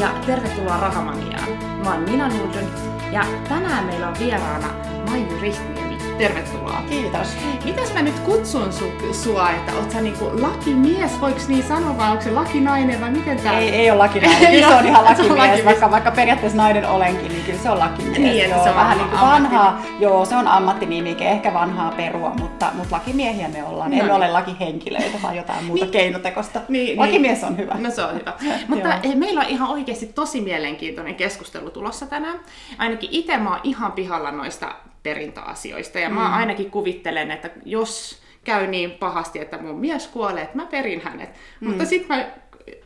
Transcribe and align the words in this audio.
ja 0.00 0.08
tervetuloa 0.26 0.80
Rahamaniaan. 0.80 1.48
Mä 1.84 1.92
oon 1.92 2.00
Minna 2.00 2.28
Nordlund 2.28 2.68
ja 3.12 3.24
tänään 3.48 3.84
meillä 3.84 4.08
on 4.08 4.14
vieraana 4.18 4.68
Maiju 5.10 5.40
Rihtniemi. 5.40 5.85
Tervetuloa. 6.18 6.82
Kiitos. 6.90 7.28
Mitäs 7.64 7.94
mä 7.94 8.02
nyt 8.02 8.18
kutsun 8.18 8.68
su- 8.70 9.14
sua, 9.14 9.50
että 9.50 9.72
oot 9.74 9.90
sä 9.90 10.00
niinku 10.00 10.24
lakimies, 10.42 11.20
voiko 11.20 11.38
niin 11.48 11.62
sanoa, 11.62 11.96
vai 11.98 12.10
onko 12.10 12.22
se 12.22 12.30
lakinainen 12.30 13.00
vai 13.00 13.10
miten 13.10 13.36
tää? 13.40 13.58
Ei, 13.58 13.68
ei 13.68 13.90
ole 13.90 13.98
lakinainen, 13.98 14.50
kyllä 14.52 14.68
se 14.68 14.74
on 14.74 14.86
ihan 14.86 15.04
lakimies, 15.04 15.64
vaikka, 15.64 15.90
vaikka 15.90 16.10
periaatteessa 16.10 16.56
nainen 16.56 16.88
olenkin, 16.88 17.28
niin 17.28 17.44
kyllä 17.44 17.58
se 17.58 17.70
on 17.70 17.78
lakimies. 17.78 18.18
Niin, 18.18 18.44
että 18.44 18.54
joo, 18.56 18.64
se 18.64 18.70
on 18.70 18.76
vähän 18.76 18.98
niin 18.98 19.08
ammatti- 19.08 19.26
vanhaa, 19.26 19.82
joo 20.00 20.24
se 20.24 20.36
on 20.36 20.48
ammattinimike, 20.48 21.28
ehkä 21.30 21.54
vanhaa 21.54 21.92
perua, 21.96 22.30
mutta, 22.40 22.70
mutta 22.74 22.94
lakimiehiä 22.96 23.48
me 23.48 23.64
ollaan. 23.64 23.90
No 23.90 23.96
Emme 23.96 24.04
niin. 24.08 24.16
ole 24.16 24.28
lakihenkilöitä 24.30 25.18
tai 25.22 25.36
jotain 25.36 25.64
muuta 25.64 25.84
Niin. 25.84 25.92
keinotekosta. 25.92 26.60
Niin, 26.68 26.98
Lakimies 26.98 27.44
on 27.44 27.56
hyvä. 27.56 27.74
No 27.78 27.90
se 27.90 28.02
on 28.02 28.14
hyvä. 28.14 28.32
Mutta 28.68 28.94
eh, 29.02 29.14
meillä 29.14 29.40
on 29.40 29.46
ihan 29.46 29.68
oikeasti 29.70 30.06
tosi 30.06 30.40
mielenkiintoinen 30.40 31.14
keskustelu 31.14 31.70
tulossa 31.70 32.06
tänään. 32.06 32.38
Ainakin 32.78 33.08
itse 33.12 33.36
mä 33.36 33.50
oon 33.50 33.60
ihan 33.62 33.92
pihalla 33.92 34.30
noista 34.30 34.74
perintöasioista. 35.06 35.98
Ja 35.98 36.10
mä 36.10 36.28
Mm. 36.28 36.34
ainakin 36.34 36.70
kuvittelen, 36.70 37.30
että 37.30 37.50
jos 37.64 38.22
käy 38.44 38.66
niin 38.66 38.90
pahasti, 38.90 39.38
että 39.40 39.58
mun 39.58 39.78
mies 39.80 40.06
kuolee, 40.08 40.42
että 40.42 40.56
mä 40.56 40.66
perin 40.66 41.00
hänet. 41.04 41.30
Mutta 41.60 41.84
sitten 41.84 42.16
mä 42.16 42.24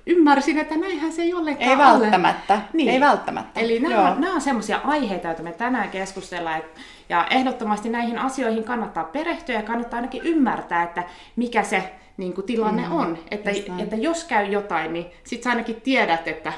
ymmärsin, 0.06 0.58
että 0.58 0.76
näinhän 0.76 1.12
se 1.12 1.22
ei 1.22 1.34
ollenkaan 1.34 1.68
Ei 1.70 1.74
ole. 1.76 1.84
välttämättä, 1.84 2.60
Niin. 2.72 2.88
ei 2.88 3.00
välttämättä. 3.00 3.60
Eli 3.60 3.78
nämä, 3.80 3.94
Joo. 3.94 4.14
nämä 4.14 4.34
on 4.34 4.40
semmoisia 4.40 4.80
aiheita, 4.84 5.26
joita 5.28 5.42
me 5.42 5.52
tänään 5.52 5.88
keskustellaan. 5.90 6.62
Ja 7.08 7.26
ehdottomasti 7.30 7.88
näihin 7.88 8.18
asioihin 8.18 8.64
kannattaa 8.64 9.04
perehtyä 9.04 9.54
ja 9.54 9.62
kannattaa 9.62 9.96
ainakin 9.98 10.22
ymmärtää, 10.22 10.82
että 10.82 11.02
mikä 11.36 11.62
se 11.62 11.92
niin 12.16 12.32
kuin, 12.32 12.46
tilanne 12.46 12.82
Mm, 12.86 12.92
on. 12.92 13.18
Että, 13.30 13.50
että 13.78 13.96
jos 13.96 14.24
käy 14.24 14.44
jotain, 14.46 14.92
niin 14.92 15.06
sit 15.24 15.42
sä 15.42 15.50
ainakin 15.50 15.80
tiedät, 15.80 16.28
että... 16.28 16.52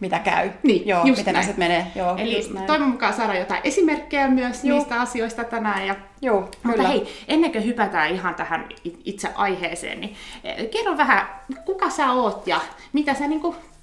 Mitä 0.00 0.18
käy. 0.18 0.50
Niin, 0.62 0.86
joo, 0.88 1.04
just 1.06 1.18
miten 1.18 1.34
näin. 1.34 1.44
asiat 1.44 1.56
menee. 1.56 1.86
Joo, 1.94 2.16
Eli 2.16 2.50
toivon 2.66 2.88
mukaan 2.88 3.12
saadaan 3.14 3.38
jotain 3.38 3.60
esimerkkejä 3.64 4.28
myös 4.28 4.64
Joo. 4.64 4.78
niistä 4.78 5.00
asioista 5.00 5.44
tänään. 5.44 5.86
Ja, 5.86 5.94
Joo, 6.22 6.40
mutta 6.40 6.72
kyllä. 6.72 6.88
hei, 6.88 7.08
ennen 7.28 7.52
kuin 7.52 7.64
hypätään 7.64 8.10
ihan 8.10 8.34
tähän 8.34 8.68
itse 9.04 9.28
aiheeseen, 9.34 10.00
niin 10.00 10.14
eh, 10.44 10.70
kerro 10.70 10.96
vähän, 10.96 11.26
kuka 11.64 11.90
sä 11.90 12.12
oot 12.12 12.46
ja 12.46 12.60
mitä 12.92 13.14
sä 13.14 13.26
niin 13.26 13.40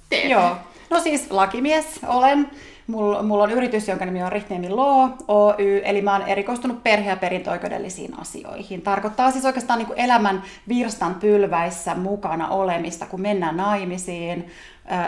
teet? 0.08 0.30
Joo. 0.30 0.56
No 0.90 1.00
siis 1.00 1.30
lakimies 1.30 2.00
olen. 2.06 2.50
Mulla, 2.86 3.22
mulla 3.22 3.44
on 3.44 3.50
yritys, 3.50 3.88
jonka 3.88 4.04
nimi 4.04 4.22
on 4.22 4.32
Rihtniemi 4.32 4.68
Law 4.68 5.10
Oy, 5.28 5.82
eli 5.84 6.02
mä 6.02 6.12
oon 6.12 6.22
erikoistunut 6.28 6.82
perhe- 6.82 7.08
ja 7.08 7.16
perintöoikeudellisiin 7.16 8.20
asioihin. 8.20 8.82
Tarkoittaa 8.82 9.30
siis 9.30 9.44
oikeastaan 9.44 9.78
niin 9.78 9.88
elämän 9.96 10.42
virstan 10.68 11.14
pylväissä 11.14 11.94
mukana 11.94 12.48
olemista, 12.48 13.06
kun 13.06 13.20
mennään 13.20 13.56
naimisiin, 13.56 14.46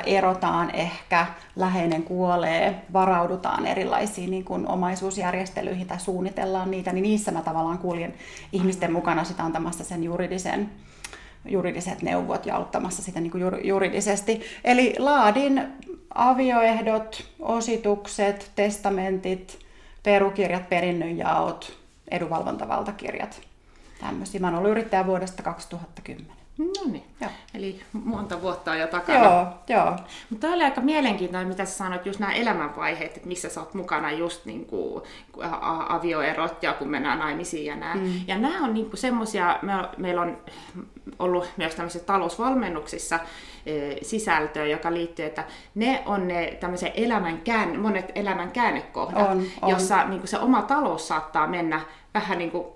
erotaan 0.07 0.71
ehkä, 0.75 1.27
läheinen 1.57 2.03
kuolee, 2.03 2.83
varaudutaan 2.93 3.67
erilaisiin 3.67 4.31
niin 4.31 4.45
kuin 4.45 4.69
omaisuusjärjestelyihin 4.69 5.87
tai 5.87 6.01
suunnitellaan 6.01 6.71
niitä, 6.71 6.93
niin 6.93 7.03
niissä 7.03 7.31
mä 7.31 7.43
tavallaan 7.43 7.79
kuljen 7.79 8.15
ihmisten 8.53 8.93
mukana 8.93 9.25
sitä 9.25 9.43
antamassa 9.43 9.85
sen 9.85 10.05
juridisen 10.05 10.71
juridiset 11.45 12.03
neuvot 12.03 12.47
ja 12.47 12.57
auttamassa 12.57 13.03
sitä 13.03 13.21
niin 13.21 13.31
kuin 13.31 13.43
jur- 13.43 13.67
juridisesti. 13.67 14.41
Eli 14.65 14.95
laadin 14.99 15.63
avioehdot, 16.15 17.25
ositukset, 17.41 18.51
testamentit, 18.55 19.59
perukirjat, 20.03 20.69
perinnönjaot, 20.69 21.79
edunvalvontavaltakirjat. 22.11 23.41
Tämmöisiä. 24.01 24.41
Mä 24.41 24.47
oon 24.47 24.57
ollut 24.57 24.71
yrittäjä 24.71 25.07
vuodesta 25.07 25.43
2010. 25.43 26.38
No 26.59 26.91
niin, 26.93 27.05
Joo. 27.21 27.31
eli 27.55 27.81
monta 27.93 28.43
vuotta 28.43 28.71
on 28.71 28.79
jo 28.79 28.87
takana. 28.87 29.25
Joo, 29.25 29.47
joo. 29.69 29.97
Mutta 30.31 30.41
tämä 30.41 30.55
oli 30.55 30.65
aika 30.65 30.81
mielenkiintoinen, 30.81 31.49
mitä 31.49 31.65
sä 31.65 31.73
sanoit, 31.73 32.07
just 32.07 32.21
nämä 32.21 32.33
elämänvaiheet, 32.33 33.17
että 33.17 33.29
missä 33.29 33.49
sä 33.49 33.61
oot 33.61 33.75
mukana, 33.75 34.13
just 34.13 34.47
niin 34.47 34.67
kuin 34.67 35.03
avioerot 35.89 36.63
ja 36.63 36.73
kun 36.73 36.89
mennään 36.89 37.19
naimisiin 37.19 37.67
ja 37.67 37.77
nämä. 37.77 37.95
Mm. 37.95 38.13
Ja 38.27 38.39
nämä 38.39 38.65
on 38.65 38.75
niin 38.75 38.91
semmoisia, 38.95 39.59
me, 39.63 39.73
meillä 39.97 40.21
on 40.21 40.39
ollut 41.19 41.51
myös 41.57 41.75
tämmöisissä 41.75 42.07
talousvalmennuksissa 42.07 43.19
sisältöä, 44.03 44.67
joka 44.67 44.93
liittyy, 44.93 45.25
että 45.25 45.45
ne 45.75 46.03
on 46.07 46.29
ne 46.29 46.57
tämmöisen 46.61 46.93
elämän 46.95 47.39
kään, 47.39 47.81
monet 47.81 48.13
elämän 48.15 48.51
käännekohdat, 48.51 49.31
On, 49.31 49.45
on. 49.63 49.71
jossa 49.71 50.05
niin 50.05 50.21
kuin 50.21 50.29
se 50.29 50.39
oma 50.39 50.63
talous 50.63 51.09
saattaa 51.09 51.47
mennä 51.47 51.81
vähän 52.15 52.39
niin 52.39 52.51
kuin 52.51 52.67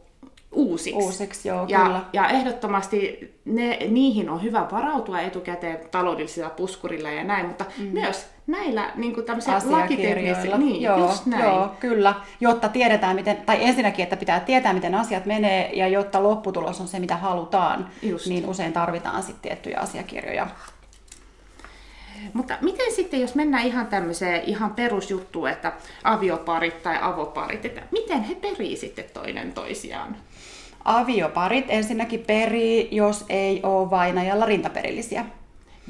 uusiksi. 0.52 1.04
Uusiksi, 1.04 1.48
joo, 1.48 1.64
ja, 1.68 1.84
kyllä. 1.84 2.04
ja 2.12 2.28
ehdottomasti 2.28 3.30
ne, 3.44 3.78
niihin 3.88 4.30
on 4.30 4.42
hyvä 4.42 4.68
varautua 4.72 5.20
etukäteen 5.20 5.78
taloudellisilla 5.90 6.50
puskurilla 6.50 7.10
ja 7.10 7.24
näin, 7.24 7.46
mutta 7.46 7.64
mm. 7.78 7.84
myös 7.84 8.26
näillä 8.46 8.90
niin 8.94 9.14
kuin 9.14 9.26
lakiteknisillä, 9.64 10.58
niin, 10.58 10.82
joo, 10.82 10.98
just 10.98 11.26
näin. 11.26 11.44
joo, 11.44 11.70
kyllä. 11.80 12.14
Jotta 12.40 12.68
tiedetään, 12.68 13.16
miten, 13.16 13.36
tai 13.36 13.58
ensinnäkin, 13.60 14.02
että 14.02 14.16
pitää 14.16 14.40
tietää, 14.40 14.72
miten 14.72 14.94
asiat 14.94 15.26
menee, 15.26 15.70
ja 15.72 15.88
jotta 15.88 16.22
lopputulos 16.22 16.80
on 16.80 16.88
se, 16.88 16.98
mitä 16.98 17.16
halutaan, 17.16 17.88
Just. 18.02 18.26
niin 18.26 18.48
usein 18.48 18.72
tarvitaan 18.72 19.22
sitten 19.22 19.42
tiettyjä 19.42 19.78
asiakirjoja. 19.80 20.46
Mutta 22.32 22.58
miten 22.60 22.92
sitten, 22.92 23.20
jos 23.20 23.34
mennään 23.34 23.66
ihan 23.66 23.86
tämmöiseen 23.86 24.42
ihan 24.44 24.74
perusjuttuun, 24.74 25.48
että 25.48 25.72
avioparit 26.04 26.82
tai 26.82 26.98
avoparit, 27.00 27.64
että 27.64 27.82
miten 27.90 28.22
he 28.22 28.34
perii 28.34 28.76
sitten 28.76 29.04
toinen 29.14 29.52
toisiaan? 29.52 30.16
Avioparit 30.84 31.64
ensinnäkin 31.68 32.24
perii, 32.26 32.88
jos 32.90 33.24
ei 33.28 33.60
ole 33.62 33.90
vainajalla 33.90 34.46
rintaperillisiä. 34.46 35.24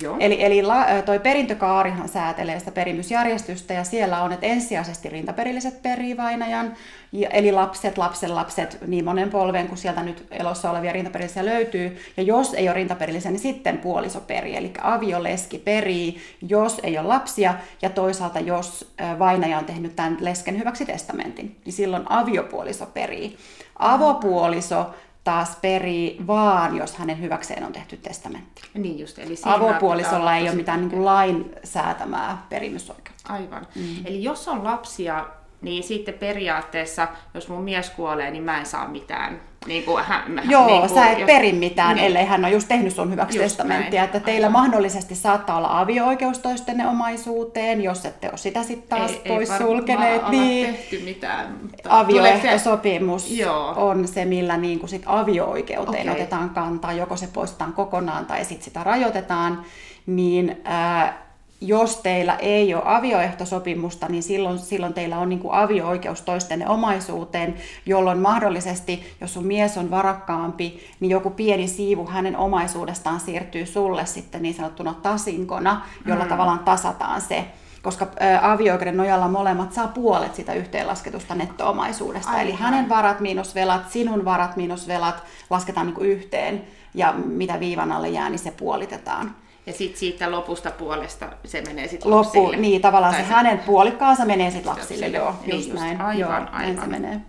Joo. 0.01 0.17
Eli, 0.21 0.45
eli 0.45 0.63
la, 0.63 0.87
toi 1.05 1.19
perintökaarihan 1.19 2.09
säätelee 2.09 2.59
sitä 2.59 2.71
perimysjärjestystä 2.71 3.75
ja 3.75 3.85
siellä 3.85 4.23
on, 4.23 4.33
että 4.33 4.47
ensisijaisesti 4.47 5.09
rintaperilliset 5.09 5.83
perii 5.83 6.17
vainajan, 6.17 6.75
ja, 7.13 7.29
eli 7.29 7.53
lapset, 7.53 7.99
lapsenlapset, 7.99 8.79
niin 8.87 9.05
monen 9.05 9.31
polven 9.31 9.69
kuin 9.69 9.79
sieltä 9.79 10.03
nyt 10.03 10.27
elossa 10.31 10.71
olevia 10.71 10.93
rintaperillisiä 10.93 11.45
löytyy. 11.45 11.99
Ja 12.17 12.23
jos 12.23 12.55
ei 12.55 12.69
ole 12.69 12.75
rintaperillisiä, 12.75 13.31
niin 13.31 13.39
sitten 13.41 13.79
puoliso 13.79 14.21
perii, 14.21 14.57
eli 14.57 14.73
avioleski 14.83 15.59
perii, 15.59 16.19
jos 16.49 16.81
ei 16.83 16.99
ole 16.99 17.09
lapsia, 17.09 17.55
ja 17.83 17.91
toisaalta 17.91 18.41
jos 18.41 18.95
vainaja 19.19 19.59
on 19.59 19.65
tehnyt 19.65 19.97
tämän 19.97 20.17
lesken 20.21 20.59
hyväksi 20.59 20.87
testamentin, 20.87 21.57
niin 21.65 21.73
silloin 21.73 22.03
aviopuoliso 22.09 22.87
perii. 22.87 23.37
Avopuoliso 23.79 24.91
taas 25.25 25.57
perii 25.61 26.21
vaan, 26.27 26.77
jos 26.77 26.97
hänen 26.97 27.21
hyväkseen 27.21 27.65
on 27.65 27.73
tehty 27.73 27.97
testamentti. 27.97 28.63
Niin 28.75 28.99
just, 28.99 29.19
eli 29.19 29.35
Avopuolisolla 29.45 30.37
ei 30.37 30.49
ole 30.49 30.57
mitään 30.57 30.81
niin 30.81 30.91
kuin 30.91 31.05
lain 31.05 31.55
säätämää 31.65 32.47
perimysoikeutta. 32.49 33.33
Aivan. 33.33 33.67
Mm. 33.75 34.07
Eli 34.07 34.23
jos 34.23 34.49
on 34.49 34.65
lapsia, 34.65 35.27
niin 35.63 35.83
sitten 35.83 36.15
periaatteessa, 36.15 37.09
jos 37.35 37.49
mun 37.49 37.63
mies 37.63 37.91
kuolee, 37.91 38.31
niin 38.31 38.43
mä 38.43 38.59
en 38.59 38.67
saa 38.67 38.89
mitään. 38.89 39.41
Niin 39.67 39.83
kuin, 39.85 40.05
hän, 40.05 40.41
Joo, 40.49 40.67
niin 40.67 40.81
kuin, 40.81 40.95
sä 40.95 41.11
et 41.11 41.19
jos- 41.19 41.27
peri 41.27 41.53
mitään, 41.53 41.97
Niin. 41.97 42.07
ellei 42.07 42.25
hän 42.25 42.45
ole 42.45 42.53
just 42.53 42.69
tehnyt 42.69 42.95
sun 42.95 43.11
hyväksi 43.11 43.39
Just 43.39 43.45
testamenttia. 43.45 44.01
näin. 44.01 44.05
Että 44.05 44.21
teillä 44.21 44.49
mahdollisesti 44.51 45.15
saattaa 45.15 45.57
olla 45.57 45.81
avio-oikeus 45.81 46.39
toistenne 46.39 46.87
omaisuuteen, 46.89 47.83
jos 47.83 48.05
ette 48.05 48.29
ole 48.29 48.37
sitä 48.39 48.63
sitten 48.63 48.99
taas 48.99 49.11
ei, 49.11 49.23
pois 49.29 49.51
ei 49.51 49.59
sulkeneet. 49.59 50.29
Niin 50.29 50.67
tehty 50.75 50.99
mitään. 51.05 51.59
avioehtosopimus 51.89 53.31
Joo. 53.31 53.73
on 53.77 54.09
se, 54.09 54.25
millä 54.25 54.57
niin 54.57 54.79
kuin 54.79 54.91
sit 54.91 55.03
avio-oikeuteen 55.07 56.09
Okei. 56.11 56.23
otetaan 56.23 56.51
kantaa, 56.51 56.93
joko 56.93 57.17
se 57.17 57.27
poistetaan 57.33 57.73
kokonaan 57.73 58.27
tai 58.27 58.45
sitten 58.45 58.65
sitä 58.65 58.85
rajoitetaan, 58.85 59.63
niin 60.07 60.61
ää, 60.65 61.22
jos 61.63 61.97
teillä 61.97 62.35
ei 62.35 62.75
ole 62.75 62.83
avioehtosopimusta, 62.87 64.09
niin 64.09 64.23
silloin, 64.23 64.59
silloin 64.59 64.95
teillä 64.95 65.19
on 65.19 65.29
niin 65.29 65.39
kuin 65.39 65.55
avio-oikeus 65.55 66.23
toistenne 66.23 66.69
omaisuuteen, 66.69 67.55
jolloin 67.87 68.19
mahdollisesti, 68.19 69.17
jos 69.21 69.35
sun 69.35 69.47
mies 69.47 69.79
on 69.79 69.91
varakkaampi, 69.91 70.81
niin 71.01 71.11
joku 71.11 71.31
pieni 71.31 71.69
siivu 71.69 72.07
hänen 72.07 72.37
omaisuudestaan 72.37 73.21
siirtyy 73.21 73.67
sulle 73.67 74.07
sitten 74.07 74.43
niin 74.43 74.55
sanottuna 74.55 74.95
tasinkona, 75.03 75.83
jolla 76.07 76.25
mm. 76.25 76.29
tavallaan 76.29 76.59
tasataan 76.59 77.21
se 77.21 77.45
koska 77.83 78.05
ä, 78.05 78.53
avio-oikeuden 78.53 78.97
nojalla 78.97 79.29
molemmat 79.29 79.73
saa 79.73 79.89
puolet 79.89 80.35
sitä 80.35 80.55
yhteenlasketusta 80.55 81.35
netto-omaisuudesta. 81.35 82.31
Aivan. 82.31 82.43
Eli 82.43 82.53
hänen 82.53 82.89
varat 82.89 83.21
miinus 83.21 83.55
velat, 83.55 83.91
sinun 83.91 84.25
varat 84.25 84.57
miinus 84.57 84.89
velat 84.89 85.23
lasketaan 85.51 85.87
niin 85.87 85.95
kuin 85.95 86.09
yhteen, 86.09 86.65
ja 86.95 87.13
mitä 87.13 87.61
viivan 87.61 87.93
alle 87.93 88.09
jää, 88.09 88.31
niin 88.31 88.39
se 88.39 88.51
puolitetaan. 88.51 89.35
Ja 89.67 89.73
sitten 89.73 89.99
siitä 90.01 90.31
lopusta 90.31 90.71
puolesta 90.71 91.29
se 91.45 91.61
menee 91.63 91.89
sitten 91.89 92.11
Loppu, 92.11 92.39
lapsille. 92.43 92.57
niin 92.63 92.83
tavallaan 92.83 93.15
Tai 93.15 93.23
se 93.23 93.29
hänen 93.33 93.59
puolikkaansa 93.59 94.25
menee 94.25 94.51
sitten 94.51 94.71
lapsille, 94.71 95.07
Lapsille. 95.07 95.19
joo, 95.19 95.35
Niin 95.47 95.57
just 95.57 95.69
just, 95.69 95.81
näin. 95.81 96.01
aivan, 96.01 96.19
joo, 96.19 96.31
aivan. 96.31 96.49
näin 96.53 96.81
se 96.81 96.87
menee. 96.87 97.21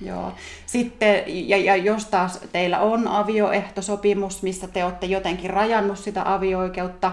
Joo. 0.00 0.32
Sitten, 0.66 1.22
ja, 1.26 1.56
ja 1.56 1.76
jos 1.76 2.06
taas 2.06 2.38
teillä 2.52 2.80
on 2.80 3.08
avioehtosopimus, 3.08 4.42
missä 4.42 4.68
te 4.68 4.84
olette 4.84 5.06
jotenkin 5.06 5.50
rajannut 5.50 5.98
sitä 5.98 6.34
avio-oikeutta, 6.34 7.12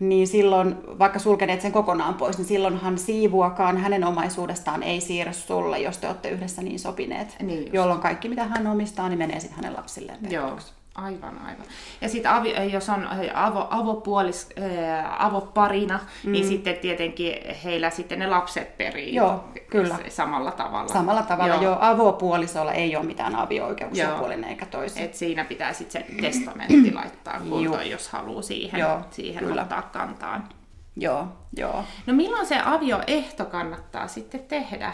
niin 0.00 0.28
silloin, 0.28 0.76
vaikka 0.98 1.18
sulkeneet 1.18 1.60
sen 1.60 1.72
kokonaan 1.72 2.14
pois, 2.14 2.38
niin 2.38 2.46
silloinhan 2.48 2.98
siivuakaan 2.98 3.76
hänen 3.78 4.04
omaisuudestaan 4.04 4.82
ei 4.82 5.00
siirry 5.00 5.32
sulle, 5.32 5.78
jos 5.78 5.98
te 5.98 6.06
olette 6.06 6.28
yhdessä 6.30 6.62
niin 6.62 6.78
sopineet. 6.78 7.36
Niin 7.42 7.60
just. 7.60 7.74
jolloin 7.74 8.00
kaikki, 8.00 8.28
mitä 8.28 8.44
hän 8.44 8.66
omistaa, 8.66 9.08
niin 9.08 9.18
menee 9.18 9.40
sitten 9.40 9.56
hänen 9.56 9.76
lapsilleen. 9.76 10.18
Joo. 10.30 10.58
Aivan, 10.96 11.38
aivan. 11.38 11.66
Ja 12.00 12.08
sitten 12.08 12.32
jos 12.72 12.88
on 12.88 13.08
avo, 13.34 13.66
avopuolis, 13.70 14.48
ää, 14.56 15.16
avoparina, 15.18 15.96
niin 15.96 16.08
mm. 16.24 16.32
niin 16.32 16.48
sitten 16.48 16.76
tietenkin 16.76 17.34
heillä 17.64 17.90
sitten 17.90 18.18
ne 18.18 18.26
lapset 18.26 18.78
perii 18.78 19.14
joo, 19.14 19.44
kyllä. 19.70 19.98
samalla 20.08 20.50
tavalla. 20.50 20.92
Samalla 20.92 21.22
tavalla, 21.22 21.54
joo. 21.54 21.62
jo 21.62 21.78
avopuolisolla 21.80 22.72
ei 22.72 22.96
ole 22.96 23.04
mitään 23.04 23.34
avio-oikeuksia 23.34 24.08
puolin 24.08 24.44
eikä 24.44 24.66
toisin. 24.66 25.02
Et 25.02 25.14
siinä 25.14 25.44
pitää 25.44 25.72
sitten 25.72 26.04
se 26.06 26.20
testamentti 26.20 26.92
laittaa 27.02 27.40
kuntoon, 27.48 27.90
jos 27.90 28.08
haluaa 28.08 28.42
siihen, 28.42 28.80
joo, 28.80 29.00
siihen 29.10 29.44
kyllä. 29.44 29.62
ottaa 29.62 29.82
kantaa. 29.82 30.48
Joo, 30.96 31.28
joo. 31.56 31.84
No 32.06 32.14
milloin 32.14 32.46
se 32.46 32.60
avioehto 32.64 33.44
kannattaa 33.44 34.08
sitten 34.08 34.40
tehdä? 34.40 34.92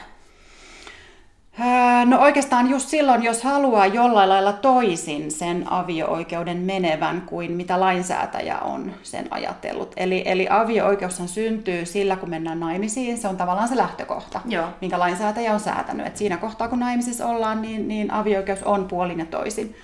No 2.06 2.20
oikeastaan 2.20 2.70
just 2.70 2.88
silloin, 2.88 3.22
jos 3.22 3.42
haluaa 3.42 3.86
jollain 3.86 4.28
lailla 4.28 4.52
toisin 4.52 5.30
sen 5.30 5.72
avio-oikeuden 5.72 6.56
menevän 6.56 7.22
kuin 7.26 7.52
mitä 7.52 7.80
lainsäätäjä 7.80 8.58
on 8.58 8.92
sen 9.02 9.26
ajatellut. 9.30 9.92
Eli, 9.96 10.22
eli 10.26 10.46
avio-oikeushan 10.50 11.28
syntyy 11.28 11.86
sillä, 11.86 12.16
kun 12.16 12.30
mennään 12.30 12.60
naimisiin. 12.60 13.18
Se 13.18 13.28
on 13.28 13.36
tavallaan 13.36 13.68
se 13.68 13.76
lähtökohta, 13.76 14.40
Joo. 14.44 14.68
minkä 14.80 14.98
lainsäätäjä 14.98 15.54
on 15.54 15.60
säätänyt. 15.60 16.06
Et 16.06 16.16
siinä 16.16 16.36
kohtaa, 16.36 16.68
kun 16.68 16.80
naimisissa 16.80 17.26
ollaan, 17.26 17.62
niin, 17.62 17.88
niin 17.88 18.10
avio-oikeus 18.10 18.62
on 18.62 18.88
puolin 18.88 19.18
ja 19.18 19.26
toisin. 19.26 19.74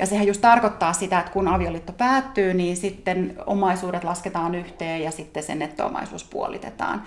Ja 0.00 0.06
sehän 0.06 0.26
just 0.26 0.40
tarkoittaa 0.40 0.92
sitä, 0.92 1.18
että 1.18 1.32
kun 1.32 1.48
avioliitto 1.48 1.92
päättyy, 1.92 2.54
niin 2.54 2.76
sitten 2.76 3.34
omaisuudet 3.46 4.04
lasketaan 4.04 4.54
yhteen 4.54 5.02
ja 5.02 5.10
sitten 5.10 5.42
sen 5.42 5.58
nettoomaisuus 5.58 6.24
puolitetaan. 6.24 7.02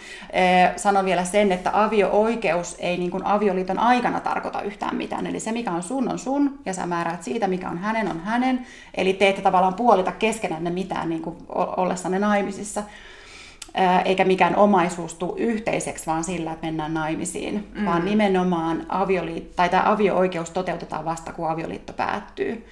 Sanon 0.76 1.06
vielä 1.06 1.24
sen, 1.24 1.52
että 1.52 1.70
avio-oikeus 1.74 2.76
ei 2.80 2.98
niin 2.98 3.12
kuin 3.12 3.26
avioliiton 3.26 3.80
aikana 3.80 4.20
tarkoita 4.20 4.62
yhtään 4.62 4.96
mitään. 4.96 5.28
Eli 5.28 5.40
se, 5.40 5.52
mikä 5.52 5.72
on 5.72 5.84
sun, 5.84 6.12
on 6.12 6.20
sun, 6.20 6.60
ja 6.66 6.74
sä 6.74 6.86
määräät 6.86 7.24
siitä, 7.24 7.48
mikä 7.48 7.70
on 7.70 7.78
hänen, 7.78 8.12
on 8.12 8.20
hänen. 8.20 8.66
Eli 8.96 9.14
te 9.14 9.30
ette 9.30 9.42
tavallaan 9.42 9.74
puolita 9.74 10.12
keskenään 10.12 10.64
ne 10.64 10.70
mitään 10.70 11.10
niin 11.10 11.22
kuin 11.22 11.38
ollessanne 11.78 12.20
naimisissa 12.20 12.84
eikä 14.06 14.24
mikään 14.24 14.56
omaisuus 14.56 15.14
tule 15.14 15.40
yhteiseksi 15.40 16.06
vaan 16.06 16.24
sillä, 16.24 16.52
että 16.52 16.66
mennään 16.66 16.94
naimisiin, 16.94 17.68
mm. 17.76 17.86
vaan 17.86 18.06
nimenomaan 18.06 18.86
avioliitto, 18.90 19.54
tai 19.56 19.70
tämä 19.70 19.84
avio-oikeus 19.86 20.50
toteutetaan 20.50 21.06
vasta, 21.06 21.34
kun 21.34 21.50
avioliitto 21.50 21.94
päättyy. 21.94 22.66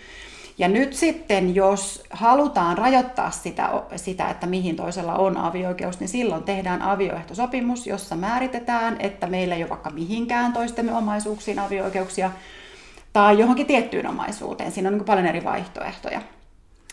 Ja 0.57 0.67
nyt 0.67 0.93
sitten, 0.93 1.55
jos 1.55 2.03
halutaan 2.09 2.77
rajoittaa 2.77 3.31
sitä, 3.31 3.69
sitä, 3.95 4.29
että 4.29 4.47
mihin 4.47 4.75
toisella 4.75 5.15
on 5.15 5.37
avioikeus, 5.37 5.99
niin 5.99 6.07
silloin 6.07 6.43
tehdään 6.43 6.81
avioehtosopimus, 6.81 7.87
jossa 7.87 8.15
määritetään, 8.15 8.95
että 8.99 9.27
meillä 9.27 9.55
ei 9.55 9.63
ole 9.63 9.69
vaikka 9.69 9.89
mihinkään 9.89 10.53
toistemme 10.53 10.93
omaisuuksiin 10.93 11.59
avioikeuksia 11.59 12.31
tai 13.13 13.39
johonkin 13.39 13.67
tiettyyn 13.67 14.07
omaisuuteen. 14.07 14.71
Siinä 14.71 14.89
on 14.89 14.97
niin 14.97 15.05
paljon 15.05 15.25
eri 15.25 15.43
vaihtoehtoja 15.43 16.21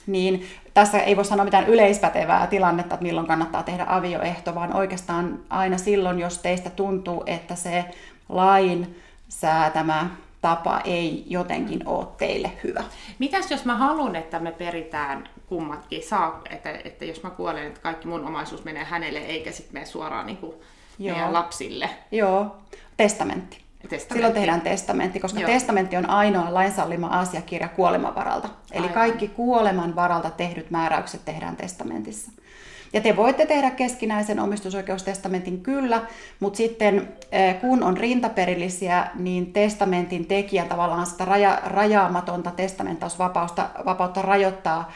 niin 0.07 0.47
tässä 0.75 0.99
ei 0.99 1.17
voi 1.17 1.25
sanoa 1.25 1.45
mitään 1.45 1.67
yleispätevää 1.67 2.47
tilannetta, 2.47 2.95
että 2.95 3.03
milloin 3.07 3.27
kannattaa 3.27 3.63
tehdä 3.63 3.85
avioehto, 3.89 4.55
vaan 4.55 4.77
oikeastaan 4.77 5.39
aina 5.51 5.79
silloin, 5.79 6.19
jos 6.19 6.39
teistä 6.39 6.71
tuntuu, 6.71 7.23
että 7.27 7.55
se 7.55 7.85
lain 8.29 9.01
säätämä 9.29 10.11
tapa 10.41 10.81
ei 10.85 11.25
jotenkin 11.27 11.89
ole 11.89 12.07
teille 12.19 12.53
hyvä. 12.65 12.85
Mitäs 13.19 13.51
jos 13.51 13.65
mä 13.65 13.77
haluan, 13.77 14.17
että 14.17 14.39
me 14.39 14.53
peritään 14.53 15.29
kummatkin, 15.47 16.03
saa, 16.03 16.43
että, 16.51 16.71
että 16.85 17.05
jos 17.05 17.23
mä 17.23 17.31
kuolen, 17.31 17.67
että 17.67 17.81
kaikki 17.81 18.09
mun 18.09 18.25
omaisuus 18.25 18.65
menee 18.65 18.85
hänelle 18.85 19.19
eikä 19.19 19.53
sitten 19.53 19.75
mene 19.75 19.87
suoraan 19.87 20.27
niin 20.27 20.37
kuin 20.37 20.55
meidän 20.99 21.33
lapsille? 21.33 21.91
Joo, 22.13 22.57
testamentti. 22.97 23.66
Testamentti. 23.89 24.15
Silloin 24.15 24.35
tehdään 24.35 24.61
testamentti, 24.61 25.21
koska 25.21 25.41
Joo. 25.41 25.51
testamentti 25.51 25.97
on 25.97 26.11
ainoa 26.11 26.55
lainsallima 26.55 27.07
asiakirja 27.07 27.69
kuoleman 27.69 28.15
varalta. 28.15 28.49
Eli 28.73 28.81
Aivan. 28.83 28.95
kaikki 28.95 29.29
kuoleman 29.29 29.97
varalta 29.97 30.31
tehdyt 30.31 30.71
määräykset 30.71 31.25
tehdään 31.25 31.57
testamentissa. 31.57 32.33
Ja 32.93 33.01
te 33.01 33.17
voitte 33.17 33.47
tehdä 33.47 33.71
keskinäisen 33.71 34.41
omistusoikeustestamentin 34.41 35.61
kyllä, 35.61 36.03
mutta 36.41 36.57
sitten 36.57 37.09
eh, 37.33 37.61
kun 37.61 37.83
on 37.83 37.97
rintaperillisiä, 37.97 39.07
niin 39.15 39.53
testamentin 39.53 40.27
tekijä 40.27 40.65
tavallaan 40.65 41.07
sitä 41.07 41.25
raja, 41.25 41.61
rajaamatonta 41.65 42.51
testamenttausvapautta 42.51 43.69
vapautta 43.85 44.23
rajoittaa 44.23 44.93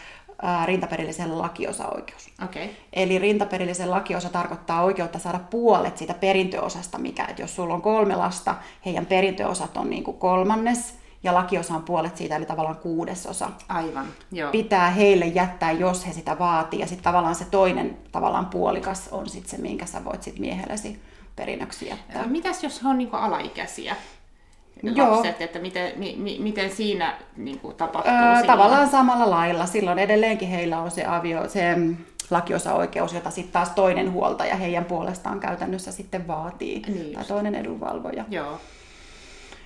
rintaperillisen 0.65 1.39
lakiosaoikeus. 1.39 2.31
Okay. 2.45 2.69
Eli 2.93 3.19
rintaperillisen 3.19 3.91
lakiosa 3.91 4.29
tarkoittaa 4.29 4.83
oikeutta 4.83 5.19
saada 5.19 5.39
puolet 5.39 5.99
siitä 5.99 6.15
perintöosasta, 6.15 6.99
mikä, 6.99 7.25
että 7.25 7.43
jos 7.43 7.57
sulla 7.57 7.75
on 7.75 7.83
kolme 7.83 8.17
lasta, 8.17 8.55
heidän 8.87 9.07
perintöosat 9.07 9.77
on 9.77 9.91
niin 9.91 10.05
kuin 10.05 10.17
kolmannes, 10.17 11.01
ja 11.23 11.35
lakiosa 11.35 11.75
on 11.75 11.83
puolet 11.83 12.17
siitä, 12.17 12.37
eli 12.37 12.47
tavallaan 12.47 12.77
kuudesosa. 12.77 13.51
Aivan, 13.69 14.07
joo. 14.33 14.51
Pitää 14.51 14.91
heille 14.91 15.27
jättää, 15.27 15.73
jos 15.73 16.07
he 16.07 16.13
sitä 16.13 16.39
vaatii, 16.39 16.81
ja 16.81 16.87
sitten 16.87 17.05
tavallaan 17.05 17.35
se 17.35 17.45
toinen 17.45 17.99
tavallaan 18.13 18.47
puolikas 18.47 19.09
on 19.09 19.29
sitten 19.29 19.51
se, 19.51 19.59
minkä 19.59 19.87
sä 19.87 20.05
voit 20.05 20.23
sitten 20.23 20.41
miehellesi 20.41 21.03
perinnöksi 21.37 21.89
jättää. 21.89 22.27
Mitäs 22.27 22.65
jos 22.65 22.83
he 22.83 22.89
on 22.89 22.99
niinku 22.99 23.17
alaikäisiä? 23.17 23.97
Joo. 24.83 25.11
lapset, 25.11 25.43
että 25.43 25.59
miten, 25.59 25.93
mi, 25.97 26.15
mi, 26.19 26.39
miten 26.41 26.71
siinä 26.71 27.15
niin 27.37 27.61
kuin 27.61 27.77
tapahtuu? 27.77 28.13
Öö, 28.13 28.43
tavallaan 28.47 28.89
samalla 28.89 29.31
lailla. 29.31 29.67
Silloin 29.67 29.99
edelleenkin 29.99 30.49
heillä 30.49 30.79
on 30.79 30.91
se, 30.91 31.05
avio, 31.05 31.49
se 31.49 31.77
lakiosaoikeus, 32.31 33.13
jota 33.13 33.31
sitten 33.31 33.53
taas 33.53 33.71
toinen 33.71 34.13
huoltaja 34.13 34.57
heidän 34.57 34.85
puolestaan 34.85 35.41
käytännössä 35.41 35.93
sitten 35.93 36.27
vaatii, 36.27 36.83
niin 36.87 37.15
tai 37.15 37.25
toinen 37.25 37.55
edunvalvoja. 37.55 38.25
Joo. 38.29 38.61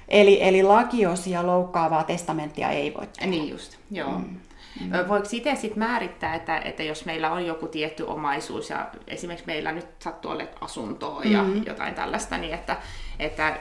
Eli, 0.08 0.42
eli 0.42 0.62
lakiosia 0.62 1.46
loukkaavaa 1.46 2.04
testamenttia 2.04 2.70
ei 2.70 2.94
voi 2.94 3.06
tehdä. 3.06 3.30
Niin 3.30 3.48
just, 3.48 3.76
joo. 3.90 4.18
Mm. 4.18 4.40
Mm. 4.80 5.08
Voiko 5.08 5.28
itse 5.32 5.54
sitten 5.54 5.78
määrittää, 5.78 6.34
että, 6.34 6.58
että 6.58 6.82
jos 6.82 7.04
meillä 7.04 7.32
on 7.32 7.46
joku 7.46 7.66
tietty 7.66 8.02
omaisuus 8.02 8.70
ja 8.70 8.90
esimerkiksi 9.06 9.46
meillä 9.46 9.72
nyt 9.72 9.86
sattuu 9.98 10.30
olemaan 10.30 10.62
asuntoa 10.62 11.22
ja 11.24 11.42
mm. 11.42 11.62
jotain 11.66 11.94
tällaista, 11.94 12.38
niin 12.38 12.54
että, 12.54 12.76
että 13.18 13.58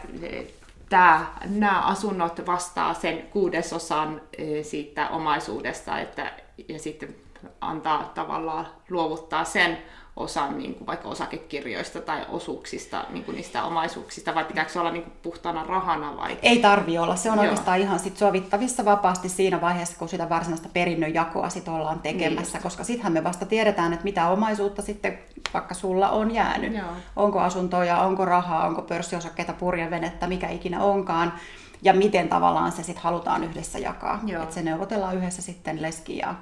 tämä, 0.89 1.25
nämä 1.45 1.81
asunnot 1.81 2.45
vastaa 2.45 2.93
sen 2.93 3.21
kuudesosan 3.21 4.21
siitä 4.61 5.09
omaisuudesta, 5.09 5.99
että, 5.99 6.31
ja 6.69 6.79
sitten 6.79 7.15
antaa 7.61 8.11
tavallaan 8.15 8.67
luovuttaa 8.89 9.43
sen 9.43 9.77
osan 10.15 10.57
niin 10.57 10.75
kuin 10.75 10.87
vaikka 10.87 11.09
osakekirjoista 11.09 12.01
tai 12.01 12.25
osuuksista, 12.29 13.05
niin 13.09 13.23
kuin 13.23 13.35
niistä 13.35 13.63
omaisuuksista, 13.63 14.35
vai 14.35 14.45
pitääkö 14.45 14.71
se 14.71 14.79
olla 14.79 14.91
niin 14.91 15.03
kuin 15.03 15.13
puhtaana 15.21 15.63
rahana? 15.63 16.17
Vai? 16.17 16.37
Ei 16.41 16.59
tarvi 16.59 16.97
olla. 16.97 17.15
Se 17.15 17.31
on 17.31 17.37
Joo. 17.37 17.43
oikeastaan 17.43 17.79
ihan 17.79 17.99
sit 17.99 18.17
sovittavissa 18.17 18.85
vapaasti 18.85 19.29
siinä 19.29 19.61
vaiheessa, 19.61 19.97
kun 19.99 20.09
sitä 20.09 20.29
varsinaista 20.29 20.69
perinnönjakoa 20.73 21.49
sit 21.49 21.67
ollaan 21.67 21.99
tekemässä, 21.99 22.57
niin. 22.57 22.63
koska 22.63 22.83
sittenhän 22.83 23.13
me 23.13 23.23
vasta 23.23 23.45
tiedetään, 23.45 23.93
että 23.93 24.03
mitä 24.03 24.27
omaisuutta 24.29 24.81
sitten 24.81 25.19
vaikka 25.53 25.73
sulla 25.73 26.09
on 26.09 26.31
jäänyt. 26.31 26.73
Joo. 26.73 26.87
Onko 27.15 27.39
asuntoja, 27.39 27.97
onko 27.97 28.25
rahaa, 28.25 28.67
onko 28.67 28.81
pörssiosakkeita, 28.81 29.53
purjevenettä, 29.53 30.27
mikä 30.27 30.49
ikinä 30.49 30.83
onkaan 30.83 31.33
ja 31.81 31.93
miten 31.93 32.29
tavallaan 32.29 32.71
se 32.71 32.83
sitten 32.83 33.03
halutaan 33.03 33.43
yhdessä 33.43 33.79
jakaa. 33.79 34.19
Että 34.43 34.55
se 34.55 34.63
neuvotellaan 34.63 35.17
yhdessä 35.17 35.41
sitten 35.41 35.81
leski 35.81 36.17
ja 36.17 36.35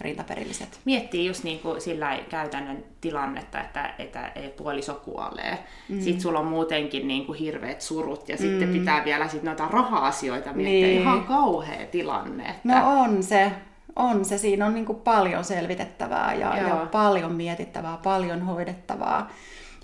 rintaperilliset. 0.00 0.80
Miettii 0.84 1.26
just 1.26 1.44
niin 1.44 1.58
kuin 1.58 1.80
sillä 1.80 2.18
käytännön 2.28 2.84
tilannetta, 3.00 3.60
että, 3.60 3.94
että 3.98 4.32
puoliso 4.56 4.94
kuolee. 4.94 5.58
Mm. 5.88 6.00
Sitten 6.00 6.20
sulla 6.20 6.38
on 6.38 6.46
muutenkin 6.46 7.08
niin 7.08 7.26
kuin 7.26 7.38
hirveät 7.38 7.80
surut 7.80 8.28
ja 8.28 8.34
mm. 8.34 8.38
sitten 8.38 8.68
pitää 8.68 9.04
vielä 9.04 9.28
sit 9.28 9.42
noita 9.42 9.68
raha-asioita 9.68 10.52
miettiä. 10.52 10.86
Niin. 10.86 11.00
Ihan 11.00 11.24
kauhea 11.24 11.86
tilanne. 11.86 12.44
Että... 12.44 12.60
No 12.64 13.00
on 13.00 13.22
se. 13.22 13.52
On 13.96 14.24
se. 14.24 14.38
Siinä 14.38 14.66
on 14.66 14.74
niin 14.74 14.86
kuin 14.86 15.00
paljon 15.00 15.44
selvitettävää 15.44 16.34
ja, 16.34 16.56
ja 16.56 16.86
paljon 16.92 17.32
mietittävää, 17.32 17.98
paljon 18.02 18.42
hoidettavaa. 18.42 19.30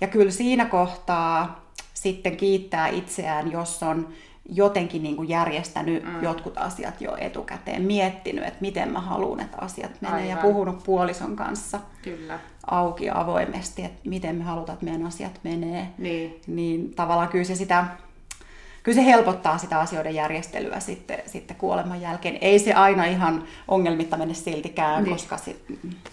Ja 0.01 0.07
kyllä 0.07 0.31
siinä 0.31 0.65
kohtaa 0.65 1.65
sitten 1.93 2.37
kiittää 2.37 2.87
itseään, 2.87 3.51
jos 3.51 3.83
on 3.83 4.09
jotenkin 4.49 5.03
niin 5.03 5.15
kuin 5.15 5.29
järjestänyt 5.29 6.03
mm. 6.03 6.23
jotkut 6.23 6.57
asiat 6.57 7.01
jo 7.01 7.17
etukäteen, 7.19 7.81
miettinyt, 7.81 8.43
että 8.43 8.61
miten 8.61 8.91
mä 8.91 9.01
haluan, 9.01 9.39
että 9.39 9.57
asiat 9.61 10.01
menee 10.01 10.15
Aivan. 10.15 10.29
ja 10.29 10.37
puhunut 10.37 10.83
puolison 10.83 11.35
kanssa 11.35 11.79
Kyllä. 12.01 12.39
auki 12.67 13.09
avoimesti, 13.09 13.83
että 13.83 14.09
miten 14.09 14.35
me 14.35 14.43
halutaan, 14.43 14.73
että 14.73 14.85
meidän 14.85 15.05
asiat 15.05 15.39
menee. 15.43 15.87
Niin. 15.97 16.41
niin 16.47 16.93
tavallaan 16.95 17.29
kyllä 17.29 17.45
se 17.45 17.55
sitä 17.55 17.85
kyllä 18.83 18.95
se 18.95 19.05
helpottaa 19.05 19.57
sitä 19.57 19.79
asioiden 19.79 20.15
järjestelyä 20.15 20.79
sitten, 20.79 21.19
sitten 21.25 21.57
kuoleman 21.57 22.01
jälkeen. 22.01 22.37
Ei 22.41 22.59
se 22.59 22.73
aina 22.73 23.05
ihan 23.05 23.43
ongelmitta 23.67 24.17
mene 24.17 24.33
siltikään, 24.33 25.03
niin. 25.03 25.13
koska 25.13 25.37
sit, 25.37 25.63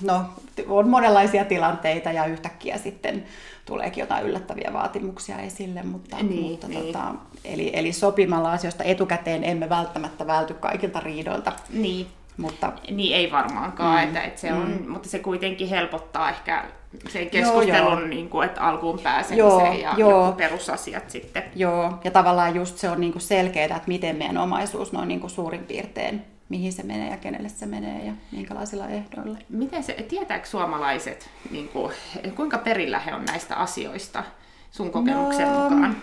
no, 0.03 0.25
on 0.69 0.89
monenlaisia 0.89 1.45
tilanteita 1.45 2.13
ja 2.13 2.27
yhtäkkiä 2.27 2.79
sitten 2.79 3.25
tuleekin 3.65 4.01
jotain 4.01 4.27
yllättäviä 4.27 4.71
vaatimuksia 4.73 5.39
esille, 5.39 5.83
mutta, 5.83 6.17
niin, 6.17 6.51
mutta 6.51 6.69
niin. 6.69 6.87
Tota, 6.87 7.15
eli, 7.45 7.71
eli 7.75 7.93
sopimalla 7.93 8.53
asioista 8.53 8.85
etukäteen 8.85 9.45
emme 9.45 9.69
välttämättä 9.69 10.27
välty 10.27 10.55
kaikilta 10.55 11.01
riidoilta. 11.01 11.53
Niin. 11.71 12.07
Mutta, 12.39 12.73
niin 12.91 13.17
ei 13.17 13.33
varmaankaan, 13.33 13.99
mm, 13.99 14.05
että, 14.05 14.23
että 14.23 14.41
se 14.41 14.53
on, 14.53 14.79
mm. 14.81 14.91
mutta 14.91 15.09
se 15.09 15.19
kuitenkin 15.19 15.69
helpottaa 15.69 16.31
ehkä 16.31 16.65
sen 17.09 17.31
keskustelun, 17.31 17.93
joo, 17.93 17.99
joo. 17.99 18.09
Niin 18.09 18.29
kuin, 18.29 18.49
että 18.49 18.61
alkuun 18.61 18.99
pääsemiseen 18.99 19.39
joo, 19.39 19.73
ja 19.73 19.95
joo. 19.97 20.33
perusasiat 20.33 21.11
sitten. 21.11 21.43
Joo, 21.57 21.99
ja 22.05 22.11
tavallaan 22.11 22.55
just 22.55 22.79
se 22.79 22.91
on 22.91 23.01
niin 23.01 23.13
kuin 23.13 23.23
selkeää, 23.23 23.65
että 23.77 23.83
miten 23.87 24.17
meidän 24.17 24.39
omaisuus 24.39 24.93
noin 24.93 25.09
niin 25.09 25.21
kuin 25.21 25.31
suurin 25.31 25.65
piirtein 25.65 26.25
mihin 26.49 26.73
se 26.73 26.83
menee 26.83 27.11
ja 27.11 27.17
kenelle 27.17 27.49
se 27.49 27.67
menee 27.67 28.05
ja 28.05 28.13
minkälaisilla 28.33 28.89
ehdoilla. 28.89 29.39
Miten 29.49 29.83
se, 29.83 29.93
tietääkö 29.93 30.47
suomalaiset, 30.47 31.31
niin 31.51 31.69
kuin, 31.69 31.93
kuinka 32.37 32.59
perillä 32.59 32.99
he 32.99 33.15
on 33.15 33.25
näistä 33.25 33.57
asioista 33.57 34.25
sun 34.71 34.91
kokemuksen 34.91 35.49
no, 35.49 35.71
mukaan? 35.71 35.97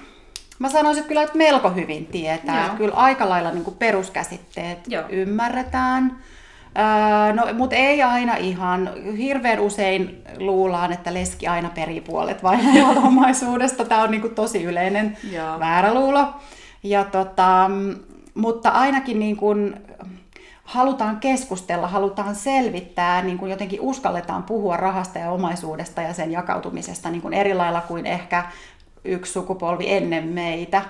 Mä 0.60 0.70
sanoisin 0.70 1.04
kyllä, 1.04 1.24
että 1.24 1.38
melko 1.38 1.70
hyvin 1.70 2.06
tietää. 2.06 2.66
Joo. 2.66 2.76
Kyllä 2.76 2.96
aika 2.96 3.30
lailla 3.30 3.52
niin 3.52 3.64
kuin 3.64 3.78
peruskäsitteet 3.78 4.80
Joo. 4.88 5.04
ymmärretään. 5.10 6.18
Öö, 6.78 7.34
no, 7.34 7.54
mutta 7.54 7.76
ei 7.76 8.04
aina 8.04 8.36
ihan. 8.36 8.90
Hirveän 9.18 9.60
usein 9.60 10.24
luullaan, 10.38 10.92
että 10.92 11.14
leski 11.14 11.48
aina 11.48 11.70
perii 11.76 12.02
puolet 12.02 12.42
omaisuudesta. 13.08 13.86
Tämä 13.86 14.04
on 14.04 14.12
niin 14.12 14.22
kuin 14.22 14.36
tosi 14.36 14.64
yleinen 14.64 15.18
Joo. 15.32 15.60
väärä 15.60 15.94
luulo. 15.94 16.34
Ja 16.84 17.04
tota, 17.04 17.70
mutta 18.34 18.70
ainakin 18.70 19.20
niin 19.20 19.38
kuin 19.38 19.76
halutaan 20.64 21.20
keskustella, 21.20 21.88
halutaan 21.88 22.36
selvittää, 22.36 23.22
niin 23.22 23.38
kuin 23.38 23.52
jotenkin 23.52 23.82
uskalletaan 23.82 24.44
puhua 24.44 24.78
rahasta 24.78 25.20
ja 25.20 25.32
omaisuudesta 25.32 26.02
ja 26.02 26.14
sen 26.14 26.32
jakautumisesta 26.32 27.10
niin 27.10 27.22
kuin 27.22 27.34
eri 27.34 27.54
lailla 27.54 27.82
kuin 27.82 28.06
ehkä 28.06 28.46
yksi 29.06 29.32
sukupolvi 29.32 29.94
ennen 29.94 30.28
meitä 30.28 30.82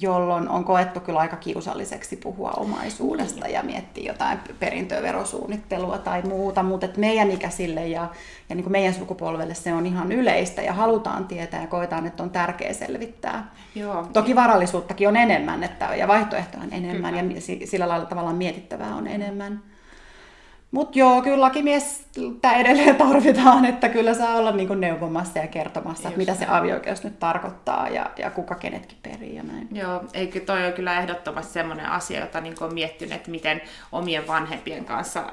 jolloin 0.00 0.48
on 0.48 0.64
koettu 0.64 1.00
kyllä 1.00 1.18
aika 1.18 1.36
kiusalliseksi 1.36 2.16
puhua 2.16 2.50
omaisuudesta 2.50 3.48
ja 3.48 3.62
miettiä 3.62 4.12
jotain 4.12 4.38
perintöverosuunnittelua 4.58 5.98
tai 5.98 6.22
muuta, 6.22 6.62
mutta 6.62 6.86
meidän 6.96 7.30
ikäisille 7.30 7.88
ja, 7.88 8.08
ja 8.48 8.54
niin 8.54 8.64
kuin 8.64 8.72
meidän 8.72 8.94
sukupolvelle 8.94 9.54
se 9.54 9.74
on 9.74 9.86
ihan 9.86 10.12
yleistä 10.12 10.62
ja 10.62 10.72
halutaan 10.72 11.24
tietää 11.24 11.60
ja 11.60 11.66
koetaan, 11.66 12.06
että 12.06 12.22
on 12.22 12.30
tärkeää 12.30 12.72
selvittää. 12.72 13.54
Joo. 13.74 14.06
Toki 14.12 14.36
varallisuuttakin 14.36 15.08
on 15.08 15.16
enemmän 15.16 15.64
että, 15.64 15.94
ja 15.96 16.08
vaihtoehtoja 16.08 16.62
on 16.62 16.72
enemmän 16.72 17.14
kyllä. 17.14 17.34
ja 17.60 17.66
sillä 17.66 17.88
lailla 17.88 18.06
tavallaan 18.06 18.36
mietittävää 18.36 18.94
on 18.94 19.06
enemmän. 19.06 19.71
Mutta 20.72 20.98
joo, 20.98 21.22
kyllä 21.22 21.40
lakimies 21.40 22.06
edelleen 22.58 22.96
tarvitaan, 22.96 23.64
että 23.64 23.88
kyllä 23.88 24.14
saa 24.14 24.36
olla 24.36 24.52
niin 24.52 24.80
neuvomassa 24.80 25.38
ja 25.38 25.46
kertomassa, 25.46 26.08
että 26.08 26.18
mitä 26.18 26.34
se 26.34 26.46
avioikeus 26.48 27.04
nyt 27.04 27.18
tarkoittaa 27.18 27.88
ja, 27.88 28.10
ja 28.18 28.30
kuka 28.30 28.54
kenetkin 28.54 28.98
perii 29.02 29.34
ja 29.34 29.42
näin. 29.42 29.68
Joo, 29.72 30.04
eikö 30.14 30.40
toi 30.40 30.64
ole 30.64 30.72
kyllä 30.72 30.98
ehdottomasti 30.98 31.52
semmoinen 31.52 31.86
asia, 31.86 32.20
jota 32.20 32.40
niin 32.40 32.54
on 32.60 32.74
miettinyt, 32.74 33.14
että 33.14 33.30
miten 33.30 33.60
omien 33.92 34.26
vanhempien 34.26 34.84
kanssa 34.84 35.32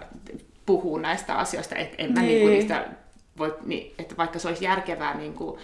puhuu 0.66 0.98
näistä 0.98 1.36
asioista, 1.36 1.76
että 1.76 1.96
en 1.98 2.14
mä 2.14 2.22
niin. 2.22 2.46
Niin 2.46 2.50
niistä 2.50 2.86
voi, 3.38 3.58
niin, 3.66 3.94
että 4.00 4.18
vaikka 4.18 4.40
se 4.40 4.48
olisi 4.48 4.66
järkevää 4.66 5.18
niin 5.18 5.34
kuin, 5.34 5.60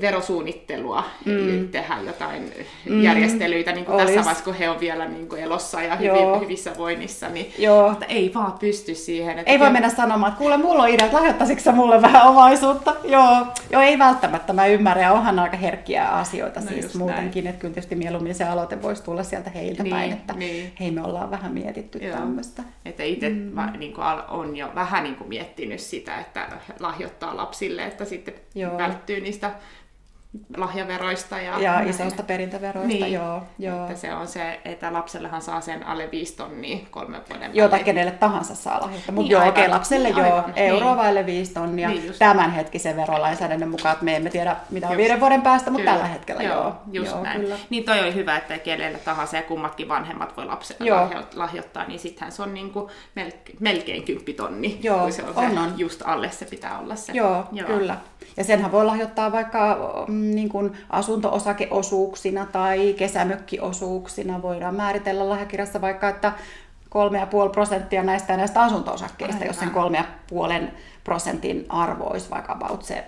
verosuunnittelua, 0.00 1.04
mm. 1.24 1.68
tehdä 1.68 1.96
jotain 2.06 2.52
mm. 2.86 3.02
järjestelyitä 3.02 3.72
niin 3.72 3.84
kuin 3.84 3.98
tässä 3.98 4.14
vaiheessa, 4.14 4.44
kun 4.44 4.54
he 4.54 4.70
on 4.70 4.80
vielä 4.80 5.08
niin 5.08 5.28
kuin 5.28 5.42
elossa 5.42 5.82
ja 5.82 5.96
hyvin, 5.96 6.40
hyvissä 6.40 6.72
voinnissa, 6.78 7.28
niin 7.28 7.52
Joo. 7.58 7.90
Mutta 7.90 8.06
ei 8.06 8.34
vaan 8.34 8.52
pysty 8.52 8.94
siihen. 8.94 9.38
Että 9.38 9.50
ei 9.50 9.60
voi 9.60 9.70
mennä 9.70 9.88
sanomaan, 9.88 10.32
että 10.32 10.38
kuule, 10.38 10.56
mulla 10.56 10.82
on 10.82 10.88
idea, 10.88 11.06
että 11.06 11.16
lahjoittaisitko 11.16 11.72
mulle 11.72 12.02
vähän 12.02 12.28
omaisuutta? 12.28 12.96
Joo. 13.04 13.46
Joo, 13.70 13.82
ei 13.82 13.98
välttämättä, 13.98 14.52
mä 14.52 14.66
ymmärrän, 14.66 15.02
ja 15.02 15.12
onhan 15.12 15.38
aika 15.38 15.56
herkkiä 15.56 16.08
asioita 16.08 16.60
no 16.60 16.66
siis 16.66 16.94
muutenkin, 16.94 17.44
näin. 17.44 17.54
että 17.54 17.60
kyllä 17.60 17.74
tietysti 17.74 17.94
mieluummin 17.94 18.34
se 18.34 18.44
aloite 18.44 18.82
voisi 18.82 19.02
tulla 19.02 19.22
sieltä 19.22 19.50
heiltä 19.50 19.82
niin, 19.82 19.94
päin, 19.94 20.12
että 20.12 20.32
niin. 20.32 20.72
hei 20.80 20.90
me 20.90 21.02
ollaan 21.02 21.30
vähän 21.30 21.52
mietitty 21.52 21.98
Joo. 21.98 22.16
tämmöistä. 22.16 22.62
Että 22.84 23.02
itse 23.02 23.28
mm. 23.28 23.78
niin 23.78 23.92
kuin, 23.92 24.06
on 24.28 24.56
jo 24.56 24.70
vähän 24.74 25.04
niin 25.04 25.16
kuin 25.16 25.28
miettinyt 25.28 25.80
sitä, 25.80 26.20
että 26.20 26.48
lahjoittaa 26.80 27.36
lapsille, 27.36 27.84
että 27.84 28.04
sitten 28.04 28.34
Joo. 28.54 28.78
välttyy 28.78 29.20
niistä 29.20 29.50
lahjaveroista. 30.56 31.40
Ja, 31.40 31.60
ja 31.60 31.80
isoista 31.80 32.22
perintöveroista, 32.22 32.88
niin, 32.88 33.12
joo, 33.12 33.42
joo. 33.58 33.86
Että 33.86 34.00
se 34.00 34.14
on 34.14 34.28
se, 34.28 34.60
että 34.64 34.92
lapsellehan 34.92 35.42
saa 35.42 35.60
sen 35.60 35.86
alle 35.86 36.10
viisi 36.10 36.36
tonnia 36.36 36.78
kolmen 36.90 37.20
vuoden 37.30 37.50
Joo, 37.54 37.68
tai 37.68 37.84
kenelle 37.84 38.10
tahansa 38.10 38.54
saa 38.54 38.80
lahjoittaa. 38.80 39.14
Mutta 39.14 39.28
niin, 39.28 39.30
joo, 39.30 39.48
okei, 39.48 39.64
okay, 39.64 39.74
lapselle 39.74 40.08
niin, 40.08 40.26
joo, 40.26 40.42
euro 40.56 40.86
niin. 40.86 40.96
vaille 40.96 41.26
viisi 41.26 41.54
tonnia 41.54 41.88
niin, 41.88 42.14
tämänhetkisen 42.18 42.96
verolainsäädännön 42.96 43.68
mukaan, 43.68 43.92
että 43.92 44.04
me 44.04 44.16
emme 44.16 44.30
tiedä 44.30 44.56
mitä 44.70 44.86
on 44.86 44.92
just. 44.92 44.98
viiden 44.98 45.20
vuoden 45.20 45.42
päästä, 45.42 45.70
mutta 45.70 45.82
kyllä. 45.82 45.92
tällä 45.92 46.08
hetkellä 46.08 46.42
joo. 46.42 46.54
joo 46.62 46.76
just 46.92 47.12
joo, 47.12 47.22
näin. 47.22 47.40
Kyllä. 47.40 47.56
Niin 47.70 47.84
toi 47.84 48.00
oli 48.00 48.14
hyvä, 48.14 48.36
että 48.36 48.58
kenelle 48.58 48.98
tahansa 48.98 49.36
ja 49.36 49.42
kummatkin 49.42 49.88
vanhemmat 49.88 50.36
voi 50.36 50.46
lapselle 50.46 50.88
joo. 50.88 51.10
lahjoittaa, 51.34 51.86
niin 51.86 52.00
sittenhän 52.00 52.32
se 52.32 52.42
on 52.42 52.54
niin 52.54 52.70
kuin 52.70 52.90
melkein, 53.14 53.56
melkein 53.60 54.02
kymppitonni, 54.02 54.78
joo, 54.82 54.98
kun 54.98 55.12
se 55.12 55.22
on, 55.22 55.28
on, 55.28 55.50
se, 55.50 55.60
on. 55.60 55.74
just 55.76 56.02
alle 56.04 56.30
se 56.30 56.44
pitää 56.44 56.78
olla 56.78 56.96
se. 56.96 57.12
Joo, 57.12 57.44
joo. 57.52 57.66
kyllä. 57.66 57.96
Ja 58.36 58.44
senhän 58.44 58.72
voi 58.72 58.84
lahjoittaa 58.84 59.32
vaikka 59.32 59.76
mm, 60.08 60.25
niin 60.34 60.48
kuin 60.48 60.72
asunto-osakeosuuksina 60.90 62.46
tai 62.46 62.94
kesämökkiosuuksina. 62.98 64.42
Voidaan 64.42 64.74
määritellä 64.74 65.28
lahjakirjassa 65.28 65.80
vaikka, 65.80 66.08
että 66.08 66.32
3,5 66.86 67.50
prosenttia 67.52 68.02
näistä 68.02 68.36
näistä 68.36 68.62
asunto-osakkeista, 68.62 69.36
Aivan. 69.36 69.46
jos 69.46 69.58
sen 69.58 69.70
3,5 70.64 70.70
prosentin 71.04 71.66
arvo 71.68 72.04
olisi 72.04 72.30
vaikka 72.30 72.52
about 72.52 72.82
se 72.82 73.04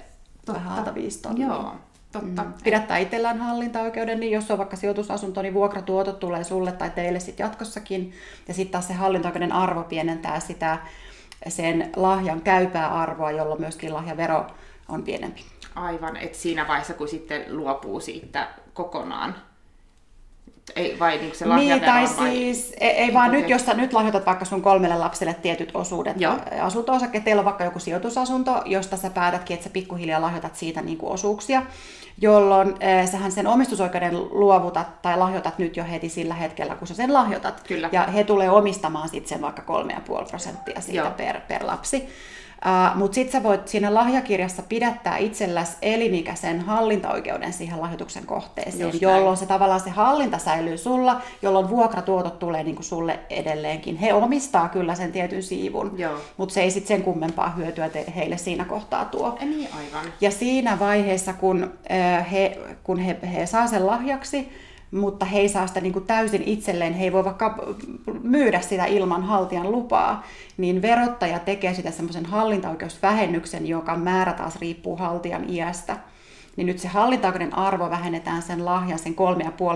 vähän 0.52 0.78
alta 0.78 0.94
5 0.94 1.22
tonnia. 1.22 1.46
Joo. 1.46 1.72
Totta. 2.12 2.42
Mm. 2.42 2.52
Pidättää 2.64 2.98
itsellään 2.98 3.38
hallintaoikeuden, 3.38 4.20
niin 4.20 4.32
jos 4.32 4.50
on 4.50 4.58
vaikka 4.58 4.76
sijoitusasunto, 4.76 5.42
niin 5.42 5.54
vuokratuotot 5.54 6.20
tulee 6.20 6.44
sulle 6.44 6.72
tai 6.72 6.90
teille 6.90 7.20
sitten 7.20 7.44
jatkossakin. 7.44 8.12
Ja 8.48 8.54
sitten 8.54 8.72
taas 8.72 8.86
se 8.88 8.94
hallintaoikeuden 8.94 9.52
arvo 9.52 9.82
pienentää 9.82 10.40
sitä 10.40 10.78
sen 11.48 11.90
lahjan 11.96 12.40
käypää 12.40 12.88
arvoa, 12.88 13.30
jolloin 13.30 13.60
myöskin 13.60 13.94
lahjavero 13.94 14.46
on 14.88 15.02
pienempi. 15.02 15.44
Aivan, 15.78 16.16
että 16.16 16.38
siinä 16.38 16.68
vaiheessa 16.68 16.94
kun 16.94 17.08
sitten 17.08 17.44
luopuu 17.48 18.00
siitä 18.00 18.48
kokonaan, 18.74 19.34
ei, 20.76 20.98
vai 20.98 21.18
niin 21.18 21.34
se 21.34 21.46
Niin, 21.46 21.80
tai 21.80 22.04
vai, 22.16 22.30
siis, 22.30 22.74
ei, 22.80 22.90
ei 22.90 23.14
vaan 23.14 23.32
nyt, 23.32 23.48
jos 23.48 23.66
sä 23.66 23.74
nyt 23.74 23.92
lahjoitat 23.92 24.26
vaikka 24.26 24.44
sun 24.44 24.62
kolmelle 24.62 24.98
lapselle 24.98 25.34
tietyt 25.34 25.70
osuudet, 25.74 26.16
asunto-osake, 26.60 27.20
teillä 27.20 27.40
on 27.40 27.44
vaikka 27.44 27.64
joku 27.64 27.78
sijoitusasunto, 27.78 28.62
josta 28.64 28.96
sä 28.96 29.10
päätätkin, 29.10 29.54
että 29.54 29.64
sä 29.64 29.70
pikkuhiljaa 29.70 30.20
lahjoitat 30.20 30.56
siitä 30.56 30.82
niin 30.82 30.98
kuin 30.98 31.12
osuuksia, 31.12 31.62
jolloin 32.20 32.68
äh, 32.68 33.10
sähän 33.10 33.32
sen 33.32 33.46
omistusoikeuden 33.46 34.18
luovutat 34.18 35.02
tai 35.02 35.18
lahjoitat 35.18 35.58
nyt 35.58 35.76
jo 35.76 35.84
heti 35.84 36.08
sillä 36.08 36.34
hetkellä, 36.34 36.74
kun 36.74 36.88
sä 36.88 36.94
sen 36.94 37.12
lahjoitat. 37.12 37.60
Kyllä. 37.68 37.88
Ja 37.92 38.02
he 38.02 38.24
tulee 38.24 38.50
omistamaan 38.50 39.08
sitten 39.08 39.28
sen 39.28 39.40
vaikka 39.40 39.62
3,5 40.22 40.28
prosenttia 40.28 40.80
siitä 40.80 41.10
per, 41.10 41.40
per 41.48 41.66
lapsi. 41.66 42.08
Uh, 42.66 42.96
Mutta 42.98 43.14
sitten 43.14 43.32
sä 43.32 43.42
voit 43.42 43.68
siinä 43.68 43.94
lahjakirjassa 43.94 44.62
pidättää 44.62 45.16
itselläsi 45.16 45.76
elinikäisen 45.82 46.60
hallintaoikeuden 46.60 47.52
siihen 47.52 47.80
lahjoituksen 47.80 48.26
kohteeseen, 48.26 48.80
Just 48.88 49.02
jolloin 49.02 49.24
näin. 49.24 49.36
se 49.36 49.46
tavallaan 49.46 49.80
se 49.80 49.90
hallinta 49.90 50.38
säilyy 50.38 50.78
sulla, 50.78 51.20
jolloin 51.42 51.68
vuokratuotot 51.70 52.38
tulee 52.38 52.62
niinku 52.64 52.82
sulle 52.82 53.18
edelleenkin. 53.30 53.96
He 53.96 54.12
omistaa 54.14 54.68
kyllä 54.68 54.94
sen 54.94 55.12
tietyn 55.12 55.42
siivun, 55.42 55.96
mutta 56.36 56.54
se 56.54 56.60
ei 56.62 56.70
sitten 56.70 56.96
sen 56.96 57.02
kummempaa 57.04 57.50
hyötyä 57.50 57.88
te, 57.88 58.04
heille 58.16 58.36
siinä 58.36 58.64
kohtaa 58.64 59.04
tuo. 59.04 59.38
Niin, 59.40 59.68
aivan. 59.76 60.12
Ja 60.20 60.30
siinä 60.30 60.78
vaiheessa, 60.78 61.32
kun, 61.32 61.64
uh, 61.64 62.32
he, 62.32 62.58
kun 62.84 62.98
he, 62.98 63.16
he 63.34 63.46
saa 63.46 63.66
sen 63.66 63.86
lahjaksi, 63.86 64.52
mutta 64.90 65.24
he 65.24 65.38
ei 65.38 65.48
saa 65.48 65.66
sitä 65.66 65.80
niin 65.80 65.92
kuin 65.92 66.06
täysin 66.06 66.42
itselleen, 66.46 66.94
he 66.94 67.04
ei 67.04 67.12
voi 67.12 67.24
vaikka 67.24 67.74
myydä 68.22 68.60
sitä 68.60 68.84
ilman 68.84 69.22
haltijan 69.22 69.72
lupaa, 69.72 70.26
niin 70.56 70.82
verottaja 70.82 71.38
tekee 71.38 71.74
sitä 71.74 71.90
semmoisen 71.90 72.26
hallintaoikeusvähennyksen, 72.26 73.66
joka 73.66 73.96
määrä 73.96 74.32
taas 74.32 74.56
riippuu 74.56 74.96
haltijan 74.96 75.50
iästä. 75.50 75.96
Niin 76.56 76.66
nyt 76.66 76.78
se 76.78 76.88
hallintaoikeuden 76.88 77.54
arvo 77.58 77.90
vähennetään 77.90 78.42
sen 78.42 78.64
lahjan 78.64 78.98
sen 78.98 79.14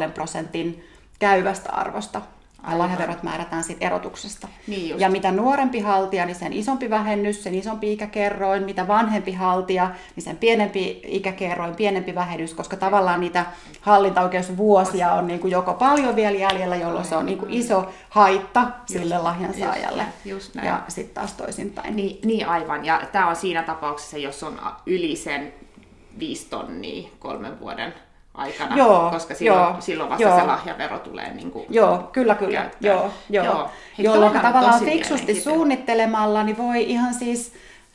3,5 0.06 0.12
prosentin 0.14 0.84
käyvästä 1.18 1.72
arvosta. 1.72 2.22
Aivan. 2.62 2.78
lahjaverot 2.78 3.22
määrätään 3.22 3.64
siitä 3.64 3.86
erotuksesta. 3.86 4.48
Niin 4.66 5.00
ja 5.00 5.10
mitä 5.10 5.32
nuorempi 5.32 5.80
haltija, 5.80 6.26
niin 6.26 6.34
sen 6.34 6.52
isompi 6.52 6.90
vähennys, 6.90 7.44
sen 7.44 7.54
isompi 7.54 7.92
ikäkerroin. 7.92 8.62
Mitä 8.62 8.88
vanhempi 8.88 9.32
haltija, 9.32 9.90
niin 10.16 10.24
sen 10.24 10.36
pienempi 10.36 11.00
ikäkerroin, 11.04 11.76
pienempi 11.76 12.14
vähennys, 12.14 12.54
koska 12.54 12.76
tavallaan 12.76 13.20
niitä 13.20 13.46
hallintaoikeusvuosia 13.80 15.12
on 15.12 15.26
niin 15.26 15.40
kuin 15.40 15.50
joko 15.50 15.74
paljon 15.74 16.16
vielä 16.16 16.38
jäljellä, 16.38 16.76
jolloin 16.76 17.04
se 17.04 17.16
on 17.16 17.26
niin 17.26 17.38
kuin 17.38 17.50
iso 17.50 17.92
haitta 18.08 18.66
sille 18.86 19.18
lahjan 19.18 19.54
saajalle. 19.54 20.04
Just 20.24 20.54
näin. 20.54 20.66
Ja 20.66 20.82
sitten 20.88 21.14
taas 21.14 21.32
toisinpäin. 21.32 21.96
Niin, 21.96 22.18
niin 22.24 22.48
aivan. 22.48 22.84
Ja 22.84 23.02
tämä 23.12 23.28
on 23.28 23.36
siinä 23.36 23.62
tapauksessa, 23.62 24.18
jos 24.18 24.42
on 24.42 24.60
yli 24.86 25.16
sen 25.16 25.52
viisi 26.18 26.46
tonnia 26.50 27.08
kolmen 27.18 27.60
vuoden 27.60 27.94
aikana, 28.34 28.76
joo, 28.76 29.10
koska 29.10 29.34
silloin, 29.34 29.60
joo, 29.60 29.76
silloin 29.80 30.10
vasta 30.10 30.22
joo. 30.22 30.40
se 30.40 30.46
lahjavero 30.46 30.98
tulee 30.98 31.34
niin 31.34 31.50
kuin 31.50 31.66
Joo, 31.70 32.08
kyllä, 32.12 32.34
kyllä. 32.34 32.70
Joo, 32.80 33.10
joo. 33.30 33.44
joo. 33.44 33.70
Jolloin 33.98 34.40
tavallaan 34.40 34.84
fiksusti 34.84 35.40
suunnittelemalla 35.40 36.42
niin 36.42 36.58
voi 36.58 36.90
ihan 36.90 37.14
siis 37.14 37.52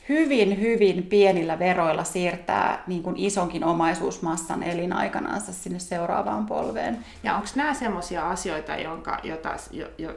hyvin, 0.10 0.62
hyvin 0.62 1.04
pienillä 1.04 1.60
veroilla 1.60 2.04
siirtää 2.04 2.84
niin 2.88 3.04
kuin 3.04 3.18
isonkin 3.18 3.64
omaisuusmassan 3.64 4.64
elinaikanaansa 4.64 5.54
sinne 5.54 5.80
seuraavaan 5.80 6.46
polveen. 6.46 7.06
Ja 7.24 7.36
onko 7.36 7.48
nämä 7.56 7.74
sellaisia 7.74 8.30
asioita, 8.30 8.76
jonka, 8.76 9.20
jota, 9.24 9.56
jo, 9.72 9.88
jo, 9.98 10.16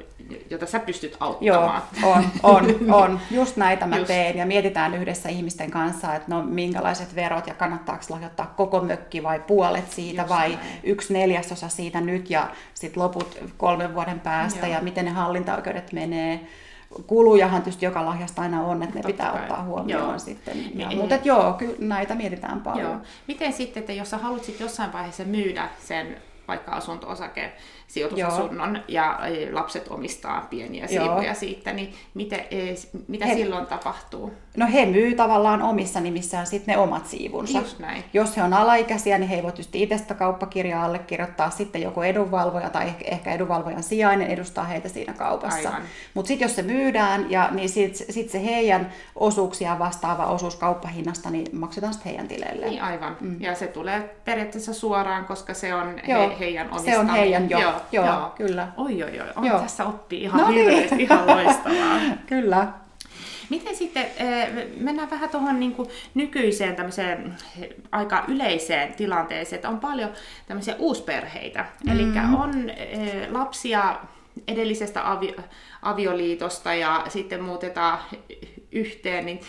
jota 0.51 0.67
sä 0.67 0.79
pystyt 0.79 1.17
auttamaan? 1.21 1.83
Joo, 2.03 2.13
on, 2.13 2.25
on, 2.43 2.77
on. 3.03 3.21
Just 3.31 3.57
näitä 3.57 3.87
mä 3.87 3.97
Just. 3.97 4.07
teen 4.07 4.37
ja 4.37 4.47
mietitään 4.47 4.95
yhdessä 4.95 5.29
ihmisten 5.29 5.71
kanssa, 5.71 6.15
että 6.15 6.29
no 6.29 6.43
minkälaiset 6.43 7.15
verot 7.15 7.47
ja 7.47 7.55
kannattaako 7.55 8.05
lahjoittaa 8.09 8.55
koko 8.57 8.81
mökki 8.81 9.23
vai 9.23 9.41
puolet 9.41 9.93
siitä 9.93 10.23
Just 10.23 10.29
vai 10.29 10.49
näin. 10.49 10.61
yksi 10.83 11.13
neljäsosa 11.13 11.69
siitä 11.69 12.01
nyt 12.01 12.31
ja 12.31 12.51
sitten 12.75 13.03
loput 13.03 13.39
kolmen 13.57 13.95
vuoden 13.95 14.21
päästä 14.21 14.67
Joo. 14.67 14.75
ja 14.77 14.81
miten 14.81 15.05
ne 15.05 15.11
hallintaoikeudet 15.11 15.93
menee 15.93 16.41
kulujahan 17.07 17.63
tietysti 17.63 17.85
joka 17.85 18.05
lahjasta 18.05 18.43
aina 18.43 18.63
on, 18.63 18.83
että 18.83 18.95
ne 18.95 19.03
Totta 19.03 19.13
pitää 19.13 19.33
kai. 19.33 19.41
ottaa 19.43 19.65
huomioon 19.65 20.09
joo. 20.09 20.19
sitten. 20.19 20.79
Ja, 20.79 20.89
niin, 20.89 20.99
mutta 20.99 21.19
joo, 21.25 21.53
kyllä 21.53 21.75
näitä 21.79 22.15
mietitään 22.15 22.61
paljon. 22.61 22.91
Joo. 22.91 23.01
Miten 23.29 23.53
sitten, 23.53 23.81
että 23.81 23.93
jos 23.93 24.11
sä 24.11 24.19
haluat 24.19 24.61
jossain 24.61 24.93
vaiheessa 24.93 25.25
myydä 25.25 25.69
sen 25.79 26.17
vaikka 26.49 26.73
asunto-osake 26.73 27.53
sijoitusasunnon 27.91 28.75
Joo. 28.75 28.85
ja 28.89 29.19
lapset 29.53 29.89
omistaa 29.89 30.47
pieniä 30.51 30.87
siivuja 30.87 31.25
Joo. 31.25 31.35
siitä, 31.35 31.73
niin 31.73 31.95
miten, 32.15 32.41
e, 32.41 32.75
mitä 33.09 33.27
he, 33.27 33.35
silloin 33.35 33.67
tapahtuu? 33.67 34.33
No 34.57 34.67
he 34.73 34.87
myy 34.87 35.15
tavallaan 35.15 35.63
omissa 35.63 36.01
nimissään 36.01 36.47
sitten 36.47 36.75
ne 36.75 36.79
omat 36.79 37.07
siivunsa. 37.07 37.59
Just 37.59 37.79
näin. 37.79 38.05
Jos 38.13 38.37
he 38.37 38.43
on 38.43 38.53
alaikäisiä, 38.53 39.19
niin 39.19 39.29
he 39.29 39.37
eivät 39.37 39.55
tietysti 39.55 39.83
itse 39.83 39.99
sitä 39.99 40.15
kauppakirjaa 40.15 40.85
allekirjoittaa, 40.85 41.51
sitten 41.51 41.83
joku 41.83 42.03
edunvalvoja 42.03 42.71
tai 42.71 42.93
ehkä 43.05 43.33
edunvalvojan 43.33 43.83
sijainen 43.83 44.29
edustaa 44.29 44.65
heitä 44.65 44.89
siinä 44.89 45.13
kaupassa. 45.13 45.73
Mutta 46.15 46.29
sitten 46.29 46.47
jos 46.47 46.57
se 46.57 46.63
myydään, 46.63 47.31
ja, 47.31 47.49
niin 47.51 47.69
sitten 47.69 48.13
sit 48.13 48.31
se 48.31 48.45
heidän 48.45 48.93
osuuksia 49.17 49.79
vastaava 49.79 50.27
osuus 50.27 50.57
kauppahinnasta, 50.57 51.31
niin 51.31 51.47
maksetaan 51.53 51.93
sitten 51.93 52.11
heidän 52.11 52.29
tileille. 52.29 52.67
Niin 52.67 52.83
aivan. 52.83 53.17
Mm. 53.21 53.41
Ja 53.41 53.55
se 53.55 53.67
tulee 53.67 54.15
periaatteessa 54.25 54.75
suoraan, 54.75 55.25
koska 55.25 55.55
se 55.55 55.75
on 55.75 55.99
he, 56.07 56.39
heidän 56.39 56.71
omistama. 56.71 56.93
Se 56.93 56.99
on 56.99 57.09
heidän 57.09 57.51
jo. 57.51 57.59
Joo. 57.59 57.80
Joo, 57.93 58.07
joo, 58.07 58.33
kyllä. 58.37 58.69
Oi, 58.77 59.03
oi, 59.03 59.21
oi. 59.21 59.27
On 59.37 59.45
joo. 59.45 59.61
tässä 59.61 59.87
oppii 59.87 60.23
ihan 60.23 60.41
no 60.41 60.49
niin. 60.49 60.61
hirveästi, 60.61 60.97
niin. 60.97 61.01
ihan 61.01 61.27
loistavaa. 61.27 62.01
kyllä. 62.27 62.69
Miten 63.51 63.77
sitten, 63.77 64.07
eh, 64.17 64.49
mennään 64.77 65.11
vähän 65.11 65.31
tuohon 65.31 65.61
niin 65.61 65.77
nykyiseen 66.15 66.77
tämmöiseen 66.77 67.35
aika 67.93 68.25
yleiseen 68.29 68.95
tilanteeseen, 68.95 69.57
että 69.57 69.69
on 69.69 69.81
paljon 69.81 70.11
tämmöisiä 70.47 70.75
uusperheitä. 70.79 71.61
Mm-hmm. 71.61 72.01
Eli 72.01 72.13
on 72.39 72.71
eh, 72.71 73.29
lapsia 73.31 73.97
edellisestä 74.49 75.13
avio, 75.13 75.35
avioliitosta 75.83 76.75
ja 76.75 77.05
sitten 77.09 77.43
muutetaan 77.43 77.99
yhteen, 78.73 79.27
niin 79.27 79.41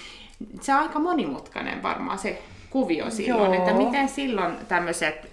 se 0.61 0.73
on 0.73 0.79
aika 0.79 0.99
monimutkainen 0.99 1.83
varmaan 1.83 2.19
se 2.19 2.41
kuvio 2.69 3.09
silloin, 3.09 3.53
Joo. 3.53 3.63
että 3.63 3.77
miten 3.77 4.09
silloin 4.09 4.53
tämmöiset 4.67 5.31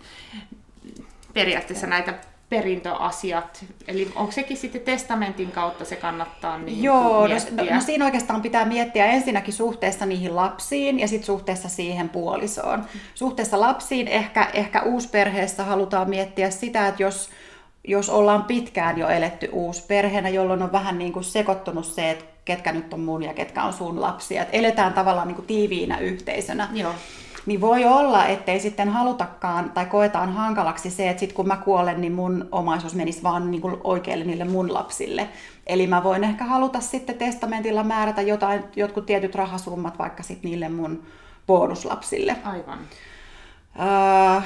periaatteessa 1.35 1.87
näitä 1.87 2.14
perintöasiat, 2.50 3.64
eli 3.88 4.12
onko 4.17 4.33
sekin 4.33 4.57
sitten 4.57 4.81
testamentin 4.81 5.50
kautta 5.50 5.85
se 5.85 5.97
kannattaa 5.97 6.59
niin 6.59 6.83
Joo, 6.83 7.26
no, 7.26 7.35
no, 7.50 7.75
no 7.75 7.81
siinä 7.81 8.05
oikeastaan 8.05 8.43
pitää 8.43 8.64
miettiä 8.64 9.07
ensinnäkin 9.07 9.55
suhteessa 9.55 10.07
niihin 10.07 10.37
lapsiin 10.37 11.00
ja 11.00 11.09
sitten 11.09 11.26
suhteessa 11.26 11.69
siihen 11.69 12.09
puolisoon. 12.09 12.85
Suhteessa 13.14 13.61
lapsiin 13.61 14.09
ehkä, 14.09 14.50
ehkä 14.55 14.83
uusperheessä 14.83 15.64
halutaan 15.64 16.11
miettiä 16.11 16.50
sitä, 16.50 16.88
että 16.88 17.02
jos, 17.02 17.31
jos 17.85 18.11
ollaan 18.11 18.45
pitkään 18.45 18.99
jo 18.99 19.09
eletty 19.09 19.49
uusperheenä, 19.52 20.28
jolloin 20.28 20.62
on 20.62 20.73
vähän 20.73 20.99
niin 20.99 21.12
kuin 21.12 21.25
sekoittunut 21.25 21.87
se, 21.87 22.11
että 22.11 22.25
ketkä 22.45 22.73
nyt 22.73 22.93
on 22.93 23.00
mun 23.00 23.23
ja 23.23 23.35
ketkä 23.35 23.62
on 23.62 23.73
sun 23.73 24.00
lapsia, 24.00 24.43
että 24.43 24.57
eletään 24.57 24.93
tavallaan 24.93 25.28
niin 25.28 25.37
kuin 25.37 25.47
tiiviinä 25.47 25.99
yhteisönä. 25.99 26.69
Joo 26.73 26.95
niin 27.49 27.61
voi 27.61 27.85
olla, 27.85 28.26
ettei 28.26 28.61
sitten 28.61 28.88
halutakaan 28.88 29.71
tai 29.71 29.87
koetaan 29.87 30.33
hankalaksi 30.33 30.90
se, 30.90 31.09
että 31.09 31.21
sitten 31.21 31.37
kun 31.37 31.47
mä 31.49 31.57
kuolen, 31.57 32.00
niin 32.00 32.12
mun 32.12 32.49
omaisuus 32.52 32.95
menisi 32.95 33.23
vaan 33.23 33.50
niin 33.50 33.61
kuin 33.61 33.76
oikeille 33.85 34.25
niille 34.25 34.45
mun 34.45 34.75
lapsille. 34.75 35.28
Eli 35.67 35.87
mä 35.87 36.05
voin 36.05 36.25
ehkä 36.25 36.45
haluta 36.45 36.81
sitten 36.81 37.19
testamentilla 37.19 37.85
määrätä 37.85 38.23
jotain, 38.23 38.64
jotkut 38.76 39.07
tietyt 39.07 39.35
rahasummat 39.35 39.99
vaikka 39.99 40.23
sitten 40.23 40.50
niille 40.50 40.69
mun 40.69 41.02
bonuslapsille. 41.47 42.37
Aivan. 42.45 42.78
Öö, 43.81 44.40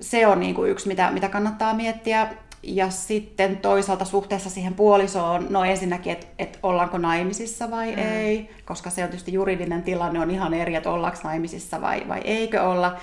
se 0.00 0.26
on 0.26 0.40
niin 0.40 0.54
kuin 0.54 0.70
yksi, 0.70 0.88
mitä, 0.88 1.10
mitä 1.10 1.28
kannattaa 1.28 1.74
miettiä. 1.74 2.28
Ja 2.62 2.90
sitten 2.90 3.56
toisaalta 3.56 4.04
suhteessa 4.04 4.50
siihen 4.50 4.74
puolisoon, 4.74 5.46
no 5.50 5.64
ensinnäkin, 5.64 6.12
että 6.12 6.26
et 6.38 6.58
ollaanko 6.62 6.98
naimisissa 6.98 7.70
vai 7.70 7.92
mm. 7.92 7.98
ei, 7.98 8.50
koska 8.64 8.90
se 8.90 9.04
on 9.04 9.10
tietysti 9.10 9.32
juridinen 9.32 9.82
tilanne 9.82 10.20
on 10.20 10.30
ihan 10.30 10.54
eri, 10.54 10.74
että 10.74 10.90
ollaanko 10.90 11.18
naimisissa 11.24 11.80
vai, 11.80 12.08
vai 12.08 12.20
eikö 12.24 12.62
olla. 12.62 12.96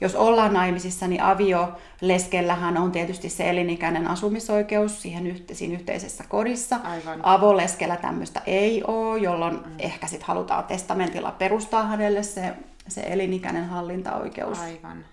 Jos 0.00 0.14
ollaan 0.14 0.52
naimisissa, 0.52 1.08
niin 1.08 1.22
avioleskellähän 1.22 2.76
on 2.76 2.92
tietysti 2.92 3.28
se 3.28 3.50
elinikäinen 3.50 4.06
asumisoikeus 4.06 5.02
siihen 5.02 5.26
yhte, 5.26 5.54
siinä 5.54 5.74
yhteisessä 5.74 6.24
kodissa. 6.28 6.76
Aivan. 6.76 7.20
Avoleskellä 7.22 7.96
tämmöistä 7.96 8.42
ei 8.46 8.82
ole, 8.86 9.18
jolloin 9.18 9.54
mm. 9.54 9.72
ehkä 9.78 10.06
sitten 10.06 10.26
halutaan 10.26 10.64
testamentilla 10.64 11.32
perustaa 11.32 11.82
hänelle 11.82 12.22
se, 12.22 12.52
se 12.88 13.00
elinikäinen 13.00 13.64
hallintaoikeus. 13.64 14.58
Aivan. 14.58 15.04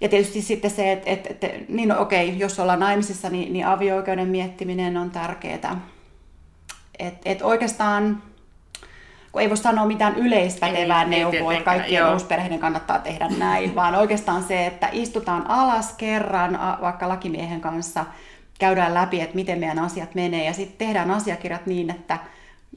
Ja 0.00 0.08
tietysti 0.08 0.42
sitten 0.42 0.70
se, 0.70 0.92
että, 0.92 1.10
että, 1.10 1.28
että 1.30 1.46
niin 1.68 1.88
no, 1.88 2.00
okei, 2.00 2.38
jos 2.38 2.60
ollaan 2.60 2.80
naimisissa, 2.80 3.30
niin, 3.30 3.52
niin 3.52 3.66
avio-oikeuden 3.66 4.28
miettiminen 4.28 4.96
on 4.96 5.10
tärkeää. 5.10 5.80
Että 6.98 7.30
et 7.30 7.42
oikeastaan, 7.42 8.22
kun 9.32 9.42
ei 9.42 9.48
voi 9.48 9.56
sanoa 9.56 9.86
mitään 9.86 10.16
yleispätevää 10.16 11.04
neuvoa, 11.04 11.52
että 11.52 11.64
kaikkien 11.64 12.12
uusperheiden 12.12 12.58
kannattaa 12.58 12.98
tehdä 12.98 13.28
näin, 13.38 13.74
vaan 13.80 13.94
oikeastaan 13.94 14.42
se, 14.42 14.66
että 14.66 14.88
istutaan 14.92 15.50
alas 15.50 15.92
kerran 15.92 16.58
vaikka 16.80 17.08
lakimiehen 17.08 17.60
kanssa, 17.60 18.06
käydään 18.58 18.94
läpi, 18.94 19.20
että 19.20 19.34
miten 19.34 19.58
meidän 19.58 19.78
asiat 19.78 20.14
menee, 20.14 20.44
ja 20.44 20.52
sitten 20.52 20.86
tehdään 20.86 21.10
asiakirjat 21.10 21.66
niin, 21.66 21.90
että 21.90 22.18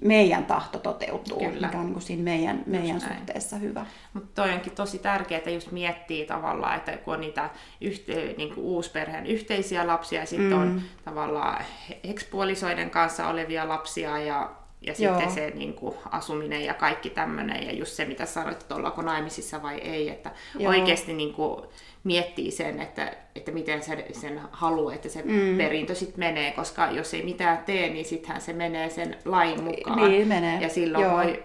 meidän 0.02 0.46
tahto 0.46 0.80
toteutuu, 0.80 1.40
Kyllä. 1.40 1.68
mikä 1.68 1.78
on 1.78 1.86
niin 1.86 1.94
kuin 1.94 2.04
siinä 2.04 2.24
meidän, 2.24 2.64
meidän 2.66 3.02
suhteessa 3.02 3.58
hyvä. 3.58 3.86
Mutta 4.14 4.42
toi 4.42 4.54
onkin 4.54 4.76
tosi 4.76 5.00
tärkeää, 5.00 5.38
että 5.38 5.50
just 5.50 5.72
miettii 5.72 6.26
tavallaan, 6.26 6.78
että 6.78 6.98
kun 6.98 7.14
on 7.14 7.22
niitä 7.22 7.50
yhte, 7.82 8.34
niin 8.38 8.56
kuin 8.56 8.66
uusperheen 8.66 9.26
yhteisiä 9.26 9.88
lapsia 9.88 10.20
ja 10.20 10.26
sitten 10.26 10.52
mm. 10.52 10.62
on 10.62 10.82
tavallaan 11.06 11.66
ekspuolisoiden 12.04 12.90
kanssa 12.90 13.28
olevia 13.28 13.68
lapsia 13.68 14.20
ja 14.20 14.52
ja 14.84 14.94
Joo. 15.00 15.14
sitten 15.14 15.32
se 15.32 15.52
niin 15.56 15.74
kuin, 15.74 15.96
asuminen 16.12 16.66
ja 16.66 16.74
kaikki 16.74 17.10
tämmöinen, 17.10 17.68
ja 17.68 17.74
just 17.74 17.92
se, 17.92 18.06
mitä 18.06 18.26
sanoit, 18.26 18.62
että 18.62 18.76
ollaanko 18.76 19.02
naimisissa 19.02 19.64
vai 19.64 19.78
ei, 19.78 20.10
että 20.10 20.32
Joo. 20.60 20.72
oikeasti 20.72 21.14
niin 21.14 21.34
kuin, 21.34 21.64
miettii 22.04 22.52
sen, 22.52 22.80
että, 22.80 23.14
että 23.36 23.52
miten 23.52 23.84
se 23.84 24.06
sen 24.12 24.42
haluaa, 24.52 24.94
että 24.94 25.10
se 25.10 25.22
mm. 25.22 25.58
perintö 25.58 25.96
sitten 25.96 26.20
menee, 26.20 26.52
koska 26.52 26.92
jos 26.92 27.14
ei 27.14 27.24
mitään 27.24 27.58
tee, 27.58 27.90
niin 27.90 28.06
sittenhän 28.06 28.42
se 28.42 28.54
menee 28.54 28.90
sen 28.90 29.18
lain 29.26 29.64
mukaan. 29.64 30.12
Niin 30.12 30.28
menee. 30.28 30.62
Ja 30.62 30.70
silloin, 30.70 31.12
voi, 31.12 31.44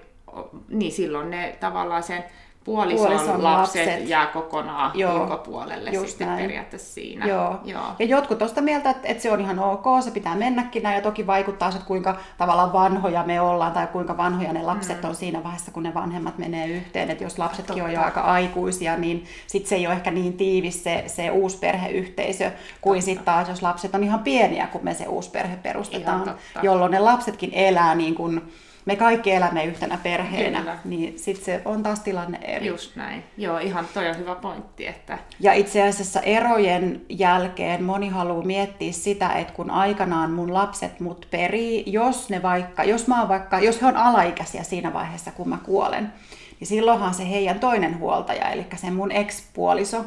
niin 0.69 0.93
silloin 0.93 1.31
ne 1.31 1.57
tavallaan 1.61 2.03
sen 2.03 2.25
puolison, 2.69 3.07
puolison 3.07 3.45
lapset, 3.45 3.87
lapset 3.87 4.09
jää 4.09 4.27
kokonaan 4.27 4.91
Joo, 4.95 5.23
ulkopuolelle 5.23 5.91
just 5.91 6.09
sitten 6.09 6.27
näin. 6.27 6.43
periaatteessa 6.43 6.95
siinä. 6.95 7.27
Joo. 7.27 7.61
Joo. 7.65 7.83
Ja 7.99 8.05
jotkut 8.05 8.39
tuosta 8.39 8.61
mieltä, 8.61 8.91
että, 8.91 9.09
että 9.09 9.23
se 9.23 9.33
on 9.33 9.41
ihan 9.41 9.59
ok, 9.59 9.85
se 10.05 10.11
pitää 10.11 10.37
mennäkin 10.37 10.83
näin, 10.83 10.97
ja 10.97 11.03
toki 11.03 11.27
vaikuttaa 11.27 11.69
että 11.69 11.87
kuinka 11.87 12.17
tavallaan 12.39 12.73
vanhoja 12.73 13.23
me 13.23 13.41
ollaan, 13.41 13.73
tai 13.73 13.87
kuinka 13.87 14.17
vanhoja 14.17 14.53
ne 14.53 14.63
lapset 14.63 15.03
mm. 15.03 15.09
on 15.09 15.15
siinä 15.15 15.45
vaiheessa, 15.45 15.71
kun 15.71 15.83
ne 15.83 15.95
vanhemmat 15.95 16.39
menee 16.39 16.67
yhteen, 16.67 17.11
että 17.11 17.25
jos 17.25 17.39
lapsetkin 17.39 17.75
Totta. 17.75 17.85
on 17.85 17.93
jo 17.93 18.01
aika 18.01 18.21
aikuisia, 18.21 18.97
niin 18.97 19.25
sitten 19.47 19.69
se 19.69 19.75
ei 19.75 19.87
ole 19.87 19.95
ehkä 19.95 20.11
niin 20.11 20.37
tiivis 20.37 20.85
se, 20.85 21.05
se 21.07 21.31
uusperheyhteisö, 21.31 22.51
kuin 22.81 23.03
sitten 23.03 23.25
taas, 23.25 23.49
jos 23.49 23.63
lapset 23.63 23.95
on 23.95 24.05
ihan 24.05 24.21
pieniä, 24.21 24.67
kun 24.67 24.85
me 24.85 24.95
se 24.95 25.07
uusperhe 25.07 25.57
perustetaan, 25.57 26.35
jolloin 26.63 26.93
ne 26.93 26.99
lapsetkin 26.99 27.51
elää 27.53 27.95
niin 27.95 28.15
kuin 28.15 28.53
me 28.89 28.97
kaikki 28.97 29.33
elämme 29.33 29.65
yhtenä 29.65 29.99
perheenä, 30.03 30.59
Kyllä. 30.59 30.79
niin 30.85 31.19
sitten 31.19 31.45
se 31.45 31.63
on 31.65 31.83
taas 31.83 32.01
tilanne 32.01 32.39
eri. 32.43 32.67
Just 32.67 32.97
näin. 32.97 33.25
Joo, 33.37 33.59
ihan 33.59 33.89
toi 33.95 34.09
on 34.09 34.19
hyvä 34.19 34.35
pointti. 34.35 34.87
Että... 34.87 35.19
Ja 35.41 35.53
itse 35.53 35.89
asiassa 35.89 36.21
erojen 36.21 37.01
jälkeen 37.09 37.85
moni 37.85 38.09
haluaa 38.09 38.45
miettiä 38.45 38.93
sitä, 38.93 39.29
että 39.33 39.53
kun 39.53 39.71
aikanaan 39.71 40.31
mun 40.31 40.55
lapset 40.55 41.01
mut 41.01 41.27
perii, 41.31 41.85
jos 41.87 42.31
ne 42.31 42.43
vaikka, 42.43 42.85
jos 42.85 43.07
mä 43.07 43.19
oon 43.21 43.29
vaikka, 43.29 43.59
jos 43.59 43.83
he 43.83 43.87
on 43.87 43.97
alaikäisiä 43.97 44.63
siinä 44.63 44.93
vaiheessa, 44.93 45.33
kun 45.33 45.49
mä 45.49 45.59
kuolen, 45.65 46.13
niin 46.61 46.69
silloinhan 46.69 47.15
se 47.15 47.31
heidän 47.31 47.61
toinen 47.61 47.99
huoltaja, 47.99 48.51
eli 48.51 48.67
se 48.77 48.91
mun 48.91 49.13
ex-puoliso, 49.13 50.05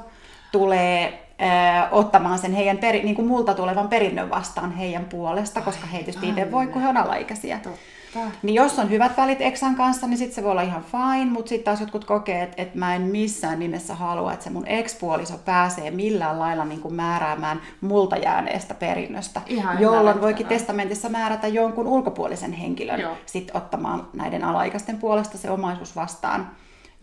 tulee 0.51 1.27
ottamaan 1.91 2.39
sen 2.39 2.53
heidän 2.53 2.77
peri, 2.77 3.03
niin 3.03 3.15
kuin 3.15 3.27
multa 3.27 3.53
tulevan 3.53 3.87
perinnön 3.87 4.29
vastaan 4.29 4.71
heidän 4.71 5.05
puolesta, 5.05 5.61
koska 5.61 5.87
he 5.87 5.97
tietysti 5.97 6.29
itse 6.29 6.51
voi, 6.51 6.67
kun 6.67 6.81
he 6.81 6.87
on 6.87 6.97
alaikäisiä. 6.97 7.59
Totta. 7.63 7.79
Niin 8.43 8.55
jos 8.55 8.79
on 8.79 8.89
hyvät 8.89 9.17
välit 9.17 9.41
Exan 9.41 9.75
kanssa, 9.75 10.07
niin 10.07 10.17
sitten 10.17 10.35
se 10.35 10.43
voi 10.43 10.51
olla 10.51 10.61
ihan 10.61 10.83
fine, 10.83 11.31
mutta 11.31 11.49
sitten 11.49 11.65
taas 11.65 11.79
jotkut 11.81 12.05
kokee, 12.05 12.43
että, 12.43 12.61
että 12.61 12.77
mä 12.77 12.95
en 12.95 13.01
missään 13.01 13.59
nimessä 13.59 13.95
halua, 13.95 14.33
että 14.33 14.43
se 14.43 14.49
mun 14.49 14.67
ex-puoliso 14.67 15.37
pääsee 15.37 15.91
millään 15.91 16.39
lailla 16.39 16.65
niin 16.65 16.81
kuin 16.81 16.93
määräämään 16.93 17.61
multa 17.81 18.17
jääneestä 18.17 18.73
perinnöstä, 18.73 19.41
ihan 19.47 19.81
jolloin 19.81 20.21
voikin 20.21 20.47
testamentissa 20.47 21.09
määrätä 21.09 21.47
jonkun 21.47 21.87
ulkopuolisen 21.87 22.53
henkilön 22.53 22.99
sitten 23.25 23.57
ottamaan 23.57 24.07
näiden 24.13 24.43
alaikäisten 24.43 24.97
puolesta 24.97 25.37
se 25.37 25.51
omaisuus 25.51 25.95
vastaan. 25.95 26.51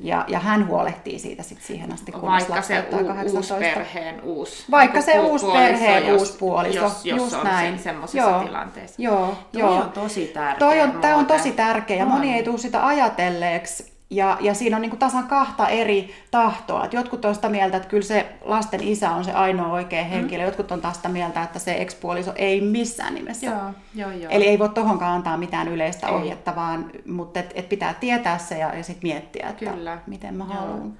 Ja, 0.00 0.24
ja 0.28 0.38
hän 0.38 0.66
huolehtii 0.66 1.18
siitä 1.18 1.42
sit 1.42 1.62
siihen 1.62 1.92
asti, 1.92 2.12
kun 2.12 2.22
Vaikka 2.22 2.62
se 2.62 2.84
u- 2.92 3.36
uusi 3.36 3.54
perheen 3.54 4.20
uusi 4.22 4.64
Vaikka 4.70 5.00
se 5.00 5.18
uusi 5.20 5.46
perheen 5.46 6.06
jos, 6.06 6.20
uusi 6.20 6.38
puoliso, 6.38 6.78
jos, 6.80 7.04
jos 7.06 7.16
just 7.22 7.32
on 7.32 7.44
näin. 7.44 7.78
semmoisessa 7.78 8.30
joo, 8.30 8.40
tilanteessa. 8.44 9.02
Joo, 9.02 9.34
Toi 9.52 9.60
joo. 9.60 9.74
on 9.74 9.90
tosi 9.92 10.26
tärkeä. 10.26 10.58
Toi 10.58 10.80
on, 10.80 10.92
tämä 10.92 11.16
on 11.16 11.26
tosi 11.26 11.52
tärkeä 11.52 11.96
ja 11.96 12.06
moni 12.06 12.34
ei 12.34 12.42
tule 12.42 12.58
sitä 12.58 12.86
ajatelleeksi 12.86 13.97
ja, 14.10 14.36
ja 14.40 14.54
siinä 14.54 14.76
on 14.76 14.82
niin 14.82 14.90
kuin 14.90 14.98
tasan 14.98 15.26
kahta 15.26 15.68
eri 15.68 16.14
tahtoa. 16.30 16.84
Et 16.84 16.92
jotkut 16.92 17.24
on 17.24 17.34
sitä 17.34 17.48
mieltä, 17.48 17.76
että 17.76 17.88
kyllä 17.88 18.02
se 18.02 18.32
lasten 18.44 18.82
isä 18.82 19.10
on 19.10 19.24
se 19.24 19.32
ainoa 19.32 19.72
oikea 19.72 20.02
mm. 20.02 20.08
henkilö. 20.08 20.42
Mm. 20.42 20.46
Jotkut 20.46 20.72
on 20.72 20.80
taas 20.80 20.96
sitä 20.96 21.08
mieltä, 21.08 21.42
että 21.42 21.58
se 21.58 21.82
ekspuoliso 21.82 22.32
ei 22.36 22.60
missään 22.60 23.14
nimessä. 23.14 23.46
Joo, 23.46 23.72
joo, 23.94 24.10
joo. 24.10 24.30
Eli 24.30 24.46
ei 24.46 24.58
voi 24.58 24.68
tohonkaan 24.68 25.12
antaa 25.14 25.36
mitään 25.36 25.68
yleistä 25.68 26.06
ei. 26.06 26.14
ohjetta, 26.14 26.56
vaan, 26.56 26.90
mutta 27.06 27.40
et, 27.40 27.52
et 27.54 27.68
pitää 27.68 27.94
tietää 27.94 28.38
se 28.38 28.58
ja, 28.58 28.74
ja 28.74 28.82
sitten 28.82 29.08
miettiä, 29.08 29.48
että 29.48 29.64
kyllä. 29.64 29.98
miten 30.06 30.34
mä 30.34 30.44
haluan. 30.44 30.92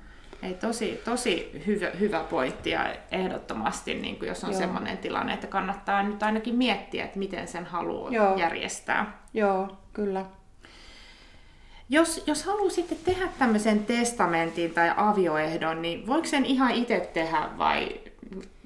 Ei, 0.42 0.54
tosi, 0.54 1.00
tosi 1.04 1.62
hyvä, 1.66 1.86
hyvä 2.00 2.20
pointti 2.20 2.70
ja 2.70 2.94
ehdottomasti, 3.10 3.94
niin 3.94 4.18
kuin 4.18 4.28
jos 4.28 4.44
on 4.44 4.50
Joo. 4.50 4.58
sellainen 4.58 4.98
tilanne, 4.98 5.32
että 5.34 5.46
kannattaa 5.46 6.02
nyt 6.02 6.22
ainakin 6.22 6.54
miettiä, 6.54 7.04
että 7.04 7.18
miten 7.18 7.48
sen 7.48 7.66
haluaa 7.66 8.10
Joo. 8.10 8.36
järjestää. 8.36 9.22
Joo, 9.34 9.68
kyllä. 9.92 10.24
Jos, 11.90 12.22
jos 12.26 12.44
haluaa 12.44 12.70
sitten 12.70 12.98
tehdä 13.04 13.28
tämmöisen 13.38 13.84
testamentin 13.84 14.70
tai 14.70 14.92
avioehdon, 14.96 15.82
niin 15.82 16.06
voiko 16.06 16.26
sen 16.26 16.44
ihan 16.44 16.70
itse 16.70 17.10
tehdä 17.14 17.48
vai 17.58 17.88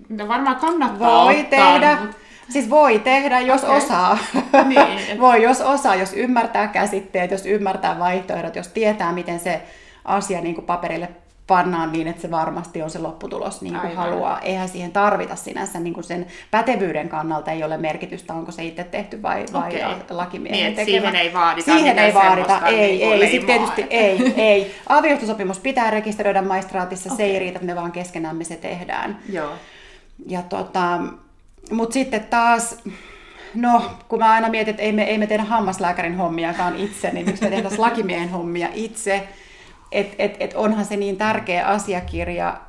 no 0.08 0.28
varmaan 0.28 0.56
kannattaa 0.56 1.24
Voi 1.24 1.40
ottaa, 1.40 1.72
tehdä. 1.72 1.96
Mutta... 2.00 2.16
Siis 2.48 2.70
voi 2.70 2.98
tehdä, 2.98 3.40
jos 3.40 3.64
okay. 3.64 3.76
osaa. 3.76 4.18
niin. 4.68 5.20
voi, 5.20 5.42
jos 5.42 5.60
osaa, 5.60 5.94
jos 5.94 6.12
ymmärtää 6.12 6.68
käsitteet, 6.68 7.30
jos 7.30 7.46
ymmärtää 7.46 7.98
vaihtoehdot, 7.98 8.56
jos 8.56 8.68
tietää, 8.68 9.12
miten 9.12 9.40
se 9.40 9.62
asia 10.04 10.40
niin 10.40 10.54
kuin 10.54 10.64
paperille 10.64 11.08
pannaan 11.46 11.92
niin, 11.92 12.08
että 12.08 12.22
se 12.22 12.30
varmasti 12.30 12.82
on 12.82 12.90
se 12.90 12.98
lopputulos 12.98 13.62
niin 13.62 13.80
kuin 13.80 13.96
haluaa. 13.96 14.40
Eihän 14.40 14.68
siihen 14.68 14.92
tarvita 14.92 15.36
sinänsä 15.36 15.80
niin 15.80 15.94
kuin 15.94 16.04
sen 16.04 16.26
pätevyyden 16.50 17.08
kannalta 17.08 17.50
ei 17.50 17.64
ole 17.64 17.76
merkitystä, 17.76 18.34
onko 18.34 18.52
se 18.52 18.64
itse 18.64 18.84
tehty 18.84 19.22
vai, 19.22 19.44
vai 19.52 19.68
okay. 19.68 19.94
lakimiehen 20.10 20.64
niin, 20.64 20.74
tekemä. 20.74 21.00
Siihen 21.00 21.16
ei 21.16 21.32
vaadita 21.32 21.72
Siihen 21.74 21.98
ei 21.98 22.14
vaadita, 22.14 22.66
ei, 22.66 22.98
niin 22.98 23.12
ei. 23.12 23.30
Sitten 23.30 23.46
tietysti 23.46 23.86
ei, 23.90 24.34
ei. 24.36 24.74
Avioliittosopimus 24.88 25.58
pitää 25.58 25.90
rekisteröidä 25.90 26.42
maistraatissa, 26.42 27.12
okay. 27.12 27.16
se 27.16 27.32
ei 27.32 27.38
riitä, 27.38 27.56
että 27.56 27.66
me 27.66 27.76
vaan 27.76 27.92
keskenämme 27.92 28.44
se 28.44 28.56
tehdään. 28.56 29.18
Joo. 29.28 29.52
Ja 30.26 30.42
tota, 30.42 31.00
mutta 31.70 31.94
sitten 31.94 32.24
taas, 32.24 32.78
no 33.54 33.82
kun 34.08 34.18
mä 34.18 34.30
aina 34.30 34.48
mietin, 34.48 34.70
että 34.70 34.82
ei 34.82 34.92
me, 34.92 35.02
ei 35.02 35.18
me 35.18 35.26
tehdä 35.26 35.44
hammaslääkärin 35.44 36.16
hommiakaan 36.16 36.76
itse, 36.76 37.10
niin 37.10 37.26
miksi 37.26 37.44
me 37.44 37.50
tehdään 37.50 37.74
lakimiehen 37.78 38.28
hommia 38.28 38.68
itse, 38.74 39.28
että 39.92 40.14
et, 40.18 40.36
et 40.40 40.54
onhan 40.54 40.84
se 40.84 40.96
niin 40.96 41.16
tärkeä 41.16 41.66
asiakirja, 41.66 42.60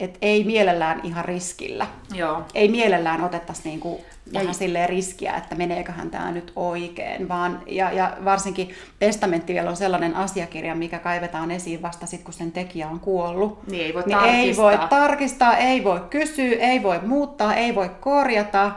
että 0.00 0.18
ei 0.22 0.44
mielellään 0.44 1.00
ihan 1.02 1.24
riskillä. 1.24 1.86
Joo. 2.14 2.42
Ei 2.54 2.68
mielellään 2.68 3.24
otettaisi 3.24 3.62
niinku 3.64 4.00
vähän 4.32 4.54
silleen 4.54 4.88
riskiä, 4.88 5.34
että 5.36 5.54
meneeköhän 5.54 6.10
tämä 6.10 6.32
nyt 6.32 6.52
oikein, 6.56 7.28
vaan 7.28 7.62
ja, 7.66 7.92
ja 7.92 8.16
varsinkin 8.24 8.74
testamentti 8.98 9.54
vielä 9.54 9.70
on 9.70 9.76
sellainen 9.76 10.16
asiakirja, 10.16 10.74
mikä 10.74 10.98
kaivetaan 10.98 11.50
esiin 11.50 11.82
vasta 11.82 12.06
sitten, 12.06 12.24
kun 12.24 12.34
sen 12.34 12.52
tekijä 12.52 12.88
on 12.88 13.00
kuollut. 13.00 13.66
Niin 13.66 13.84
ei 13.84 13.94
voi 13.94 14.02
niin 14.06 14.18
tarkistaa. 14.18 14.40
Ei 14.40 14.56
voi 14.56 14.88
tarkistaa, 14.88 15.56
ei 15.56 15.84
voi 15.84 16.00
kysyä, 16.10 16.56
ei 16.58 16.82
voi 16.82 16.98
muuttaa, 17.06 17.54
ei 17.54 17.74
voi 17.74 17.90
korjata. 18.00 18.72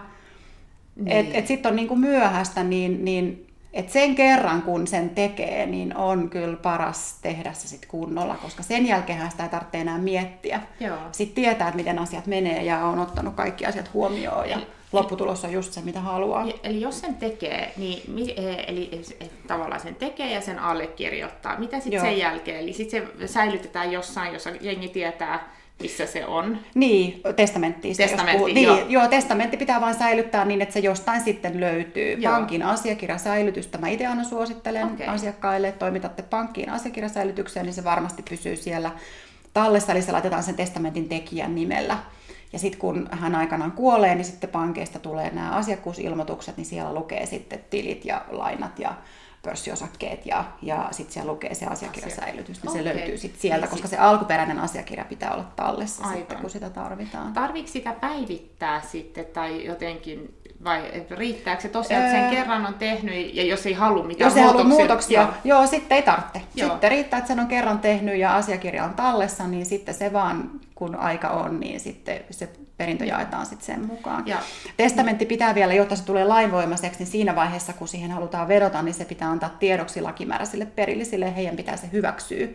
Niin. 0.95 1.11
Et, 1.11 1.27
et 1.33 1.47
sitten 1.47 1.69
on 1.69 1.75
niinku 1.75 1.95
myöhäistä, 1.95 2.63
niin, 2.63 3.05
niin 3.05 3.46
et 3.73 3.89
sen 3.89 4.15
kerran, 4.15 4.61
kun 4.61 4.87
sen 4.87 5.09
tekee, 5.09 5.65
niin 5.65 5.97
on 5.97 6.29
kyllä 6.29 6.57
paras 6.57 7.17
tehdä 7.21 7.53
se 7.53 7.67
sit 7.67 7.85
kunnolla, 7.85 8.35
koska 8.35 8.63
sen 8.63 8.85
jälkeen 8.85 9.31
sitä 9.31 9.43
ei 9.43 9.49
tarvitse 9.49 9.77
enää 9.77 9.97
miettiä. 9.97 10.61
Joo. 10.79 10.97
Sitten 11.11 11.35
tietää, 11.43 11.67
että 11.67 11.77
miten 11.77 11.99
asiat 11.99 12.27
menee 12.27 12.63
ja 12.63 12.85
on 12.85 12.99
ottanut 12.99 13.35
kaikki 13.35 13.65
asiat 13.65 13.93
huomioon 13.93 14.49
ja 14.49 14.59
lopputulos 14.91 15.45
on 15.45 15.51
just 15.51 15.73
se, 15.73 15.81
mitä 15.81 15.99
haluaa. 15.99 16.45
Eli 16.63 16.81
jos 16.81 16.99
sen 16.99 17.15
tekee, 17.15 17.73
niin 17.77 18.33
e, 18.37 18.63
eli 18.67 19.01
tavallaan 19.47 19.81
sen 19.81 19.95
tekee 19.95 20.33
ja 20.33 20.41
sen 20.41 20.59
allekirjoittaa, 20.59 21.59
mitä 21.59 21.79
sitten 21.79 22.01
sen 22.01 22.17
jälkeen? 22.17 22.59
Eli 22.59 22.73
sitten 22.73 23.09
se 23.19 23.27
säilytetään 23.27 23.91
jossain, 23.91 24.33
jossa 24.33 24.49
jengi 24.61 24.87
tietää, 24.87 25.56
missä 25.81 26.05
se 26.05 26.25
on. 26.25 26.57
Niin, 26.75 27.21
testamentti. 27.35 27.93
Testamentti, 27.95 28.53
niin, 28.53 28.67
joo. 28.67 28.85
joo. 28.89 29.07
testamentti 29.07 29.57
pitää 29.57 29.81
vain 29.81 29.95
säilyttää 29.95 30.45
niin, 30.45 30.61
että 30.61 30.73
se 30.73 30.79
jostain 30.79 31.21
sitten 31.21 31.59
löytyy. 31.59 32.13
Joo. 32.13 32.33
Pankin 32.33 32.63
asiakirjasäilytystä 32.63 33.77
mä 33.77 33.87
itse 33.87 34.07
aina 34.07 34.23
suosittelen 34.23 34.85
okay. 34.85 35.07
asiakkaille, 35.07 35.67
että 35.67 35.79
toimitatte 35.79 36.21
pankkiin 36.21 36.69
asiakirjasäilytykseen, 36.69 37.65
niin 37.65 37.73
se 37.73 37.83
varmasti 37.83 38.23
pysyy 38.29 38.55
siellä 38.55 38.91
tallessa, 39.53 39.91
eli 39.91 40.01
se 40.01 40.11
laitetaan 40.11 40.43
sen 40.43 40.55
testamentin 40.55 41.09
tekijän 41.09 41.55
nimellä. 41.55 41.97
Ja 42.53 42.59
sitten 42.59 42.79
kun 42.79 43.09
hän 43.11 43.35
aikanaan 43.35 43.71
kuolee, 43.71 44.15
niin 44.15 44.25
sitten 44.25 44.49
pankeista 44.49 44.99
tulee 44.99 45.29
nämä 45.33 45.51
asiakkuusilmoitukset, 45.51 46.57
niin 46.57 46.65
siellä 46.65 46.93
lukee 46.93 47.25
sitten 47.25 47.59
tilit 47.69 48.05
ja 48.05 48.21
lainat 48.29 48.79
ja 48.79 48.93
pörssiosakkeet 49.41 50.25
ja, 50.25 50.45
ja 50.61 50.87
sitten 50.91 51.13
siellä 51.13 51.31
lukee 51.31 51.53
se 51.53 51.65
asiakirjasäilytys, 51.65 52.63
niin 52.63 52.69
okay. 52.69 52.83
se 52.83 52.89
löytyy 52.89 53.17
sitten 53.17 53.41
sieltä, 53.41 53.65
niin 53.65 53.69
koska 53.69 53.87
sit... 53.87 53.97
se 53.97 54.03
alkuperäinen 54.03 54.59
asiakirja 54.59 55.05
pitää 55.05 55.33
olla 55.33 55.45
tallessa 55.55 56.03
Aivan. 56.03 56.17
sitten, 56.17 56.37
kun 56.37 56.49
sitä 56.49 56.69
tarvitaan. 56.69 57.33
Tarviiko 57.33 57.67
sitä 57.67 57.91
päivittää 57.91 58.81
sitten 58.81 59.25
tai 59.25 59.65
jotenkin, 59.65 60.33
vai 60.63 60.91
riittääkö 61.11 61.61
se 61.61 61.69
tosiaan, 61.69 62.03
että 62.03 62.17
sen 62.17 62.25
öö... 62.25 62.31
kerran 62.31 62.65
on 62.65 62.73
tehnyt 62.73 63.35
ja 63.35 63.43
jos 63.43 63.65
ei 63.65 63.73
halua 63.73 64.03
mitään 64.03 64.27
jos 64.27 64.37
ei 64.37 64.43
muutoksia? 64.43 64.77
Muutoksia 64.77 65.21
joo. 65.21 65.31
joo, 65.43 65.67
sitten 65.67 65.95
ei 65.95 66.03
tarvitse. 66.03 66.41
Joo. 66.55 66.69
Sitten 66.69 66.91
riittää, 66.91 67.17
että 67.17 67.27
sen 67.27 67.39
on 67.39 67.47
kerran 67.47 67.79
tehnyt 67.79 68.17
ja 68.17 68.35
asiakirja 68.35 68.83
on 68.83 68.93
tallessa, 68.93 69.47
niin 69.47 69.65
sitten 69.65 69.95
se 69.95 70.13
vaan, 70.13 70.51
kun 70.75 70.95
aika 70.95 71.29
on, 71.29 71.59
niin 71.59 71.79
sitten 71.79 72.19
se 72.31 72.49
perintö 72.77 73.05
jaetaan 73.05 73.45
sitten 73.45 73.65
sen 73.65 73.85
mukaan. 73.85 74.27
Ja. 74.27 74.37
Testamentti 74.77 75.25
pitää 75.25 75.55
vielä, 75.55 75.73
jotta 75.73 75.95
se 75.95 76.05
tulee 76.05 76.25
lainvoimaiseksi, 76.25 76.99
niin 76.99 77.07
siinä 77.07 77.35
vaiheessa, 77.35 77.73
kun 77.73 77.87
siihen 77.87 78.11
halutaan 78.11 78.47
vedota, 78.47 78.81
niin 78.81 78.93
se 78.93 79.05
pitää 79.05 79.31
antaa 79.31 79.49
tiedoksi 79.49 80.01
lakimääräisille 80.01 80.65
perillisille, 80.65 81.35
heidän 81.35 81.55
pitää 81.55 81.77
se 81.77 81.89
hyväksyä 81.91 82.47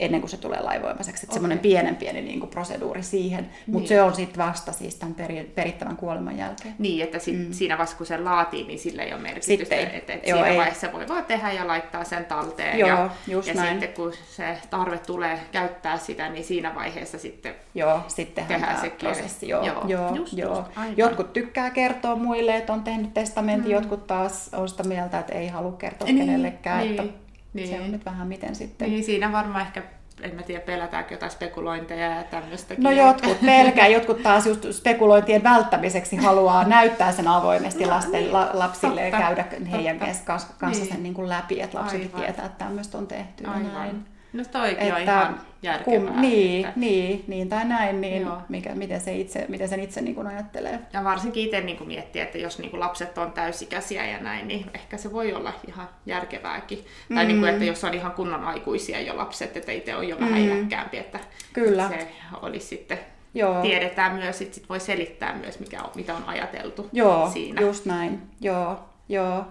ennen 0.00 0.20
kuin 0.20 0.30
se 0.30 0.36
tulee 0.36 0.60
laivoimaiseksi. 0.60 1.26
Okay. 1.26 1.34
Semmoinen 1.34 1.58
pienen 1.58 1.96
pieni 1.96 2.22
niin 2.22 2.40
kuin 2.40 2.50
proseduuri 2.50 3.02
siihen, 3.02 3.50
mutta 3.66 3.78
niin. 3.78 3.88
se 3.88 4.02
on 4.02 4.14
sitten 4.14 4.46
vasta 4.46 4.72
siis 4.72 4.94
tämän 4.94 5.14
peri, 5.14 5.52
perittävän 5.54 5.96
kuoleman 5.96 6.38
jälkeen. 6.38 6.74
Niin, 6.78 7.04
että 7.04 7.18
sit 7.18 7.38
mm. 7.38 7.52
siinä 7.52 7.78
vaiheessa 7.78 7.96
kun 7.96 8.06
se 8.06 8.18
laatii, 8.18 8.66
niin 8.66 8.78
sillä 8.78 9.02
ei 9.02 9.12
ole 9.12 9.22
merkitystä. 9.22 9.56
Sitten, 9.56 9.96
että, 9.96 10.12
että 10.12 10.28
joo, 10.28 10.38
siinä 10.38 10.50
ei. 10.50 10.58
vaiheessa 10.58 10.92
voi 10.92 11.08
vaan 11.08 11.24
tehdä 11.24 11.52
ja 11.52 11.66
laittaa 11.66 12.04
sen 12.04 12.24
talteen. 12.24 12.78
Joo, 12.78 12.88
ja, 12.88 13.10
just 13.28 13.48
ja 13.48 13.54
näin. 13.54 13.70
sitten 13.70 13.92
kun 13.92 14.12
se 14.30 14.58
tarve 14.70 14.98
tulee 14.98 15.40
käyttää 15.52 15.98
sitä, 15.98 16.28
niin 16.28 16.44
siinä 16.44 16.74
vaiheessa 16.74 17.18
sitten 17.18 17.54
Joo, 17.74 18.00
sitten 18.08 18.46
tehdään 18.46 18.80
se 18.80 18.90
prosessi. 18.90 19.48
Joo, 19.48 19.66
joo, 19.66 19.84
joo, 19.86 20.14
just, 20.14 20.32
joo. 20.32 20.64
Just, 20.86 20.98
jotkut 20.98 21.32
tykkää 21.32 21.70
kertoa 21.70 22.16
muille, 22.16 22.56
että 22.56 22.72
on 22.72 22.82
tehnyt 22.82 23.14
testamentin, 23.14 23.70
mm. 23.70 23.74
jotkut 23.74 24.06
taas 24.06 24.50
on 24.54 24.68
sitä 24.68 24.82
mieltä, 24.82 25.18
että 25.18 25.32
ei 25.32 25.48
halua 25.48 25.72
kertoa 25.72 26.06
niin, 26.06 26.18
kenellekään. 26.18 26.78
Niin. 26.78 27.00
Että 27.00 27.12
niin. 27.52 27.68
Se 27.68 27.80
on 27.80 27.92
nyt 27.92 28.04
vähän 28.04 28.28
miten 28.28 28.54
sitten. 28.54 28.90
Niin, 28.90 29.04
siinä 29.04 29.32
varmaan 29.32 29.66
ehkä 29.66 29.82
en 30.22 30.34
mä 30.34 30.42
tiedä, 30.42 30.60
pelätäänkö 30.60 31.14
jotain 31.14 31.32
spekulointeja 31.32 32.16
ja 32.16 32.24
tämmöistäkin. 32.24 32.84
No 32.84 32.90
jotkut 32.90 33.40
pelkää, 33.46 33.86
jotkut 33.86 34.22
taas 34.22 34.46
just 34.46 34.66
spekulointien 34.72 35.42
välttämiseksi 35.42 36.16
haluaa 36.16 36.64
näyttää 36.64 37.12
sen 37.12 37.28
avoimesti 37.28 37.84
no, 37.84 37.90
lasten, 37.90 38.20
niin, 38.20 38.32
la, 38.32 38.50
lapsille 38.52 39.00
totta, 39.00 39.16
ja 39.16 39.22
käydä 39.22 39.44
heidän 39.70 39.98
totta. 39.98 40.38
kanssa 40.58 40.84
niin. 40.84 40.92
sen 40.92 41.02
niin 41.02 41.14
kuin 41.14 41.28
läpi, 41.28 41.60
että 41.60 41.78
lapsetkin 41.78 42.10
tietää, 42.10 42.46
että 42.46 42.64
tämmöistä 42.64 42.98
on 42.98 43.06
tehty 43.06 43.44
Aivan. 43.46 43.64
ja 43.64 43.72
näin. 43.72 44.04
No 44.32 44.44
toikin 44.52 44.78
että, 44.78 44.94
on 44.94 45.02
ihan 45.02 45.40
järkevää. 45.62 46.12
Kum, 46.12 46.20
niin, 46.20 46.66
että... 46.66 46.80
niin, 46.80 47.24
niin 47.26 47.48
tai 47.48 47.64
näin, 47.64 48.00
niin 48.00 48.28
mikä, 48.48 48.74
miten, 48.74 49.00
se 49.00 49.14
itse, 49.16 49.44
miten 49.48 49.68
sen 49.68 49.80
itse 49.80 50.00
niin 50.00 50.14
kuin 50.14 50.26
ajattelee. 50.26 50.78
Ja 50.92 51.04
varsinkin 51.04 51.44
itse 51.44 51.60
niin 51.60 51.78
kuin 51.78 51.88
miettii, 51.88 52.22
että 52.22 52.38
jos 52.38 52.58
niin 52.58 52.70
kuin 52.70 52.80
lapset 52.80 53.18
on 53.18 53.32
täysikäisiä 53.32 54.06
ja 54.06 54.18
näin, 54.18 54.48
niin 54.48 54.66
ehkä 54.74 54.96
se 54.96 55.12
voi 55.12 55.32
olla 55.32 55.52
ihan 55.68 55.88
järkevääkin. 56.06 56.84
Mm. 57.08 57.16
Tai 57.16 57.24
niin 57.24 57.38
kuin, 57.38 57.50
että 57.50 57.64
jos 57.64 57.84
on 57.84 57.94
ihan 57.94 58.12
kunnon 58.12 58.44
aikuisia 58.44 59.00
jo 59.00 59.16
lapset, 59.16 59.56
että 59.56 59.72
itse 59.72 59.96
on 59.96 60.08
jo 60.08 60.16
mm. 60.16 60.24
vähän 60.24 60.38
iäkkäämpi, 60.38 60.98
että 60.98 61.18
Kyllä. 61.52 61.88
se 61.88 62.08
olisi 62.42 62.66
sitten 62.66 62.98
Joo. 63.34 63.62
tiedetään 63.62 64.14
myös, 64.14 64.42
että 64.42 64.54
sit 64.54 64.68
voi 64.68 64.80
selittää 64.80 65.34
myös, 65.34 65.60
mikä 65.60 65.82
on, 65.82 65.90
mitä 65.94 66.14
on 66.14 66.24
ajateltu 66.26 66.88
Joo, 66.92 67.30
siinä. 67.30 67.60
just 67.60 67.84
näin. 67.84 68.22
Joo, 68.40 68.78
joo. 69.08 69.44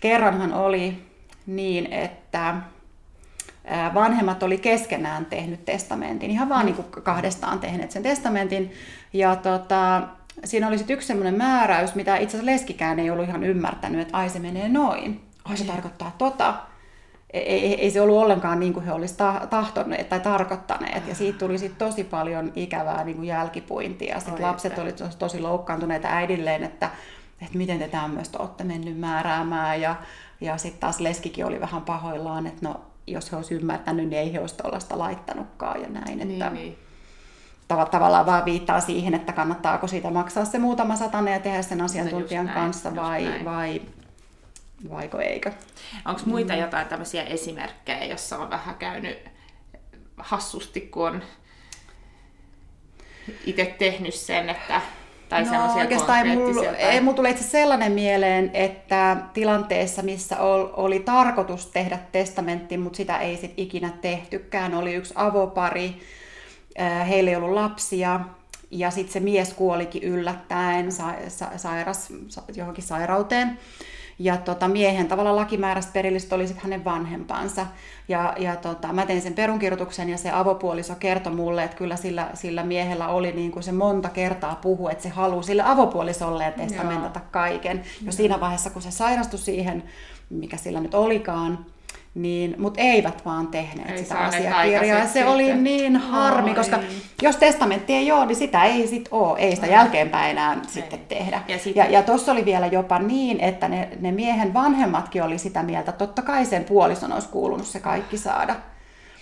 Kerranhan 0.00 0.54
oli 0.54 0.94
niin, 1.46 1.92
että 1.92 2.54
vanhemmat 3.94 4.42
oli 4.42 4.58
keskenään 4.58 5.26
tehnyt 5.26 5.64
testamentin, 5.64 6.30
ihan 6.30 6.48
vaan 6.48 6.60
mm. 6.60 6.66
niin 6.66 6.76
kuin 6.76 7.04
kahdestaan 7.04 7.58
tehneet 7.58 7.90
sen 7.90 8.02
testamentin. 8.02 8.72
Ja 9.12 9.36
tota, 9.36 10.02
siinä 10.44 10.68
oli 10.68 10.78
sitten 10.78 10.94
yksi 10.94 11.06
sellainen 11.06 11.34
määräys, 11.34 11.94
mitä 11.94 12.16
itse 12.16 12.36
asiassa 12.36 12.52
leskikään 12.52 12.98
ei 12.98 13.10
ollut 13.10 13.28
ihan 13.28 13.44
ymmärtänyt, 13.44 14.00
että 14.00 14.16
ai 14.16 14.28
se 14.28 14.38
menee 14.38 14.68
noin. 14.68 15.20
Ai 15.44 15.56
se 15.56 15.64
mm. 15.64 15.70
tarkoittaa 15.70 16.14
tota. 16.18 16.54
Ei, 17.32 17.42
ei, 17.42 17.80
ei 17.80 17.90
se 17.90 18.00
ollut 18.00 18.18
ollenkaan 18.18 18.60
niin 18.60 18.72
kuin 18.72 18.86
he 18.86 18.92
olisivat 18.92 19.50
tahtoneet 19.50 20.08
tai 20.08 20.20
tarkoittaneet. 20.20 21.08
Ja 21.08 21.14
siitä 21.14 21.38
tuli 21.38 21.58
sitten 21.58 21.88
tosi 21.88 22.04
paljon 22.04 22.52
ikävää 22.54 23.04
niin 23.04 23.16
kuin 23.16 23.28
jälkipuintia. 23.28 24.20
Sitten 24.20 24.42
lapset 24.42 24.78
olivat 24.78 24.96
tosi, 24.96 25.18
tosi 25.18 25.40
loukkaantuneita 25.40 26.08
äidilleen, 26.08 26.64
että, 26.64 26.90
että 27.42 27.58
miten 27.58 27.78
te 27.78 27.88
tämmöistä 27.88 28.38
olette 28.38 28.64
mennyt 28.64 28.98
määräämään. 28.98 29.80
Ja, 29.80 29.96
ja 30.40 30.56
sitten 30.56 30.80
taas 30.80 31.00
leskikin 31.00 31.46
oli 31.46 31.60
vähän 31.60 31.82
pahoillaan, 31.82 32.46
että 32.46 32.68
no 32.68 32.80
jos 33.06 33.32
he 33.32 33.36
olisivat 33.36 33.62
ymmärtänyt, 33.62 34.08
niin 34.08 34.22
ei 34.22 34.32
he 34.32 34.40
olisi 34.40 34.56
tuollaista 34.56 34.98
laittanutkaan 34.98 35.82
ja 35.82 35.88
näin. 35.88 36.18
Niin, 36.18 36.30
että 36.32 36.50
niin. 36.50 36.78
Tav- 37.72 37.90
tavallaan 37.90 38.26
vaan 38.26 38.44
viittaa 38.44 38.80
siihen, 38.80 39.14
että 39.14 39.32
kannattaako 39.32 39.86
siitä 39.86 40.10
maksaa 40.10 40.44
se 40.44 40.58
muutama 40.58 40.96
satane 40.96 41.30
ja 41.30 41.40
tehdä 41.40 41.62
sen 41.62 41.80
asiantuntijan 41.80 42.46
no 42.46 42.52
näin, 42.52 42.64
kanssa 42.64 42.96
vai, 42.96 43.44
vai 43.44 43.82
vaiko 44.90 45.20
eikö. 45.20 45.52
Onko 46.04 46.20
muita 46.24 46.52
mm. 46.52 46.60
jotain 46.60 46.88
tämmöisiä 46.88 47.22
esimerkkejä, 47.22 48.04
jossa 48.04 48.38
on 48.38 48.50
vähän 48.50 48.74
käynyt 48.74 49.18
hassusti, 50.16 50.80
kun 50.80 51.08
on 51.08 51.22
itse 53.44 53.74
tehnyt 53.78 54.14
sen, 54.14 54.48
että 54.48 54.80
tai 55.28 55.44
no, 55.44 55.74
oikeastaan 55.74 56.26
ei 56.26 56.36
mulla, 56.36 56.76
ei 56.76 57.00
mulla 57.00 57.16
tule 57.16 57.30
itse 57.30 57.44
sellainen 57.44 57.92
mieleen, 57.92 58.50
että 58.54 59.16
tilanteessa, 59.34 60.02
missä 60.02 60.36
oli 60.72 61.00
tarkoitus 61.00 61.66
tehdä 61.66 61.98
testamentti, 62.12 62.76
mutta 62.76 62.96
sitä 62.96 63.18
ei 63.18 63.36
sit 63.36 63.52
ikinä 63.56 63.90
tehtykään, 64.00 64.74
oli 64.74 64.94
yksi 64.94 65.14
avopari, 65.16 66.00
äh, 66.80 67.08
heillä 67.08 67.30
ei 67.30 67.36
ollut 67.36 67.54
lapsia, 67.54 68.20
ja 68.70 68.90
sitten 68.90 69.12
se 69.12 69.20
mies 69.20 69.52
kuolikin 69.52 70.02
yllättäen, 70.02 70.92
sa, 70.92 71.14
sa, 71.28 71.46
sairas 71.56 72.12
johonkin 72.54 72.84
sairauteen. 72.84 73.58
Ja 74.18 74.36
tota, 74.36 74.68
miehen 74.68 75.08
tavalla 75.08 75.36
lakimääräistä 75.36 75.92
perillistä 75.92 76.34
oli 76.34 76.46
sitten 76.46 76.64
hänen 76.64 76.84
vanhempansa. 76.84 77.66
Ja, 78.08 78.34
ja 78.38 78.56
tota, 78.56 78.92
mä 78.92 79.06
tein 79.06 79.22
sen 79.22 79.34
perunkirjoituksen 79.34 80.08
ja 80.08 80.18
se 80.18 80.30
avopuoliso 80.30 80.94
kertoi 80.94 81.32
mulle, 81.32 81.64
että 81.64 81.76
kyllä 81.76 81.96
sillä, 81.96 82.30
sillä 82.34 82.62
miehellä 82.62 83.08
oli 83.08 83.32
niin 83.32 83.52
kuin 83.52 83.62
se 83.62 83.72
monta 83.72 84.08
kertaa 84.08 84.54
puhu, 84.54 84.88
että 84.88 85.02
se 85.02 85.08
haluaa 85.08 85.42
sille 85.42 85.62
avopuolisolle 85.66 86.54
testamentata 86.56 87.20
kaiken. 87.30 87.82
Jo 88.06 88.12
siinä 88.12 88.40
vaiheessa, 88.40 88.70
kun 88.70 88.82
se 88.82 88.90
sairastui 88.90 89.38
siihen, 89.38 89.82
mikä 90.30 90.56
sillä 90.56 90.80
nyt 90.80 90.94
olikaan, 90.94 91.66
niin, 92.16 92.54
mutta 92.58 92.80
eivät 92.80 93.24
vaan 93.24 93.46
tehneet 93.46 93.90
ei 93.90 93.98
sitä 93.98 94.18
asiakirjaa. 94.18 95.06
Se 95.06 95.26
oli 95.26 95.54
niin 95.54 95.96
harmi, 95.96 96.50
Oi. 96.50 96.56
koska 96.56 96.78
jos 97.22 97.36
testamentti 97.36 97.94
ei 97.94 98.12
ole, 98.12 98.26
niin 98.26 98.36
sitä 98.36 98.64
ei 98.64 98.86
sit 98.86 99.08
ole, 99.10 99.38
ei 99.38 99.54
sitä 99.54 99.66
jälkeenpäin 99.66 100.30
enää 100.30 100.52
ei. 100.52 100.60
sitten 100.68 100.98
tehdä. 101.08 101.42
Ja, 101.48 101.58
sit... 101.58 101.76
ja, 101.76 101.84
ja 101.84 102.02
tuossa 102.02 102.32
oli 102.32 102.44
vielä 102.44 102.66
jopa 102.66 102.98
niin, 102.98 103.40
että 103.40 103.68
ne, 103.68 103.88
ne 104.00 104.12
miehen 104.12 104.54
vanhemmatkin 104.54 105.22
oli 105.22 105.38
sitä 105.38 105.62
mieltä, 105.62 105.90
että 105.90 106.06
totta 106.06 106.22
kai 106.22 106.44
sen 106.44 106.64
puolison 106.64 107.12
olisi 107.12 107.28
kuulunut 107.28 107.66
se 107.66 107.80
kaikki 107.80 108.18
saada. 108.18 108.56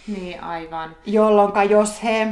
Niin, 0.07 0.43
aivan. 0.43 0.97
Jolloin 1.07 1.71
jos 1.71 2.05
he 2.05 2.29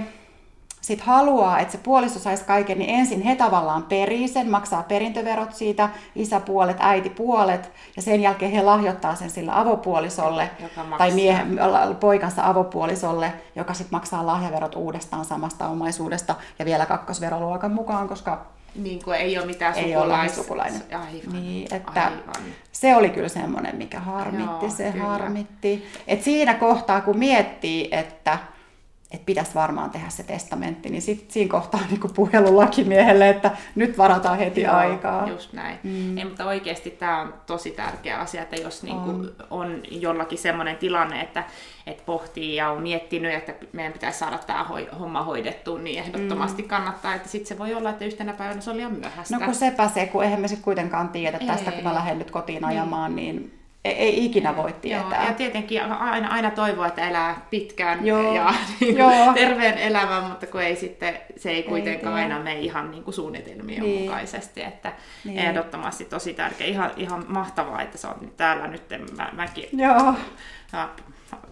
sit 0.82 1.00
haluaa, 1.00 1.58
että 1.58 1.72
se 1.72 1.78
puoliso 1.78 2.18
saisi 2.18 2.44
kaiken, 2.44 2.78
niin 2.78 2.90
ensin 2.90 3.22
he 3.22 3.36
tavallaan 3.36 3.82
perii 3.82 4.28
sen, 4.28 4.50
maksaa 4.50 4.82
perintöverot 4.82 5.54
siitä, 5.54 5.88
isäpuolet, 6.16 6.76
äitipuolet, 6.80 7.72
ja 7.96 8.02
sen 8.02 8.20
jälkeen 8.20 8.52
he 8.52 8.62
lahjoittaa 8.62 9.14
sen 9.14 9.30
sillä 9.30 9.60
avopuolisolle, 9.60 10.50
tai 10.98 11.10
miehen, 11.10 11.58
poikansa 12.00 12.46
avopuolisolle, 12.46 13.32
joka 13.56 13.74
sitten 13.74 13.96
maksaa 13.96 14.26
lahjaverot 14.26 14.74
uudestaan 14.74 15.24
samasta 15.24 15.68
omaisuudesta, 15.68 16.34
ja 16.58 16.64
vielä 16.64 16.86
kakkosveroluokan 16.86 17.72
mukaan, 17.72 18.08
koska 18.08 18.46
niin 18.74 19.04
kuin 19.04 19.16
ei 19.16 19.38
ole 19.38 19.46
mitään 19.46 19.74
ei 19.74 19.92
sukulais... 19.92 20.38
Ole 20.38 20.44
sukulainen. 20.44 20.82
Aivan. 20.90 21.42
Niin, 21.42 21.74
että 21.74 22.04
Aivan. 22.04 22.34
Se 22.72 22.96
oli 22.96 23.10
kyllä 23.10 23.28
semmoinen, 23.28 23.76
mikä 23.76 24.00
harmitti, 24.00 24.66
Joo, 24.66 24.74
se 24.76 24.92
kyllä. 24.92 25.04
harmitti. 25.04 25.86
Et 26.06 26.22
siinä 26.22 26.54
kohtaa, 26.54 27.00
kun 27.00 27.18
miettii, 27.18 27.88
että 27.92 28.38
että 29.12 29.26
pitäisi 29.26 29.54
varmaan 29.54 29.90
tehdä 29.90 30.08
se 30.08 30.22
testamentti, 30.22 30.90
niin 30.90 31.02
sitten 31.02 31.30
siinä 31.30 31.50
kohtaa 31.50 31.80
niin 31.90 32.14
puhelu 32.14 32.56
lakimiehelle, 32.56 33.28
että 33.28 33.50
nyt 33.74 33.98
varataan 33.98 34.38
heti 34.38 34.62
Joo, 34.62 34.74
aikaa. 34.74 35.28
just 35.28 35.52
näin. 35.52 35.78
Mm. 35.82 36.18
Ei, 36.18 36.24
mutta 36.24 36.46
oikeasti 36.46 36.90
tämä 36.90 37.20
on 37.20 37.34
tosi 37.46 37.70
tärkeä 37.70 38.18
asia, 38.18 38.42
että 38.42 38.56
jos 38.56 38.82
niin 38.82 39.00
kuin 39.00 39.16
on. 39.16 39.34
on 39.50 39.80
jollakin 39.90 40.38
sellainen 40.38 40.76
tilanne, 40.76 41.20
että, 41.20 41.44
että 41.86 42.02
pohtii 42.06 42.54
ja 42.54 42.70
on 42.70 42.82
miettinyt, 42.82 43.34
että 43.34 43.54
meidän 43.72 43.92
pitäisi 43.92 44.18
saada 44.18 44.38
tämä 44.38 44.66
homma 44.98 45.22
hoidettua, 45.22 45.78
niin 45.78 45.98
ehdottomasti 45.98 46.62
mm. 46.62 46.68
kannattaa, 46.68 47.14
että 47.14 47.28
sitten 47.28 47.48
se 47.48 47.58
voi 47.58 47.74
olla, 47.74 47.90
että 47.90 48.04
yhtenä 48.04 48.32
päivänä 48.32 48.60
se 48.60 48.70
on 48.70 48.76
liian 48.76 48.92
myöhäistä. 48.92 49.38
No 49.38 49.44
kun 49.44 49.54
sepä 49.54 49.88
se, 49.88 50.06
kun 50.06 50.24
eihän 50.24 50.40
me 50.40 50.48
sitten 50.48 50.64
kuitenkaan 50.64 51.08
tiedä 51.08 51.38
tästä, 51.38 51.70
ei. 51.70 51.76
kun 51.76 51.84
mä 51.84 51.94
lähden 51.94 52.18
nyt 52.18 52.30
kotiin 52.30 52.64
ajamaan, 52.64 53.16
niin, 53.16 53.36
niin 53.36 53.61
ei, 53.84 53.94
ei 53.94 54.24
ikinä 54.24 54.56
voi 54.56 54.72
tietää. 54.72 55.18
Joo, 55.20 55.28
ja 55.28 55.34
tietenkin 55.34 55.82
aina, 55.82 56.28
aina 56.28 56.50
toivoa, 56.50 56.86
että 56.86 57.08
elää 57.08 57.46
pitkään 57.50 58.06
Joo. 58.06 58.34
ja 58.34 58.54
niin 58.80 58.96
kuin, 58.96 59.18
Joo. 59.18 59.32
terveen 59.34 59.78
elämän, 59.78 60.24
mutta 60.24 60.46
kun 60.46 60.62
ei 60.62 60.76
sitten, 60.76 61.18
se 61.36 61.50
ei 61.50 61.62
kuitenkaan 61.62 62.18
ei, 62.18 62.22
aina 62.22 62.38
mene 62.38 62.60
ihan 62.60 62.90
niin 62.90 63.04
kuin 63.04 63.14
suunnitelmien 63.14 63.82
niin. 63.82 64.02
mukaisesti. 64.02 64.62
Että 64.62 64.92
niin. 65.24 65.38
ehdottomasti 65.38 66.04
tosi 66.04 66.34
tärkeä. 66.34 66.66
Ihan, 66.66 66.90
ihan 66.96 67.24
mahtavaa, 67.28 67.82
että 67.82 67.98
sä 67.98 68.08
oot 68.08 68.20
nyt 68.20 68.36
täällä 68.36 68.66
nyt. 68.66 68.82
Mä, 69.16 69.30
mäkin 69.32 69.68
Joo. 69.72 70.14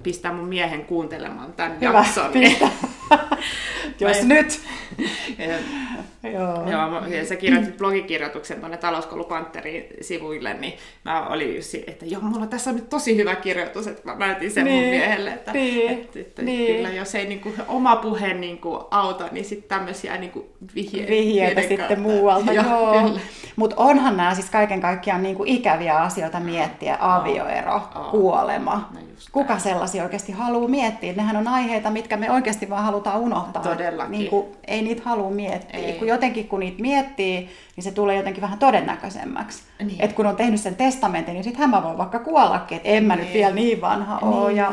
Pistää 0.02 0.32
mun 0.32 0.48
miehen 0.48 0.84
kuuntelemaan 0.84 1.52
tämän 1.52 1.80
Hyvä, 1.80 1.98
jakson. 1.98 2.32
Jos 4.00 4.22
nyt. 4.22 4.60
Joo. 6.32 6.70
Joo, 6.70 7.06
ja 7.06 7.26
sä 7.26 7.36
kirjoitit 7.36 7.76
blogikirjoituksen 7.76 8.58
tuonne 8.58 8.76
Talouskoulupanterin 8.76 9.86
sivuille, 10.00 10.54
niin 10.54 10.72
mä 11.04 11.26
olin 11.26 11.56
just, 11.56 11.74
että 11.74 12.06
joo, 12.06 12.20
mulla 12.22 12.46
tässä 12.46 12.70
on 12.70 12.76
nyt 12.76 12.88
tosi 12.88 13.16
hyvä 13.16 13.34
kirjoitus, 13.34 13.86
että 13.86 14.02
mä 14.04 14.26
näytin 14.26 14.50
sen 14.50 14.64
niin. 14.64 14.82
mun 14.82 14.90
miehelle, 14.90 15.30
että, 15.30 15.52
niin. 15.52 15.90
että, 15.90 16.20
että 16.20 16.42
niin. 16.42 16.76
kyllä 16.76 16.90
jos 16.90 17.14
ei 17.14 17.26
niin 17.26 17.40
kuin, 17.40 17.54
oma 17.68 17.96
puhe 17.96 18.34
niin 18.34 18.58
kuin, 18.58 18.80
auta, 18.90 19.28
niin 19.32 19.44
sitten 19.44 19.68
tämmöisiä 19.68 20.16
niin 20.16 20.30
kuin, 20.30 20.46
vihje, 20.74 21.06
vihjeitä 21.06 21.60
sitten 21.60 21.78
kautta. 21.78 21.96
muualta. 21.96 22.52
joo, 22.52 22.94
joo. 22.94 23.18
Mutta 23.56 23.76
onhan 23.78 24.16
nämä 24.16 24.34
siis 24.34 24.50
kaiken 24.50 24.80
kaikkiaan 24.80 25.22
niin 25.22 25.36
kuin, 25.36 25.48
ikäviä 25.48 25.96
asioita 25.96 26.40
miettiä, 26.40 26.96
avioero, 27.00 27.74
oh. 27.74 28.10
kuolema. 28.10 28.88
No 28.94 29.00
Kuka 29.32 29.58
sellaisia 29.58 30.02
oikeasti 30.02 30.32
haluaa 30.32 30.68
miettiä? 30.68 31.12
Nehän 31.12 31.36
on 31.36 31.48
aiheita, 31.48 31.90
mitkä 31.90 32.16
me 32.16 32.30
oikeasti 32.30 32.70
vaan 32.70 32.84
halutaan 32.84 33.20
unohtaa. 33.20 33.62
Todellakin. 33.62 34.12
Niin 34.12 34.30
kuin, 34.30 34.46
ei 34.66 34.82
niitä 34.82 35.02
halua 35.04 35.30
miettiä. 35.30 35.80
Ei. 35.80 35.92
Kun 35.92 36.08
jotenkin 36.08 36.48
kun 36.48 36.60
niitä 36.60 36.82
miettii, 36.82 37.48
niin 37.76 37.84
se 37.84 37.92
tulee 37.92 38.16
jotenkin 38.16 38.42
vähän 38.42 38.58
todennäköisemmäksi. 38.58 39.62
Niin. 39.78 39.96
Että 40.00 40.16
kun 40.16 40.26
on 40.26 40.36
tehnyt 40.36 40.60
sen 40.60 40.76
testamentin, 40.76 41.34
niin 41.34 41.44
sittenhän 41.44 41.70
mä 41.70 41.82
voin 41.82 41.98
vaikka 41.98 42.18
kuollakin, 42.18 42.76
että 42.76 42.88
en 42.88 43.04
mä 43.04 43.16
niin. 43.16 43.24
nyt 43.24 43.34
vielä 43.34 43.54
niin 43.54 43.80
vanha 43.80 44.16
niin. 44.16 44.32
ole. 44.32 44.52
Ja 44.52 44.72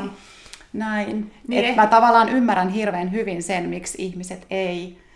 näin. 0.73 1.31
Niin. 1.47 1.65
Et 1.65 1.75
mä 1.75 1.87
tavallaan 1.87 2.29
ymmärrän 2.29 2.69
hirveän 2.69 3.11
hyvin 3.11 3.43
sen, 3.43 3.69
miksi 3.69 4.03
ihmiset 4.03 4.45
ei 4.49 5.06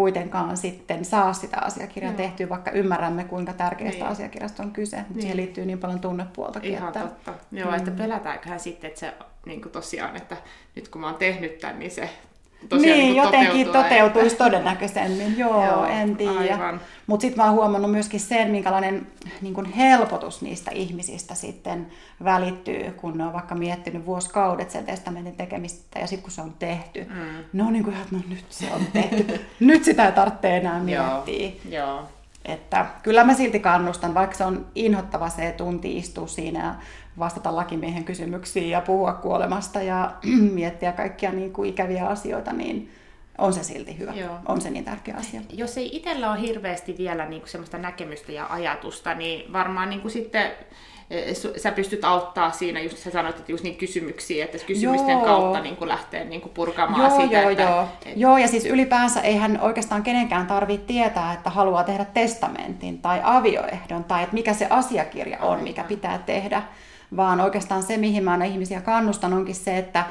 kuitenkaan 0.00 0.56
sitten 0.56 1.04
saa 1.04 1.32
sitä 1.32 1.58
asiakirjaa 1.60 2.12
tehtyä, 2.12 2.48
vaikka 2.48 2.70
ymmärrämme, 2.70 3.24
kuinka 3.24 3.52
tärkeästä 3.52 4.00
niin. 4.04 4.12
asiakirjasta 4.12 4.62
on 4.62 4.70
kyse. 4.72 4.96
Niin. 4.96 5.20
Siihen 5.20 5.36
liittyy 5.36 5.66
niin 5.66 5.78
paljon 5.78 6.00
tunnepuoltakin. 6.00 6.70
Ihan 6.70 6.88
että... 6.88 7.00
totta. 7.00 7.34
Joo, 7.52 7.70
mm. 7.70 7.76
että 7.76 7.90
pelätäänköhän 7.90 8.60
sitten, 8.60 8.88
että 8.88 9.00
se 9.00 9.14
niin 9.46 9.62
kuin 9.62 9.72
tosiaan, 9.72 10.16
että 10.16 10.36
nyt 10.76 10.88
kun 10.88 11.00
mä 11.00 11.06
oon 11.06 11.16
tehnyt 11.16 11.58
tämän, 11.58 11.78
niin 11.78 11.90
se 11.90 12.10
tosiaan 12.68 12.98
niin, 12.98 13.04
niin 13.04 13.16
jotenkin 13.16 13.66
toteutuisi 13.66 14.26
että... 14.26 14.44
todennäköisemmin. 14.44 15.38
Joo, 15.38 15.64
Joo 15.64 15.84
en 15.84 16.16
tiedä. 16.16 16.78
Mutta 17.06 17.22
sitten 17.22 17.42
mä 17.42 17.44
oon 17.44 17.54
huomannut 17.54 17.90
myöskin 17.90 18.20
sen, 18.20 18.50
minkälainen 18.50 19.06
niin 19.40 19.54
kun 19.54 19.66
helpotus 19.66 20.42
niistä 20.42 20.70
ihmisistä 20.70 21.34
sitten 21.34 21.86
välittyy, 22.24 22.90
kun 22.90 23.18
ne 23.18 23.24
on 23.24 23.32
vaikka 23.32 23.54
miettinyt 23.54 24.06
vuosikaudet 24.06 24.70
sen 24.70 24.84
testamentin 24.84 25.36
tekemistä 25.36 25.98
ja 25.98 26.06
sitten 26.06 26.22
kun 26.22 26.30
se 26.30 26.40
on 26.40 26.54
tehty, 26.58 27.04
mm. 27.04 27.44
ne 27.52 27.62
on 27.62 27.72
niin 27.72 27.84
kuin, 27.84 27.96
että 27.96 28.16
no 28.16 28.22
nyt 28.28 28.44
se 28.48 28.66
on 28.74 28.80
tehty. 28.92 29.40
nyt 29.60 29.84
sitä 29.84 30.06
ei 30.06 30.12
tarvitse 30.12 30.56
enää 30.56 30.80
miettiä. 30.80 31.50
Joo. 31.70 31.86
Joo. 31.86 32.08
Että 32.44 32.86
kyllä 33.02 33.24
mä 33.24 33.34
silti 33.34 33.60
kannustan, 33.60 34.14
vaikka 34.14 34.36
se 34.36 34.44
on 34.44 34.66
inhottava 34.74 35.28
se 35.28 35.54
tunti 35.56 35.96
istua 35.96 36.26
siinä 36.26 36.64
ja 36.64 36.74
vastata 37.18 37.56
lakimiehen 37.56 38.04
kysymyksiin 38.04 38.70
ja 38.70 38.80
puhua 38.80 39.12
kuolemasta 39.12 39.82
ja 39.82 40.14
miettiä 40.52 40.92
kaikkia 40.92 41.32
niin 41.32 41.52
kuin 41.52 41.70
ikäviä 41.70 42.06
asioita, 42.06 42.52
niin 42.52 42.90
on 43.38 43.52
se 43.52 43.62
silti 43.62 43.98
hyvä. 43.98 44.12
Joo. 44.12 44.38
On 44.46 44.60
se 44.60 44.70
niin 44.70 44.84
tärkeä 44.84 45.14
asia. 45.18 45.40
Jos 45.52 45.78
ei 45.78 45.96
itsellä 45.96 46.32
ole 46.32 46.40
hirveästi 46.40 46.94
vielä 46.98 47.26
niin 47.26 47.42
kuin 47.42 47.50
semmoista 47.50 47.78
näkemystä 47.78 48.32
ja 48.32 48.46
ajatusta, 48.50 49.14
niin 49.14 49.52
varmaan 49.52 49.90
niin 49.90 50.00
kuin 50.00 50.12
sitten 50.12 50.50
sä 51.56 51.72
pystyt 51.72 52.04
auttaa 52.04 52.50
siinä, 52.50 52.80
just 52.80 52.98
sä 52.98 53.10
sanoit, 53.10 53.38
että 53.38 53.52
just 53.52 53.64
niin 53.64 53.76
kysymyksiä, 53.76 54.44
että 54.44 54.58
kysymysten 54.66 55.10
joo. 55.10 55.24
kautta 55.24 55.60
niin 55.60 55.76
kuin 55.76 55.88
lähtee 55.88 56.24
niin 56.24 56.40
kuin 56.40 56.52
purkamaan 56.52 57.10
joo, 57.10 57.20
sitä. 57.20 57.40
Joo, 57.40 57.50
että, 57.50 57.62
joo. 57.62 57.88
Et... 58.06 58.16
joo, 58.16 58.38
ja 58.38 58.48
siis 58.48 58.66
ylipäänsä 58.66 59.20
eihän 59.20 59.60
oikeastaan 59.60 60.02
kenenkään 60.02 60.46
tarvitse 60.46 60.86
tietää, 60.86 61.32
että 61.32 61.50
haluaa 61.50 61.84
tehdä 61.84 62.04
testamentin 62.04 62.98
tai 62.98 63.20
avioehdon 63.24 64.04
tai 64.04 64.22
että 64.22 64.34
mikä 64.34 64.54
se 64.54 64.66
asiakirja 64.70 65.38
on, 65.38 65.50
Aivan. 65.50 65.64
mikä 65.64 65.84
pitää 65.84 66.18
tehdä 66.18 66.62
vaan 67.16 67.40
oikeastaan 67.40 67.82
se, 67.82 67.96
mihin 67.96 68.24
mä 68.24 68.30
aina 68.30 68.44
ihmisiä 68.44 68.80
kannustan, 68.80 69.32
onkin 69.32 69.54
se, 69.54 69.78
että 69.78 70.04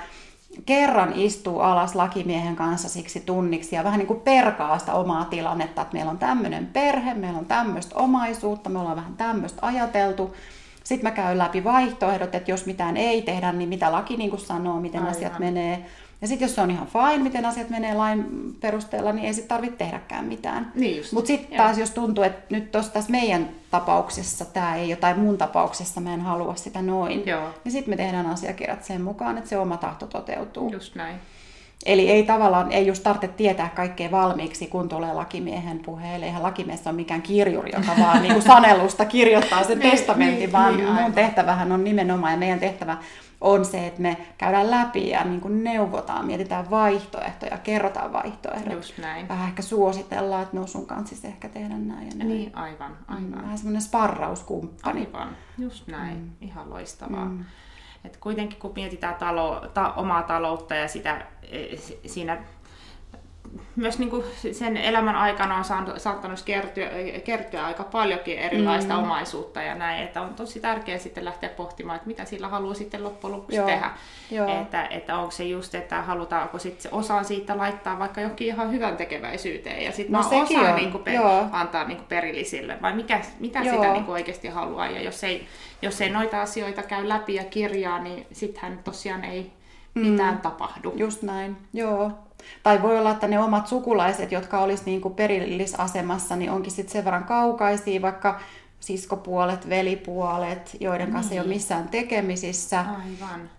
kerran 0.66 1.14
istuu 1.16 1.60
alas 1.60 1.96
lakimiehen 1.96 2.56
kanssa 2.56 2.90
siksi 2.90 3.20
tunniksi 3.20 3.76
ja 3.76 3.84
vähän 3.84 4.00
niin 4.00 4.08
kuin 4.08 4.22
perkaa 4.22 4.80
sitä 4.80 4.94
omaa 4.94 5.26
tilannetta, 5.26 5.82
että 5.82 5.94
meillä 5.94 6.12
on 6.12 6.18
tämmöinen 6.18 6.68
perhe, 6.68 7.14
meillä 7.14 7.40
on 7.40 7.46
tämmöistä 7.46 7.96
omaisuutta, 7.96 8.70
me 8.70 8.80
ollaan 8.80 8.98
vähän 8.98 9.18
tämmöistä 9.18 9.60
ajateltu. 9.62 10.36
Sitten 10.84 11.10
mä 11.10 11.16
käyn 11.16 11.38
läpi 11.38 11.64
vaihtoehdot, 11.64 12.36
että 12.36 12.52
jos 12.52 12.66
mitään 12.66 12.98
ei 12.98 13.22
tehdä, 13.22 13.52
niin 13.52 13.70
mitä 13.70 13.92
laki 13.92 14.18
niin 14.18 14.30
kuin 14.30 14.40
sanoo, 14.40 14.80
miten 14.80 15.02
Aivan. 15.02 15.16
asiat 15.16 15.40
menee. 15.40 15.86
Ja 16.22 16.28
sitten 16.28 16.46
jos 16.46 16.56
se 16.56 16.62
on 16.62 16.72
ihan 16.72 16.88
fine, 16.88 17.24
miten 17.24 17.46
asiat 17.46 17.70
menee 17.70 17.94
lain 17.94 18.26
perusteella, 18.60 19.12
niin 19.12 19.26
ei 19.26 19.34
sitten 19.34 19.50
tarvitse 19.50 19.78
tehdäkään 19.78 20.26
mitään. 20.26 20.72
Niin 20.76 21.04
Mutta 21.12 21.28
sitten 21.28 21.58
taas 21.58 21.78
jos 21.78 21.92
tuntuu, 21.92 22.24
että 22.24 22.42
nyt 22.50 22.72
tuossa 22.72 22.94
tässä 22.94 23.12
meidän 23.12 23.50
tapauksessa 23.72 24.46
tämä 24.46 24.76
ei, 24.76 24.90
jotain 24.90 25.20
mun 25.20 25.38
tapauksessa 25.38 26.02
mä 26.02 26.14
en 26.14 26.22
halua 26.22 26.56
sitä 26.56 26.82
noin, 26.82 27.24
Joo. 27.26 27.50
niin 27.64 27.72
sitten 27.72 27.92
me 27.92 27.98
tehdään 27.98 28.26
asiakirjat 28.26 28.84
sen 28.84 29.02
mukaan, 29.02 29.38
että 29.38 29.50
se 29.50 29.58
oma 29.58 29.78
tahto 29.78 30.08
toteutuu. 30.08 30.72
Just 30.72 30.96
näin. 30.96 31.16
Eli 31.86 32.10
ei 32.10 32.24
tavallaan, 32.24 32.72
ei 32.72 32.88
just 32.88 33.04
tarvitse 33.04 33.28
tietää 33.28 33.70
kaikkea 33.70 34.12
valmiiksi, 34.12 34.68
kun 34.68 34.90
tulee 34.90 35.14
lakimiehen 35.14 35.80
puheelle. 35.80 36.26
Eihän 36.26 36.44
lakimies 36.44 36.88
ole 36.88 36.96
mikään 36.96 37.22
kirjuri, 37.22 37.72
joka 37.76 37.92
vaan 38.00 38.22
niin 38.22 38.34
kuin 38.34 38.44
sanelusta 38.44 39.06
kirjoittaa 39.06 39.64
sen 39.64 39.80
niin, 39.80 39.92
testamentin, 39.92 40.40
niin, 40.40 40.52
vaan 40.52 40.78
niin, 40.78 40.94
mun 40.94 41.14
tehtävähän 41.14 41.72
on 41.72 41.84
nimenomaan, 41.84 42.34
ja 42.34 42.38
meidän 42.38 42.60
tehtävä 42.60 42.98
on 43.42 43.66
se, 43.66 43.88
että 43.88 44.02
me 44.02 44.18
käydään 44.38 44.72
läpi 44.72 45.10
ja 45.10 45.24
niin 45.24 45.42
kuin 45.42 45.64
neuvotaan, 45.64 46.26
mietitään 46.26 46.70
vaihtoehtoja, 46.70 47.58
kerrotaan 47.58 48.14
vaihtoehdot. 48.14 48.74
Just 48.74 48.98
näin. 48.98 49.28
Vähän 49.28 49.48
ehkä 49.48 49.62
suositellaan, 49.62 50.44
että 50.44 50.58
no 50.58 50.68
sun 50.68 50.86
kanssa 50.86 51.16
siis 51.16 51.26
ehkä 51.26 51.50
tehdä 51.50 51.78
näin 51.78 52.08
ja 52.08 52.16
näin. 52.16 52.30
Niin, 52.30 52.56
aivan, 52.56 52.98
aivan. 53.08 53.42
Vähän 53.42 53.58
semmoinen 53.58 53.82
sparrauskumppani. 53.82 55.00
Aivan, 55.00 55.38
just 55.58 55.88
näin. 55.88 56.18
Mm. 56.18 56.30
Ihan 56.42 56.70
loistavaa. 56.70 57.26
Mm. 57.26 57.46
Et 58.06 58.18
kuitenkin 58.18 58.60
kun 58.60 58.74
mietitään 58.76 59.16
talo, 59.16 59.68
ta, 59.74 59.94
omaa 59.94 60.24
taloutta 60.24 60.76
ja 60.76 60.88
sitä, 60.88 61.26
e, 61.52 61.78
siinä 62.06 62.44
myös 63.76 64.00
niin 64.00 64.10
kuin 64.10 64.24
sen 64.52 64.78
elämän 64.78 65.16
aikana 65.16 65.56
on 65.58 65.66
saattanut 65.98 66.42
kertyä, 66.42 66.90
kertyä 67.24 67.66
aika 67.66 67.84
paljonkin 67.84 68.40
erilaista 68.40 68.94
mm. 68.94 69.04
omaisuutta 69.04 69.62
ja 69.62 69.76
näin, 69.76 70.04
että 70.04 70.22
on 70.22 70.34
tosi 70.34 70.60
tärkeää 70.60 70.98
sitten 70.98 71.26
lähteä 71.26 71.50
pohtimaan, 71.50 71.96
että 71.96 72.08
mitä 72.08 72.26
sillä 72.26 72.48
haluaa 72.48 72.74
sitten 72.74 73.04
loppujen 73.04 73.36
lopuksi 73.36 73.56
Joo. 73.56 73.66
tehdä. 73.66 73.92
Joo. 74.32 74.62
Että, 74.62 74.86
että 74.86 75.18
onko 75.18 75.32
se 75.32 75.44
just, 75.44 75.76
että 75.76 76.02
halutaanko 76.02 76.60
sitten 76.60 76.94
osan 76.94 77.26
siitä 77.26 77.58
laittaa 77.58 78.00
vaikka 78.00 78.22
johonkin 78.22 78.48
ihan 78.48 78.72
hyvän 78.72 78.98
tekeväisyyteen 78.98 79.84
ja 79.84 79.92
sitten 79.92 80.14
no, 80.14 80.20
osaa 80.20 80.76
niin 80.76 80.92
kuin 80.92 81.04
per, 81.04 81.22
antaa 81.52 81.84
niin 81.84 81.98
kuin 81.98 82.08
perillisille, 82.08 82.78
vai 82.82 82.96
mikä, 82.96 83.22
mitä 83.40 83.60
Joo. 83.60 83.76
sitä 83.76 83.94
niin 83.94 84.06
kuin 84.06 84.14
oikeasti 84.14 84.48
haluaa. 84.48 84.88
Ja 84.88 85.02
jos 85.02 85.24
ei, 85.24 85.48
jos 85.82 86.02
ei 86.02 86.10
noita 86.10 86.42
asioita 86.42 86.84
käy 86.84 87.10
läpi 87.10 87.36
ja 87.36 87.44
kirjaa, 87.44 88.00
niin 88.00 88.28
sittenhän 88.32 88.80
tosiaan 88.84 89.24
ei 89.24 89.52
mitään 89.94 90.36
mm. 90.36 90.42
tapahdu. 90.42 90.94
Just 90.96 91.22
näin, 91.22 91.58
joo. 91.74 92.12
Tai 92.64 92.82
voi 92.82 92.98
olla, 92.98 93.12
että 93.12 93.28
ne 93.28 93.40
omat 93.40 93.68
sukulaiset, 93.68 94.32
jotka 94.32 94.60
olisi 94.60 94.84
niin 94.86 95.02
kuin 95.02 95.14
perillisasemassa, 95.14 96.36
niin 96.36 96.52
onkin 96.52 96.72
sitten 96.72 96.94
sen 96.94 97.06
verran 97.06 97.24
kaukaisia, 97.24 98.02
vaikka 98.02 98.40
siskopuolet, 98.80 99.70
velipuolet, 99.70 100.78
joiden 100.80 101.12
kanssa 101.12 101.30
niin. 101.30 101.38
ei 101.38 101.40
ole 101.40 101.48
niin. 101.48 101.58
missään 101.58 101.90
tekemisissä. 101.90 102.80
Aivan. 102.80 103.50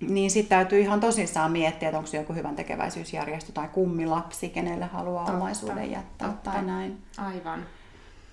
Niin 0.00 0.30
sitten 0.30 0.58
täytyy 0.58 0.80
ihan 0.80 1.00
tosissaan 1.00 1.52
miettiä, 1.52 1.88
että 1.88 1.98
onko 1.98 2.10
joku 2.12 2.32
hyvän 2.32 2.56
tekeväisyysjärjestö 2.56 3.52
tai 3.52 3.68
kummilapsi, 3.68 4.48
kenelle 4.48 4.84
haluaa 4.84 5.24
Totta. 5.24 5.38
omaisuuden 5.38 5.90
jättää 5.90 6.28
Totta. 6.28 6.50
tai 6.50 6.62
näin. 6.62 6.98
Aivan. 7.16 7.60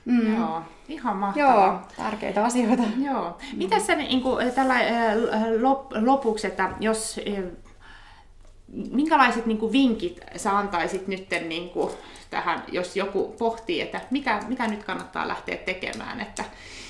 Mm. 0.06 0.38
Joo, 0.38 0.62
ihan 0.88 1.18
mahtavaa. 1.18 1.66
Joo, 1.66 1.80
tärkeitä 1.98 2.46
asioita. 2.46 2.84
Joo. 2.98 3.38
Mm. 3.52 3.58
Mitä 3.58 3.80
sä 3.80 3.96
niin 3.96 4.22
kuin, 4.22 4.52
tällä 4.52 4.76
lop, 5.62 5.92
lopuksi, 6.02 6.48
että 6.48 6.70
jos 6.80 7.20
minkälaiset 8.92 9.46
niin 9.46 9.58
kuin, 9.58 9.72
vinkit 9.72 10.20
sä 10.36 10.58
antaisit 10.58 11.08
nyt 11.08 11.28
niin 11.48 11.70
kuin, 11.70 11.92
tähän, 12.30 12.64
jos 12.72 12.96
joku 12.96 13.36
pohtii, 13.38 13.82
että 13.82 14.02
mitä, 14.12 14.40
mitä 14.48 14.68
nyt 14.68 14.84
kannattaa 14.84 15.28
lähteä 15.28 15.58
tekemään, 15.58 16.22
että 16.22 16.44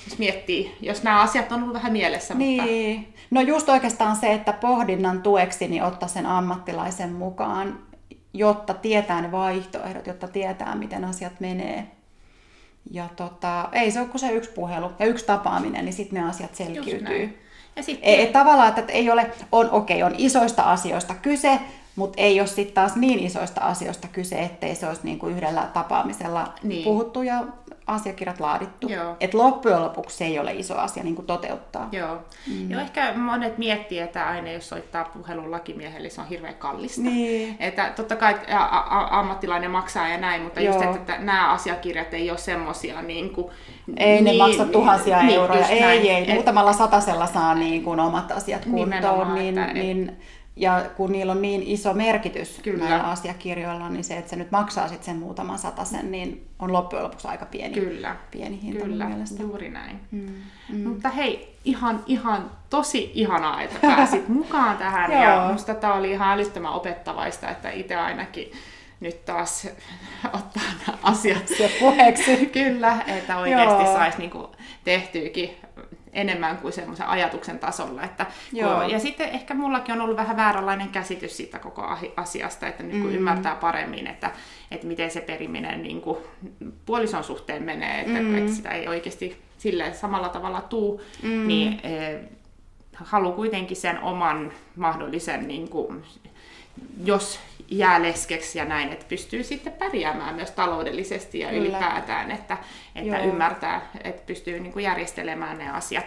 jos 0.08 0.18
miettii, 0.18 0.76
jos 0.80 1.02
nämä 1.02 1.20
asiat 1.20 1.52
on 1.52 1.62
ollut 1.62 1.74
vähän 1.74 1.92
mielessä. 1.92 2.34
Niin. 2.34 2.96
Mutta... 2.96 3.16
No 3.30 3.40
just 3.40 3.68
oikeastaan 3.68 4.16
se, 4.16 4.32
että 4.32 4.52
pohdinnan 4.52 5.22
tueksi 5.22 5.68
niin 5.68 5.82
ottaa 5.82 6.08
sen 6.08 6.26
ammattilaisen 6.26 7.12
mukaan, 7.12 7.78
jotta 8.32 8.74
tietää 8.74 9.22
ne 9.22 9.32
vaihtoehdot, 9.32 10.06
jotta 10.06 10.28
tietää, 10.28 10.74
miten 10.74 11.04
asiat 11.04 11.40
menee. 11.40 11.86
Ja 12.90 13.08
tota, 13.16 13.68
ei 13.72 13.90
se 13.90 14.00
ole 14.00 14.08
kuin 14.08 14.20
se 14.20 14.32
yksi 14.32 14.50
puhelu 14.50 14.90
ja 14.98 15.06
yksi 15.06 15.26
tapaaminen, 15.26 15.84
niin 15.84 15.92
sitten 15.92 16.22
ne 16.22 16.28
asiat 16.28 16.54
selkiytyy. 16.54 17.45
Ja 17.76 17.82
sitten... 17.82 18.08
Ei, 18.08 18.26
tavallaan, 18.26 18.68
että 18.68 18.92
ei 18.92 19.10
ole, 19.10 19.30
on 19.52 19.70
okei, 19.70 20.02
okay, 20.02 20.12
on 20.12 20.18
isoista 20.18 20.62
asioista 20.62 21.14
kyse, 21.14 21.58
mutta 21.96 22.22
ei 22.22 22.40
ole 22.40 22.46
sitten 22.46 22.74
taas 22.74 22.96
niin 22.96 23.18
isoista 23.18 23.60
asioista 23.60 24.08
kyse, 24.08 24.38
ettei 24.38 24.74
se 24.74 24.88
olisi 24.88 25.00
niinku 25.04 25.26
yhdellä 25.26 25.68
tapaamisella 25.74 26.52
niin. 26.62 26.84
puhuttu 26.84 27.22
ja 27.22 27.44
asiakirjat 27.86 28.40
laadittu. 28.40 28.88
Et 29.20 29.34
loppujen 29.34 29.82
lopuksi 29.82 30.16
se 30.16 30.24
ei 30.24 30.38
ole 30.38 30.52
iso 30.52 30.78
asia 30.78 31.02
niin 31.02 31.14
kuin 31.14 31.26
toteuttaa. 31.26 31.88
Joo. 31.92 32.18
Mm. 32.46 32.70
Joo, 32.70 32.80
ehkä 32.80 33.12
monet 33.16 33.58
miettii, 33.58 33.98
että 33.98 34.28
aina 34.28 34.50
jos 34.50 34.68
soittaa 34.68 35.04
puhelun 35.04 35.50
lakimiehelle, 35.50 36.10
se 36.10 36.20
on 36.20 36.28
hirveän 36.28 36.54
kallista. 36.54 37.00
Niin. 37.00 37.56
Että 37.60 37.92
totta 37.96 38.16
kai 38.16 38.34
a- 38.54 38.64
a- 38.64 39.18
ammattilainen 39.18 39.70
maksaa 39.70 40.08
ja 40.08 40.18
näin, 40.18 40.42
mutta 40.42 40.60
Joo. 40.60 40.74
just, 40.74 40.84
että, 40.84 40.98
että 40.98 41.18
nämä 41.18 41.52
asiakirjat 41.52 42.14
ei 42.14 42.30
ole 42.30 42.38
semmoisia 42.38 43.02
niin 43.02 43.30
kuin, 43.30 43.46
ei 43.96 44.22
niin, 44.22 44.24
ne 44.24 44.44
maksa 44.44 44.64
tuhansia 44.64 45.22
niin, 45.22 45.34
euroja, 45.34 45.68
ei, 45.68 45.80
näin. 45.80 46.06
ei, 46.06 46.34
muutamalla 46.34 46.72
satasella 46.72 47.26
saa 47.26 47.54
niin 47.54 47.84
kuin 47.84 48.00
omat 48.00 48.32
asiat 48.32 48.64
kuntoon, 48.64 49.34
niin, 49.34 49.58
että, 49.58 49.72
niin, 49.72 50.08
et, 50.08 50.14
ja 50.56 50.82
kun 50.96 51.12
niillä 51.12 51.32
on 51.32 51.42
niin 51.42 51.62
iso 51.62 51.94
merkitys 51.94 52.60
Kyllä. 52.62 52.84
näillä 52.84 53.04
asiakirjoilla, 53.04 53.88
niin 53.88 54.04
se, 54.04 54.16
että 54.16 54.30
se 54.30 54.36
nyt 54.36 54.50
maksaa 54.50 54.88
sitten 54.88 55.04
sen 55.04 55.16
muutaman 55.16 55.58
sen, 55.84 56.10
niin 56.10 56.46
on 56.58 56.72
loppujen 56.72 57.04
lopuksi 57.04 57.28
aika 57.28 57.46
pieni, 57.46 57.74
Kyllä. 57.74 58.16
pieni 58.30 58.62
hinta 58.62 58.84
Kyllä, 58.84 59.04
mielestä. 59.04 59.42
juuri 59.42 59.68
näin. 59.70 60.00
Mm. 60.10 60.28
Mm. 60.72 60.88
Mutta 60.88 61.08
hei, 61.08 61.56
ihan, 61.64 62.02
ihan 62.06 62.50
tosi 62.70 63.10
ihanaa, 63.14 63.62
että 63.62 63.78
pääsit 63.80 64.28
mukaan 64.38 64.76
tähän. 64.76 65.12
ja 65.12 65.48
musta 65.52 65.74
tämä 65.74 65.94
oli 65.94 66.10
ihan 66.10 66.32
älyttömän 66.38 66.72
opettavaista, 66.72 67.50
että 67.50 67.70
itse 67.70 67.94
ainakin 67.96 68.52
nyt 69.00 69.24
taas 69.24 69.68
ottaa 70.34 70.62
nämä 70.86 70.98
asiat 71.02 71.48
se 71.48 71.70
puheeksi. 71.80 72.46
Kyllä, 72.52 72.96
että 73.06 73.38
oikeasti 73.38 73.84
saisi 73.84 74.18
niinku 74.18 74.50
tehtyykin 74.84 75.56
enemmän 76.16 76.56
kuin 76.56 76.72
semmoisen 76.72 77.06
ajatuksen 77.06 77.58
tasolla. 77.58 78.02
Että, 78.02 78.26
Joo. 78.52 78.82
ja 78.82 78.98
sitten 78.98 79.28
ehkä 79.28 79.54
mullakin 79.54 79.94
on 79.94 80.00
ollut 80.00 80.16
vähän 80.16 80.36
vääränlainen 80.36 80.88
käsitys 80.88 81.36
siitä 81.36 81.58
koko 81.58 81.82
asiasta, 82.16 82.66
että 82.66 82.82
nyt 82.82 83.02
kun 83.02 83.10
mm. 83.10 83.16
ymmärtää 83.16 83.54
paremmin, 83.54 84.06
että, 84.06 84.30
että 84.70 84.86
miten 84.86 85.10
se 85.10 85.20
periminen 85.20 85.82
niin 85.82 86.00
kuin 86.00 86.18
puolison 86.86 87.24
suhteen 87.24 87.62
menee, 87.62 88.00
että, 88.00 88.20
mm. 88.20 88.38
että 88.38 88.52
sitä 88.52 88.70
ei 88.70 88.88
oikeasti 88.88 89.42
sille 89.58 89.92
samalla 89.92 90.28
tavalla 90.28 90.60
tuu, 90.60 91.02
mm. 91.22 91.46
niin 91.46 91.80
eh, 91.82 92.20
haluan 92.94 93.34
kuitenkin 93.34 93.76
sen 93.76 93.98
oman 93.98 94.52
mahdollisen, 94.76 95.48
niin 95.48 95.68
kuin, 95.68 96.02
jos 97.04 97.40
jää 97.70 98.02
leskeksi 98.02 98.58
ja 98.58 98.64
näin, 98.64 98.92
että 98.92 99.06
pystyy 99.08 99.44
sitten 99.44 99.72
pärjäämään 99.72 100.34
myös 100.34 100.50
taloudellisesti 100.50 101.38
ja 101.38 101.48
Kyllä. 101.48 101.60
ylipäätään, 101.60 102.30
että, 102.30 102.58
että 102.94 103.18
ymmärtää, 103.18 103.90
että 104.04 104.22
pystyy 104.26 104.60
niin 104.60 104.72
kuin 104.72 104.82
järjestelemään 104.82 105.58
ne 105.58 105.70
asiat. 105.70 106.04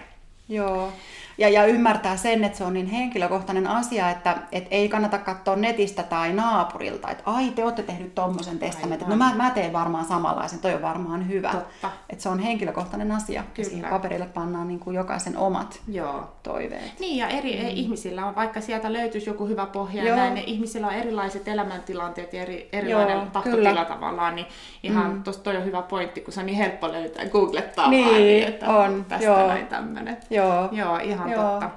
Joo, 0.50 0.94
ja, 1.40 1.50
ja 1.50 1.66
ymmärtää 1.66 2.18
sen, 2.18 2.44
että 2.44 2.58
se 2.58 2.64
on 2.64 2.74
niin 2.74 2.88
henkilökohtainen 2.88 3.68
asia, 3.68 4.10
että 4.10 4.38
et 4.52 4.68
ei 4.72 4.90
kannata 4.90 5.18
katsoa 5.18 5.56
netistä 5.56 6.04
tai 6.04 6.34
naapurilta, 6.34 7.10
että 7.10 7.24
ai 7.26 7.52
te 7.52 7.64
olette 7.64 7.84
tehnyt 7.84 8.16
tuommoisen 8.16 8.60
testamentin, 8.60 9.10
no 9.10 9.16
mä, 9.16 9.32
mä 9.36 9.50
teen 9.50 9.74
varmaan 9.74 10.06
samanlaisen, 10.06 10.60
toi 10.60 10.74
on 10.74 10.82
varmaan 10.82 11.28
hyvä. 11.28 11.52
Totta. 11.52 11.92
Että 12.10 12.24
se 12.24 12.30
on 12.30 12.40
henkilökohtainen 12.40 13.12
asia, 13.12 13.44
Kyllä. 13.54 13.70
siihen 13.70 13.90
paperille 13.90 14.26
pannaan 14.26 14.68
niin 14.68 14.80
kuin 14.80 14.96
jokaisen 14.96 15.38
omat 15.38 15.82
Joo. 15.88 16.32
toiveet. 16.44 17.00
Niin, 17.00 17.18
ja 17.18 17.28
eri 17.28 17.60
mm. 17.64 17.68
ihmisillä 17.68 18.26
on, 18.26 18.36
vaikka 18.36 18.62
sieltä 18.62 18.94
löytyisi 18.94 19.30
joku 19.30 19.48
hyvä 19.48 19.66
pohja, 19.66 20.04
Joo. 20.04 20.10
ja 20.10 20.16
näin, 20.16 20.34
ne 20.34 20.44
ihmisillä 20.48 20.88
on 20.88 20.94
erilaiset 20.94 21.48
elämäntilanteet 21.48 22.34
ja 22.34 22.42
eri, 22.42 22.70
erilainen 22.74 23.18
Joo, 23.18 23.26
tahtotila 23.34 23.70
kyllä. 23.70 23.86
tavallaan, 23.86 24.36
niin 24.36 24.48
ihan 24.84 25.12
mm. 25.12 25.24
tosta 25.24 25.44
toi 25.44 25.58
on 25.58 25.66
hyvä 25.66 25.82
pointti, 25.82 26.22
kun 26.22 26.34
se 26.34 26.40
on 26.40 26.46
niin 26.46 26.58
helppo 26.58 26.92
löytää, 26.92 27.26
googlettaa 27.26 27.90
niin, 27.90 28.06
vaan, 28.06 28.18
niin, 28.18 28.48
että 28.48 28.70
on. 28.70 29.06
tästä 29.10 29.26
Joo. 29.26 29.48
näin 29.48 29.68
tämmöinen. 29.68 30.18
Joo. 30.30 30.70
Joo, 30.72 30.98
ihan 30.98 31.29
Joo. 31.32 31.44
totta. 31.44 31.70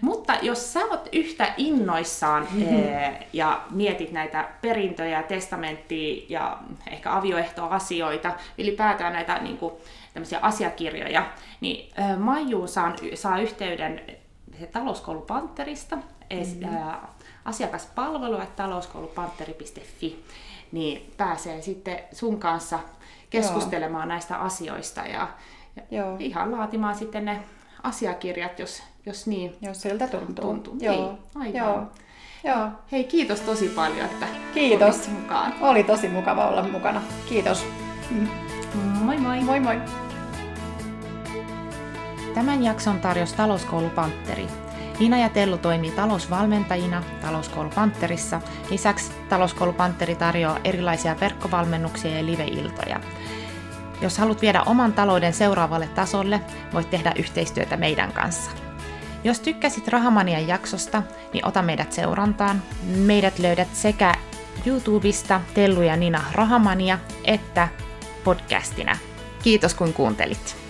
Mutta 0.00 0.34
jos 0.42 0.72
sä 0.72 0.80
oot 0.80 1.08
yhtä 1.12 1.54
innoissaan 1.56 2.42
mm-hmm. 2.42 2.74
ee, 2.74 3.26
ja 3.32 3.60
mietit 3.70 4.12
näitä 4.12 4.48
perintöjä, 4.60 5.22
testamenttia 5.22 6.26
ja 6.28 6.58
ehkä 6.90 7.16
avioehtoasioita, 7.16 8.32
ylipäätään 8.58 9.12
näitä 9.12 9.38
niin 9.38 9.58
kuin, 9.58 9.72
asiakirjoja, 10.42 11.26
niin 11.60 11.92
ee, 11.98 12.16
Maijuun 12.16 12.68
saa, 12.68 12.94
saa 13.14 13.38
yhteyden 13.38 14.00
talouskoulupantterista, 14.72 15.96
mm-hmm. 15.96 16.78
asiakaspalvelu 17.44 18.38
talouskoulupanteri.fi, 18.56 20.24
niin 20.72 21.12
pääsee 21.16 21.62
sitten 21.62 21.98
sun 22.12 22.38
kanssa 22.40 22.78
keskustelemaan 23.30 24.08
Joo. 24.08 24.08
näistä 24.08 24.36
asioista 24.36 25.00
ja, 25.00 25.28
ja 25.76 25.82
Joo. 25.90 26.16
ihan 26.18 26.52
laatimaan 26.52 26.94
sitten 26.94 27.24
ne 27.24 27.40
asiakirjat, 27.86 28.58
jos 28.58 28.82
jos 29.06 29.26
niin 29.26 29.56
Jos 29.62 29.82
siltä 29.82 30.06
tuntuu. 30.08 30.44
tuntuu. 30.44 30.76
Joo. 30.80 30.94
Ei, 30.94 31.08
aivan. 31.34 31.54
Joo. 31.54 31.82
Joo. 32.44 32.68
Hei, 32.92 33.04
kiitos 33.04 33.40
tosi 33.40 33.68
paljon, 33.68 34.04
että 34.06 34.26
Kiitos. 34.54 35.08
mukaan. 35.08 35.54
Oli 35.60 35.82
tosi 35.84 36.08
mukava 36.08 36.48
olla 36.48 36.62
mukana. 36.68 37.02
Kiitos. 37.28 37.66
Moi 39.02 39.18
moi! 39.18 39.40
Moi 39.40 39.60
moi. 39.60 39.80
Tämän 42.34 42.62
jakson 42.64 43.00
tarjosi 43.00 43.36
Talouskoulu 43.36 43.90
Pantteri. 43.90 44.46
Nina 44.98 45.18
ja 45.18 45.28
Tellu 45.28 45.58
toimii 45.58 45.90
talousvalmentajina 45.90 47.02
Talouskoulu 47.22 47.70
Pantterissa. 47.74 48.40
Lisäksi 48.70 49.12
Talouskoulu 49.28 49.72
Pantteri 49.72 50.14
tarjoaa 50.14 50.58
erilaisia 50.64 51.16
verkkovalmennuksia 51.20 52.10
ja 52.18 52.26
live-iltoja. 52.26 53.00
Jos 54.00 54.18
haluat 54.18 54.42
viedä 54.42 54.62
oman 54.62 54.92
talouden 54.92 55.32
seuraavalle 55.32 55.88
tasolle, 55.88 56.40
voit 56.72 56.90
tehdä 56.90 57.12
yhteistyötä 57.18 57.76
meidän 57.76 58.12
kanssa. 58.12 58.50
Jos 59.24 59.40
tykkäsit 59.40 59.88
Rahamanian 59.88 60.48
jaksosta, 60.48 61.02
niin 61.32 61.46
ota 61.46 61.62
meidät 61.62 61.92
seurantaan. 61.92 62.62
Meidät 62.96 63.38
löydät 63.38 63.68
sekä 63.72 64.14
YouTubesta 64.66 65.40
Tellu 65.54 65.82
ja 65.82 65.96
Nina 65.96 66.24
Rahamania 66.32 66.98
että 67.24 67.68
podcastina. 68.24 68.96
Kiitos 69.42 69.74
kun 69.74 69.92
kuuntelit. 69.92 70.65